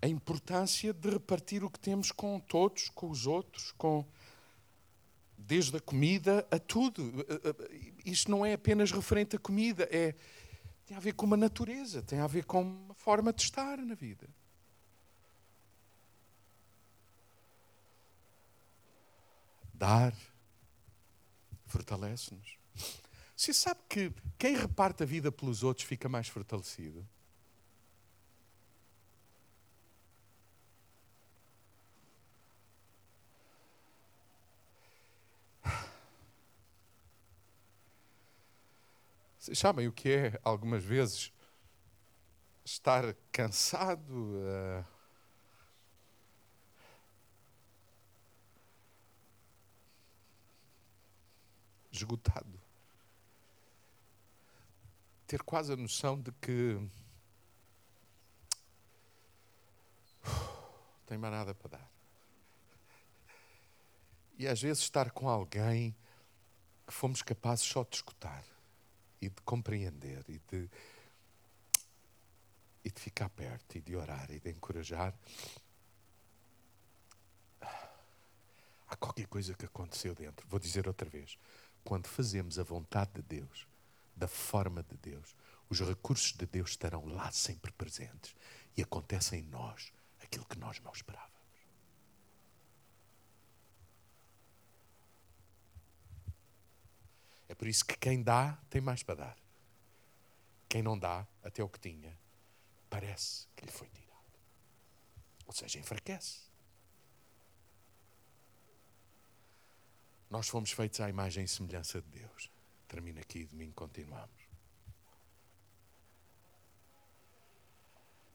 a 0.00 0.06
importância 0.06 0.92
de 0.92 1.10
repartir 1.10 1.64
o 1.64 1.70
que 1.70 1.80
temos 1.80 2.12
com 2.12 2.38
todos, 2.38 2.88
com 2.90 3.10
os 3.10 3.26
outros, 3.26 3.72
com 3.72 4.06
desde 5.46 5.76
a 5.76 5.80
comida 5.80 6.46
a 6.50 6.58
tudo. 6.58 7.24
Eh, 7.28 7.40
eh, 7.44 7.92
isto 8.04 8.30
não 8.30 8.44
é 8.44 8.54
apenas 8.54 8.90
referente 8.90 9.36
à 9.36 9.38
comida, 9.38 9.88
é, 9.90 10.14
tem 10.84 10.96
a 10.96 11.00
ver 11.00 11.12
com 11.12 11.24
uma 11.24 11.36
natureza, 11.36 12.02
tem 12.02 12.18
a 12.18 12.26
ver 12.26 12.44
com 12.44 12.62
uma 12.62 12.94
forma 12.94 13.32
de 13.32 13.42
estar 13.42 13.78
na 13.78 13.94
vida. 13.94 14.28
Dar 19.72 20.14
fortalece-nos. 21.66 22.56
Você 23.36 23.52
sabe 23.52 23.80
que 23.88 24.12
quem 24.38 24.56
reparte 24.56 25.02
a 25.02 25.06
vida 25.06 25.30
pelos 25.30 25.62
outros 25.62 25.86
fica 25.86 26.08
mais 26.08 26.28
fortalecido? 26.28 27.06
Vocês 39.46 39.60
sabem 39.60 39.86
o 39.86 39.92
que 39.92 40.10
é, 40.10 40.40
algumas 40.42 40.82
vezes, 40.82 41.32
estar 42.64 43.14
cansado? 43.30 44.12
Uh, 44.12 44.84
esgotado. 51.92 52.60
Ter 55.28 55.44
quase 55.44 55.72
a 55.72 55.76
noção 55.76 56.20
de 56.20 56.32
que 56.32 56.74
uh, 60.26 60.28
tem 61.06 61.16
mais 61.16 61.32
nada 61.32 61.54
para 61.54 61.78
dar. 61.78 61.88
E 64.36 64.48
às 64.48 64.60
vezes 64.60 64.82
estar 64.82 65.12
com 65.12 65.28
alguém 65.28 65.96
que 66.84 66.92
fomos 66.92 67.22
capazes 67.22 67.64
só 67.64 67.84
de 67.84 67.94
escutar 67.94 68.55
e 69.20 69.28
de 69.28 69.42
compreender 69.42 70.24
e 70.28 70.38
de, 70.38 70.70
e 72.84 72.90
de 72.90 73.00
ficar 73.00 73.28
perto 73.30 73.76
e 73.76 73.80
de 73.80 73.96
orar 73.96 74.30
e 74.30 74.40
de 74.40 74.50
encorajar. 74.50 75.14
Há 78.88 78.96
qualquer 78.96 79.26
coisa 79.26 79.54
que 79.54 79.66
aconteceu 79.66 80.14
dentro. 80.14 80.46
Vou 80.48 80.60
dizer 80.60 80.86
outra 80.86 81.08
vez. 81.08 81.38
Quando 81.82 82.06
fazemos 82.06 82.58
a 82.58 82.62
vontade 82.62 83.12
de 83.14 83.22
Deus, 83.22 83.66
da 84.14 84.28
forma 84.28 84.82
de 84.82 84.96
Deus, 84.96 85.36
os 85.68 85.80
recursos 85.80 86.32
de 86.32 86.46
Deus 86.46 86.70
estarão 86.70 87.04
lá 87.06 87.30
sempre 87.32 87.72
presentes 87.72 88.34
e 88.76 88.82
acontece 88.82 89.36
em 89.36 89.42
nós 89.42 89.92
aquilo 90.22 90.44
que 90.44 90.58
nós 90.58 90.80
não 90.80 90.92
esperávamos. 90.92 91.35
Por 97.56 97.66
isso 97.68 97.84
que 97.84 97.96
quem 97.96 98.22
dá 98.22 98.58
tem 98.68 98.80
mais 98.80 99.02
para 99.02 99.14
dar. 99.14 99.36
Quem 100.68 100.82
não 100.82 100.98
dá, 100.98 101.26
até 101.42 101.62
o 101.62 101.68
que 101.68 101.78
tinha, 101.78 102.18
parece 102.90 103.46
que 103.56 103.64
lhe 103.64 103.72
foi 103.72 103.88
tirado. 103.88 104.06
Ou 105.46 105.52
seja, 105.52 105.78
enfraquece. 105.78 106.40
Nós 110.28 110.48
fomos 110.48 110.72
feitos 110.72 111.00
à 111.00 111.08
imagem 111.08 111.44
e 111.44 111.48
semelhança 111.48 112.02
de 112.02 112.08
Deus. 112.08 112.50
Termina 112.88 113.20
aqui, 113.20 113.44
domingo 113.44 113.74
continuamos. 113.74 114.46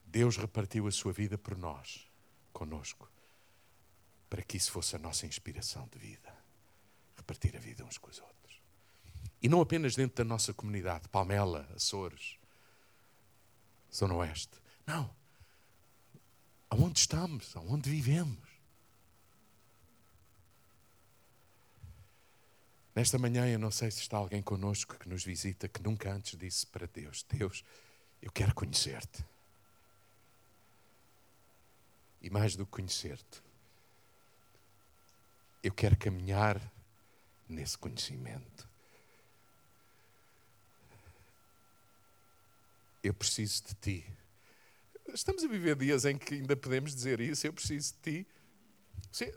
Deus 0.05 0.35
repartiu 0.37 0.87
a 0.87 0.91
sua 0.91 1.13
vida 1.13 1.37
por 1.37 1.57
nós, 1.57 2.09
conosco, 2.51 3.09
para 4.29 4.41
que 4.41 4.57
isso 4.57 4.71
fosse 4.71 4.95
a 4.95 4.99
nossa 4.99 5.25
inspiração 5.25 5.87
de 5.87 5.99
vida. 5.99 6.35
Repartir 7.15 7.55
a 7.55 7.59
vida 7.59 7.85
uns 7.85 7.97
com 7.97 8.09
os 8.09 8.19
outros. 8.19 8.40
E 9.41 9.49
não 9.49 9.59
apenas 9.59 9.95
dentro 9.95 10.17
da 10.17 10.23
nossa 10.23 10.53
comunidade, 10.53 11.07
Palmela, 11.09 11.67
Açores, 11.75 12.37
Zona 13.93 14.13
Oeste. 14.15 14.57
Não. 14.85 15.09
Aonde 16.69 16.99
estamos, 16.99 17.55
aonde 17.55 17.89
vivemos. 17.89 18.51
Nesta 22.93 23.17
manhã, 23.17 23.47
eu 23.47 23.57
não 23.57 23.71
sei 23.71 23.89
se 23.89 24.01
está 24.01 24.17
alguém 24.17 24.41
conosco 24.41 24.97
que 24.97 25.09
nos 25.09 25.23
visita 25.23 25.67
que 25.67 25.81
nunca 25.81 26.11
antes 26.11 26.37
disse 26.37 26.67
para 26.67 26.85
Deus: 26.87 27.25
Deus, 27.27 27.63
eu 28.21 28.31
quero 28.31 28.53
conhecer-te. 28.53 29.25
E 32.21 32.29
mais 32.29 32.55
do 32.55 32.65
que 32.65 32.71
conhecer-te, 32.73 33.41
eu 35.63 35.73
quero 35.73 35.97
caminhar 35.97 36.61
nesse 37.49 37.77
conhecimento. 37.77 38.70
Eu 43.03 43.13
preciso 43.13 43.63
de 43.63 43.73
ti. 43.75 44.05
Estamos 45.13 45.43
a 45.43 45.47
viver 45.47 45.75
dias 45.75 46.05
em 46.05 46.17
que 46.17 46.35
ainda 46.35 46.55
podemos 46.55 46.93
dizer 46.93 47.19
isso. 47.19 47.45
Eu 47.45 47.53
preciso 47.53 47.93
de 47.95 48.23
ti. 48.23 48.27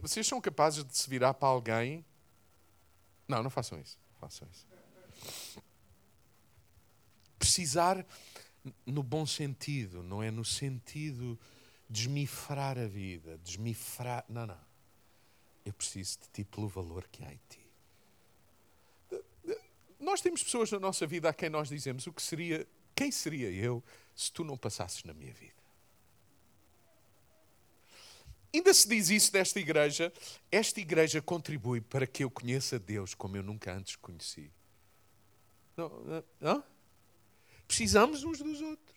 Vocês 0.01 0.27
são 0.27 0.41
capazes 0.41 0.85
de 0.85 0.97
se 0.97 1.09
virar 1.09 1.35
para 1.35 1.49
alguém? 1.49 2.05
Não, 3.27 3.43
não 3.43 3.51
façam 3.51 3.81
isso. 3.81 3.99
Façam 4.21 4.47
isso. 4.53 4.67
Precisar 7.39 8.07
no 8.87 9.03
bom 9.03 9.27
sentido, 9.27 10.03
não 10.03 10.23
é 10.23 10.31
no 10.31 10.45
sentido 10.45 11.39
de 11.89 12.03
desmifrar 12.03 12.79
a 12.79 12.87
vida, 12.87 13.39
desmifrar. 13.39 14.25
Não, 14.29 14.47
não. 14.47 14.61
Eu 15.65 15.73
preciso 15.73 16.19
de 16.21 16.29
ti 16.29 16.45
pelo 16.45 16.69
valor 16.69 17.07
que 17.09 17.25
há 17.25 17.33
em 17.33 17.41
ti. 17.49 17.61
Nós 19.99 20.21
temos 20.21 20.43
pessoas 20.43 20.71
na 20.71 20.79
nossa 20.79 21.07
vida 21.07 21.29
a 21.29 21.35
quem 21.35 21.49
nós 21.49 21.69
dizemos 21.69 22.07
o 22.07 22.13
que 22.13 22.23
seria 22.23 22.67
quem 22.95 23.11
seria 23.11 23.51
eu 23.51 23.83
se 24.15 24.31
tu 24.33 24.45
não 24.45 24.57
passasses 24.57 25.05
na 25.05 25.13
minha 25.13 25.33
vida? 25.33 25.65
Ainda 28.55 28.73
se 28.73 28.89
diz 28.89 29.11
isso 29.11 29.33
desta 29.33 29.59
igreja. 29.59 30.13
Esta 30.51 30.81
igreja 30.81 31.21
contribui 31.21 31.81
para 31.81 32.07
que 32.07 32.23
eu 32.23 32.31
conheça 32.31 32.79
Deus 32.79 33.13
como 33.13 33.37
eu 33.37 33.43
nunca 33.43 33.73
antes 33.73 33.97
conheci. 33.97 34.49
Não, 35.77 36.25
não? 36.41 36.65
Precisamos 37.67 38.23
uns 38.23 38.39
dos 38.39 38.61
outros. 38.61 38.95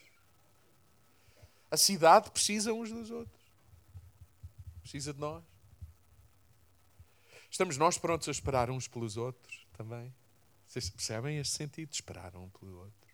A 1.71 1.77
cidade 1.77 2.29
precisa 2.29 2.71
uns 2.71 2.91
dos 2.91 3.09
outros. 3.09 3.43
Precisa 4.81 5.11
de 5.11 5.19
nós. 5.19 5.43
Estamos 7.49 7.77
nós 7.77 7.97
prontos 7.97 8.27
a 8.27 8.31
esperar 8.31 8.69
uns 8.69 8.87
pelos 8.87 9.17
outros 9.17 9.65
também. 9.73 10.13
Vocês 10.67 10.89
percebem 10.89 11.39
este 11.39 11.55
sentido 11.55 11.91
esperar 11.91 12.35
um 12.35 12.49
pelo 12.49 12.77
outro? 12.77 13.06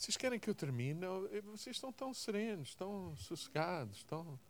Vocês 0.00 0.16
querem 0.16 0.38
que 0.40 0.48
eu 0.48 0.54
termine? 0.54 1.04
Vocês 1.44 1.76
estão 1.76 1.92
tão 1.92 2.14
serenos, 2.14 2.74
tão 2.74 3.14
sossegados, 3.16 4.02
tão... 4.04 4.40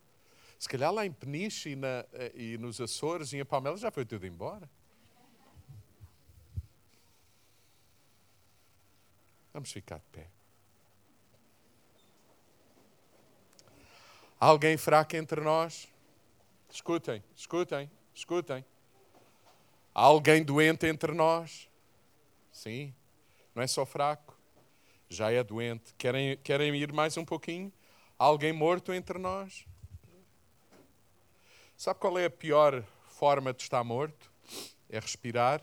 Se 0.57 0.69
calhar 0.69 0.93
lá 0.93 1.05
em 1.05 1.11
Peniche 1.11 1.71
e, 1.71 1.75
na, 1.75 2.05
e 2.33 2.57
nos 2.57 2.79
Açores 2.79 3.33
e 3.33 3.37
em 3.37 3.43
Palmela 3.43 3.75
já 3.75 3.91
foi 3.91 4.05
tudo 4.05 4.25
embora. 4.25 4.69
Vamos 9.51 9.69
ficar 9.73 9.97
de 9.97 10.05
pé. 10.05 10.29
Há 14.39 14.45
alguém 14.45 14.77
fraco 14.77 15.17
entre 15.17 15.41
nós? 15.41 15.89
Escutem, 16.69 17.21
escutem, 17.35 17.91
escutem. 18.13 18.63
Há 19.93 20.01
alguém 20.01 20.45
doente 20.45 20.85
entre 20.85 21.11
nós? 21.11 21.69
Sim, 22.53 22.95
não 23.53 23.61
é 23.61 23.67
só 23.67 23.85
fraco, 23.85 24.30
já 25.11 25.29
é 25.29 25.43
doente. 25.43 25.93
Querem, 25.97 26.37
querem 26.37 26.73
ir 26.75 26.93
mais 26.93 27.17
um 27.17 27.25
pouquinho? 27.25 27.71
Há 28.17 28.23
alguém 28.23 28.53
morto 28.53 28.93
entre 28.93 29.19
nós? 29.19 29.65
Sabe 31.75 31.99
qual 31.99 32.17
é 32.17 32.25
a 32.25 32.29
pior 32.29 32.83
forma 33.09 33.53
de 33.53 33.61
estar 33.61 33.83
morto? 33.83 34.31
É 34.89 34.99
respirar 34.99 35.61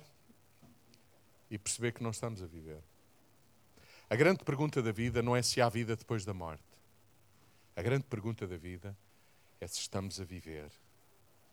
e 1.50 1.56
perceber 1.58 1.92
que 1.92 2.02
não 2.02 2.10
estamos 2.10 2.42
a 2.42 2.46
viver. 2.46 2.82
A 4.10 4.16
grande 4.16 4.44
pergunta 4.44 4.82
da 4.82 4.92
vida 4.92 5.22
não 5.22 5.34
é 5.34 5.40
se 5.40 5.60
há 5.60 5.68
vida 5.68 5.96
depois 5.96 6.24
da 6.24 6.34
morte. 6.34 6.62
A 7.74 7.80
grande 7.80 8.04
pergunta 8.04 8.46
da 8.46 8.56
vida 8.56 8.96
é 9.60 9.66
se 9.66 9.80
estamos 9.80 10.20
a 10.20 10.24
viver 10.24 10.70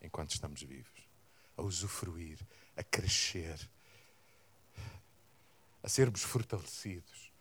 enquanto 0.01 0.31
estamos 0.31 0.61
vivos, 0.61 1.07
a 1.55 1.61
usufruir, 1.61 2.39
a 2.75 2.83
crescer, 2.83 3.57
a 5.81 5.87
sermos 5.87 6.23
fortalecidos. 6.23 7.34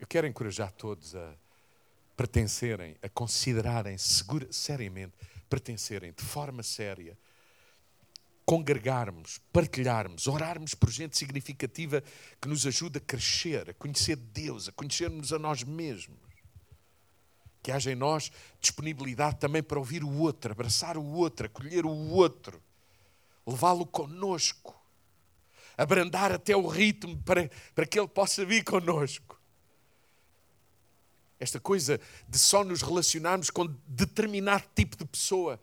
Eu 0.00 0.06
quero 0.06 0.26
encorajar 0.26 0.72
todos 0.72 1.14
a 1.14 1.34
pertencerem, 2.16 2.96
a 3.02 3.08
considerarem 3.08 3.96
segura, 3.98 4.50
seriamente, 4.50 5.14
pertencerem 5.48 6.12
de 6.12 6.24
forma 6.24 6.62
séria, 6.62 7.16
congregarmos, 8.44 9.38
partilharmos, 9.52 10.26
orarmos 10.26 10.74
por 10.74 10.90
gente 10.90 11.16
significativa 11.16 12.02
que 12.40 12.48
nos 12.48 12.66
ajude 12.66 12.98
a 12.98 13.00
crescer, 13.00 13.70
a 13.70 13.74
conhecer 13.74 14.16
Deus, 14.16 14.68
a 14.68 14.72
conhecermos 14.72 15.32
a 15.32 15.38
nós 15.38 15.62
mesmos. 15.62 16.18
Que 17.62 17.70
haja 17.70 17.92
em 17.92 17.94
nós 17.94 18.32
disponibilidade 18.58 19.38
também 19.38 19.62
para 19.62 19.78
ouvir 19.78 20.02
o 20.02 20.18
outro, 20.18 20.50
abraçar 20.50 20.96
o 20.96 21.04
outro, 21.04 21.46
acolher 21.46 21.84
o 21.84 21.90
outro 21.90 22.60
levá-lo 23.46 23.86
conosco, 23.86 24.74
abrandar 25.76 26.32
até 26.32 26.56
o 26.56 26.66
ritmo 26.66 27.20
para, 27.22 27.50
para 27.74 27.86
que 27.86 27.98
ele 27.98 28.08
possa 28.08 28.44
vir 28.44 28.64
conosco. 28.64 29.39
Esta 31.40 31.58
coisa 31.58 31.98
de 32.28 32.38
só 32.38 32.62
nos 32.62 32.82
relacionarmos 32.82 33.48
com 33.48 33.66
determinado 33.86 34.64
tipo 34.74 34.94
de 34.96 35.06
pessoa. 35.06 35.58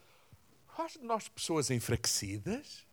Nós 1.02 1.30
pessoas 1.30 1.70
enfraquecidas? 1.70 2.86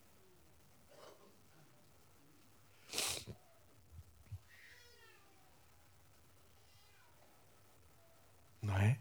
Não 8.61 8.77
é? 8.77 8.99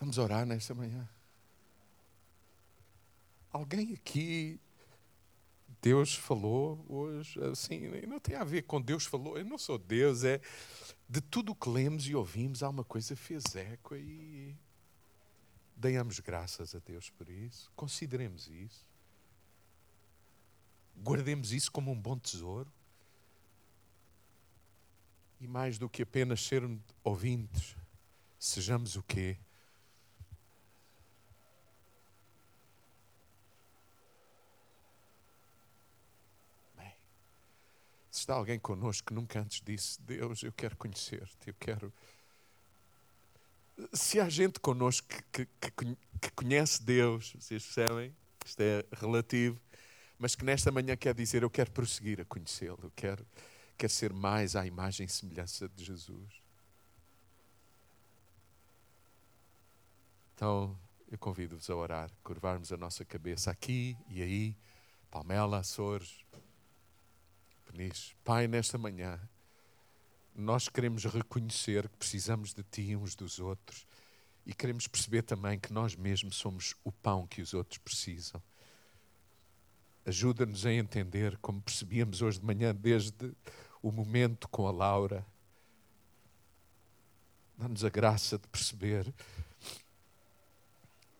Vamos 0.00 0.18
orar 0.18 0.44
nesta 0.44 0.74
manhã. 0.74 1.08
Alguém 3.50 3.94
aqui, 3.94 4.60
Deus 5.84 6.14
falou 6.14 6.82
hoje, 6.88 7.38
assim, 7.44 7.88
não 8.06 8.18
tem 8.18 8.36
a 8.36 8.42
ver 8.42 8.62
com 8.62 8.80
Deus 8.80 9.04
falou, 9.04 9.36
eu 9.36 9.44
não 9.44 9.58
sou 9.58 9.76
Deus, 9.76 10.24
é 10.24 10.40
de 11.06 11.20
tudo 11.20 11.52
o 11.52 11.54
que 11.54 11.68
lemos 11.68 12.08
e 12.08 12.14
ouvimos, 12.14 12.62
há 12.62 12.70
uma 12.70 12.82
coisa 12.82 13.14
fez 13.14 13.54
eco 13.54 13.94
e 13.94 14.56
demos 15.76 16.20
graças 16.20 16.74
a 16.74 16.78
Deus 16.78 17.10
por 17.10 17.28
isso, 17.28 17.70
consideremos 17.76 18.48
isso, 18.48 18.86
guardemos 20.96 21.52
isso 21.52 21.70
como 21.70 21.92
um 21.92 22.00
bom 22.00 22.18
tesouro. 22.18 22.72
E 25.38 25.46
mais 25.46 25.76
do 25.76 25.90
que 25.90 26.00
apenas 26.00 26.40
ser 26.40 26.66
ouvintes, 27.02 27.76
sejamos 28.38 28.96
o 28.96 29.02
quê? 29.02 29.36
Está 38.24 38.34
alguém 38.34 38.58
connosco 38.58 39.08
que 39.08 39.14
nunca 39.14 39.40
antes 39.40 39.60
disse, 39.60 40.00
Deus, 40.00 40.42
eu 40.42 40.52
quero 40.52 40.76
conhecer-te, 40.76 41.48
eu 41.48 41.54
quero. 41.60 41.92
Se 43.92 44.18
há 44.18 44.28
gente 44.28 44.58
connosco 44.60 45.06
que, 45.30 45.46
que, 45.46 45.70
que 45.70 46.30
conhece 46.34 46.82
Deus, 46.82 47.34
vocês 47.38 47.62
percebem? 47.62 48.14
Isto 48.44 48.60
é 48.60 48.84
relativo, 48.92 49.60
mas 50.18 50.34
que 50.34 50.44
nesta 50.44 50.70
manhã 50.72 50.96
quer 50.96 51.14
dizer, 51.14 51.42
eu 51.42 51.50
quero 51.50 51.70
prosseguir 51.70 52.20
a 52.20 52.24
conhecê-lo, 52.24 52.78
eu 52.82 52.92
quero, 52.96 53.26
quero 53.76 53.92
ser 53.92 54.12
mais 54.12 54.56
à 54.56 54.66
imagem 54.66 55.06
e 55.06 55.08
semelhança 55.08 55.68
de 55.68 55.84
Jesus. 55.84 56.42
Então, 60.34 60.78
eu 61.10 61.18
convido-vos 61.18 61.68
a 61.68 61.76
orar, 61.76 62.10
curvarmos 62.22 62.72
a 62.72 62.76
nossa 62.76 63.04
cabeça 63.04 63.50
aqui 63.50 63.96
e 64.08 64.22
aí, 64.22 64.56
Palmela, 65.10 65.58
Açores, 65.58 66.24
Peniche. 67.74 68.14
Pai, 68.22 68.46
nesta 68.46 68.78
manhã, 68.78 69.18
nós 70.32 70.68
queremos 70.68 71.04
reconhecer 71.06 71.88
que 71.88 71.96
precisamos 71.96 72.54
de 72.54 72.62
Ti 72.62 72.94
uns 72.94 73.16
dos 73.16 73.40
outros 73.40 73.84
e 74.46 74.54
queremos 74.54 74.86
perceber 74.86 75.22
também 75.22 75.58
que 75.58 75.72
nós 75.72 75.96
mesmos 75.96 76.36
somos 76.36 76.76
o 76.84 76.92
pão 76.92 77.26
que 77.26 77.42
os 77.42 77.52
outros 77.52 77.78
precisam. 77.78 78.40
Ajuda-nos 80.06 80.64
a 80.64 80.72
entender, 80.72 81.36
como 81.38 81.60
percebíamos 81.60 82.22
hoje 82.22 82.38
de 82.38 82.46
manhã, 82.46 82.72
desde 82.72 83.32
o 83.82 83.90
momento 83.90 84.48
com 84.48 84.68
a 84.68 84.70
Laura. 84.70 85.26
Dá-nos 87.58 87.84
a 87.84 87.88
graça 87.88 88.38
de 88.38 88.46
perceber 88.46 89.12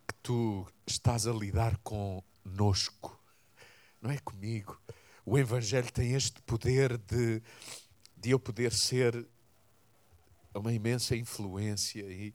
que 0.06 0.14
Tu 0.22 0.64
estás 0.86 1.26
a 1.26 1.32
lidar 1.32 1.76
conosco, 1.78 3.20
não 4.00 4.12
é 4.12 4.18
comigo 4.18 4.80
o 5.24 5.38
Evangelho 5.38 5.90
tem 5.90 6.14
este 6.14 6.40
poder 6.42 6.98
de, 6.98 7.42
de 8.16 8.30
eu 8.30 8.38
poder 8.38 8.72
ser 8.72 9.26
uma 10.54 10.72
imensa 10.72 11.16
influência 11.16 12.02
e 12.02 12.34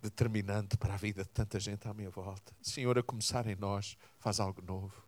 determinante 0.00 0.76
para 0.76 0.94
a 0.94 0.96
vida 0.96 1.22
de 1.22 1.30
tanta 1.30 1.60
gente 1.60 1.86
à 1.86 1.94
minha 1.94 2.10
volta. 2.10 2.52
Senhor, 2.62 2.98
a 2.98 3.02
começar 3.02 3.46
em 3.46 3.56
nós, 3.56 3.96
faz 4.18 4.40
algo 4.40 4.62
novo. 4.62 5.04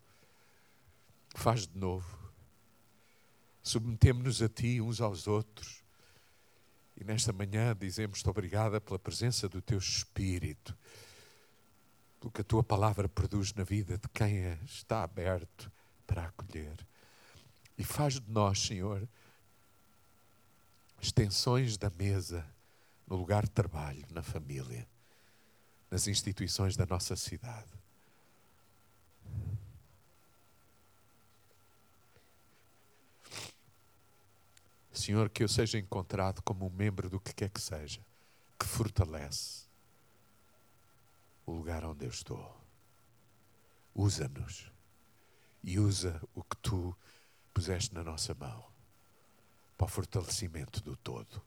Faz 1.35 1.67
de 1.67 1.77
novo. 1.77 2.31
Submetemos-nos 3.63 4.43
a 4.43 4.49
Ti 4.49 4.81
uns 4.81 5.01
aos 5.01 5.27
outros. 5.27 5.83
E 6.97 7.05
nesta 7.05 7.33
manhã 7.33 7.75
dizemos-te 7.75 8.29
obrigada 8.29 8.81
pela 8.81 8.99
presença 8.99 9.49
do 9.49 9.61
Teu 9.61 9.79
Espírito, 9.79 10.77
pelo 12.21 12.31
que 12.31 12.41
a 12.41 12.45
Tua 12.45 12.63
palavra 12.63 13.09
produz 13.09 13.53
na 13.53 13.65
vida 13.65 13.99
de 13.99 14.09
quem 14.09 14.53
está 14.65 15.03
aberto 15.03 15.71
para 16.07 16.27
acolher. 16.27 16.77
E 17.77 17.85
faz 17.85 18.15
de 18.15 18.31
nós, 18.31 18.59
Senhor, 18.61 19.07
extensões 21.01 21.77
da 21.77 21.91
mesa 21.91 22.47
no 23.07 23.17
lugar 23.17 23.45
de 23.45 23.51
trabalho, 23.51 24.05
na 24.11 24.23
família, 24.23 24.87
nas 25.91 26.07
instituições 26.07 26.77
da 26.77 26.87
nossa 26.87 27.15
cidade. 27.15 27.71
Senhor, 34.93 35.29
que 35.29 35.45
eu 35.45 35.49
seja 35.49 35.79
encontrado 35.79 36.43
como 36.43 36.67
um 36.67 36.71
membro 36.71 37.09
do 37.09 37.21
que 37.21 37.33
quer 37.33 37.51
que 37.51 37.61
seja, 37.61 38.01
que 38.59 38.67
fortalece 38.67 39.67
o 41.45 41.53
lugar 41.53 41.85
onde 41.85 42.07
eu 42.07 42.11
estou. 42.11 42.61
Usa-nos 43.95 44.76
e 45.67 45.81
usa 45.81 46.23
o 46.33 46.45
que 46.45 46.57
tu 46.59 46.97
puseste 47.53 47.93
na 47.93 48.05
nossa 48.05 48.33
mão 48.35 48.65
para 49.77 49.87
o 49.87 49.89
fortalecimento 49.89 50.81
do 50.81 50.97
todo, 50.97 51.43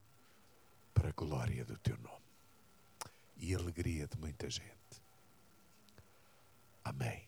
para 0.94 1.08
a 1.08 1.14
glória 1.14 1.64
do 1.64 1.78
teu 1.78 1.98
nome 2.00 2.20
e 3.38 3.56
a 3.56 3.58
alegria 3.58 4.08
de 4.08 4.18
muita 4.18 4.50
gente. 4.50 5.02
Amém. 6.84 7.26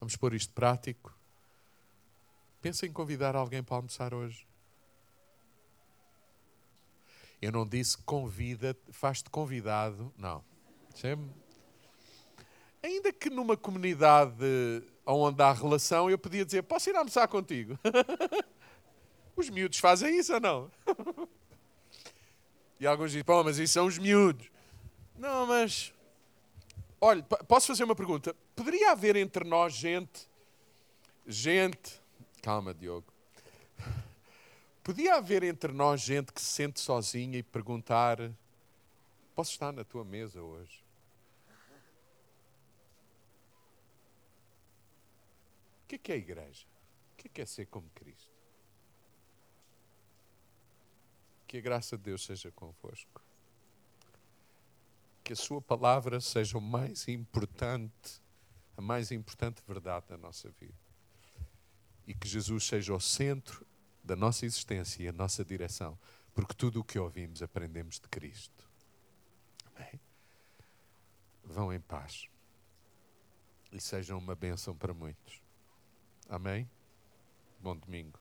Vamos 0.00 0.16
pôr 0.16 0.32
isto 0.32 0.54
prático. 0.54 1.14
Pensa 2.62 2.86
em 2.86 2.92
convidar 2.92 3.36
alguém 3.36 3.62
para 3.62 3.76
almoçar 3.76 4.14
hoje. 4.14 4.48
Eu 7.40 7.52
não 7.52 7.68
disse 7.68 7.98
convida, 7.98 8.74
faz-te 8.90 9.28
convidado. 9.28 10.12
Não. 10.16 10.42
Chame 10.94 11.30
ainda 12.82 13.12
que 13.12 13.30
numa 13.30 13.56
comunidade 13.56 14.44
onde 15.06 15.42
há 15.42 15.52
relação, 15.52 16.10
eu 16.10 16.18
podia 16.18 16.44
dizer: 16.44 16.62
Posso 16.62 16.90
ir 16.90 16.96
almoçar 16.96 17.26
contigo? 17.28 17.78
os 19.36 19.48
miúdos 19.48 19.78
fazem 19.78 20.18
isso 20.18 20.34
ou 20.34 20.40
não? 20.40 20.70
e 22.78 22.86
alguns 22.86 23.10
dizem: 23.10 23.24
Pô, 23.24 23.42
mas 23.42 23.58
isso 23.58 23.74
são 23.74 23.86
os 23.86 23.98
miúdos. 23.98 24.50
Não, 25.16 25.46
mas. 25.46 25.92
Olha, 27.00 27.22
posso 27.22 27.68
fazer 27.68 27.84
uma 27.84 27.94
pergunta? 27.94 28.34
Poderia 28.56 28.92
haver 28.92 29.16
entre 29.16 29.44
nós 29.44 29.72
gente. 29.72 30.28
Gente. 31.26 32.00
Calma, 32.42 32.74
Diogo. 32.74 33.06
Podia 34.82 35.16
haver 35.16 35.42
entre 35.42 35.72
nós 35.72 36.00
gente 36.00 36.32
que 36.32 36.40
se 36.40 36.46
sente 36.46 36.80
sozinha 36.80 37.38
e 37.38 37.42
perguntar: 37.42 38.18
Posso 39.34 39.52
estar 39.52 39.72
na 39.72 39.84
tua 39.84 40.04
mesa 40.04 40.40
hoje? 40.40 40.87
O 45.88 45.98
que 45.98 46.12
é 46.12 46.16
a 46.16 46.18
igreja? 46.18 46.66
O 47.12 47.16
que 47.16 47.40
é 47.40 47.46
ser 47.46 47.64
como 47.66 47.88
Cristo? 47.94 48.30
Que 51.46 51.56
a 51.56 51.60
graça 51.62 51.96
de 51.96 52.02
Deus 52.04 52.26
seja 52.26 52.52
convosco. 52.52 53.22
Que 55.24 55.32
a 55.32 55.36
Sua 55.36 55.62
palavra 55.62 56.20
seja 56.20 56.58
o 56.58 56.60
mais 56.60 57.08
importante, 57.08 58.20
a 58.76 58.82
mais 58.82 59.10
importante 59.10 59.62
verdade 59.66 60.08
da 60.08 60.18
nossa 60.18 60.50
vida. 60.60 60.78
E 62.06 62.14
que 62.14 62.28
Jesus 62.28 62.64
seja 62.64 62.94
o 62.94 63.00
centro 63.00 63.66
da 64.04 64.14
nossa 64.14 64.44
existência 64.44 65.02
e 65.02 65.08
a 65.08 65.12
nossa 65.12 65.42
direção, 65.42 65.98
porque 66.34 66.52
tudo 66.52 66.80
o 66.80 66.84
que 66.84 66.98
ouvimos 66.98 67.42
aprendemos 67.42 67.98
de 67.98 68.08
Cristo. 68.08 68.70
Amém? 69.74 69.98
Vão 71.42 71.72
em 71.72 71.80
paz 71.80 72.28
e 73.72 73.80
sejam 73.80 74.18
uma 74.18 74.34
bênção 74.34 74.76
para 74.76 74.92
muitos. 74.92 75.47
Amém? 76.28 76.68
Bom 77.60 77.76
domingo. 77.76 78.20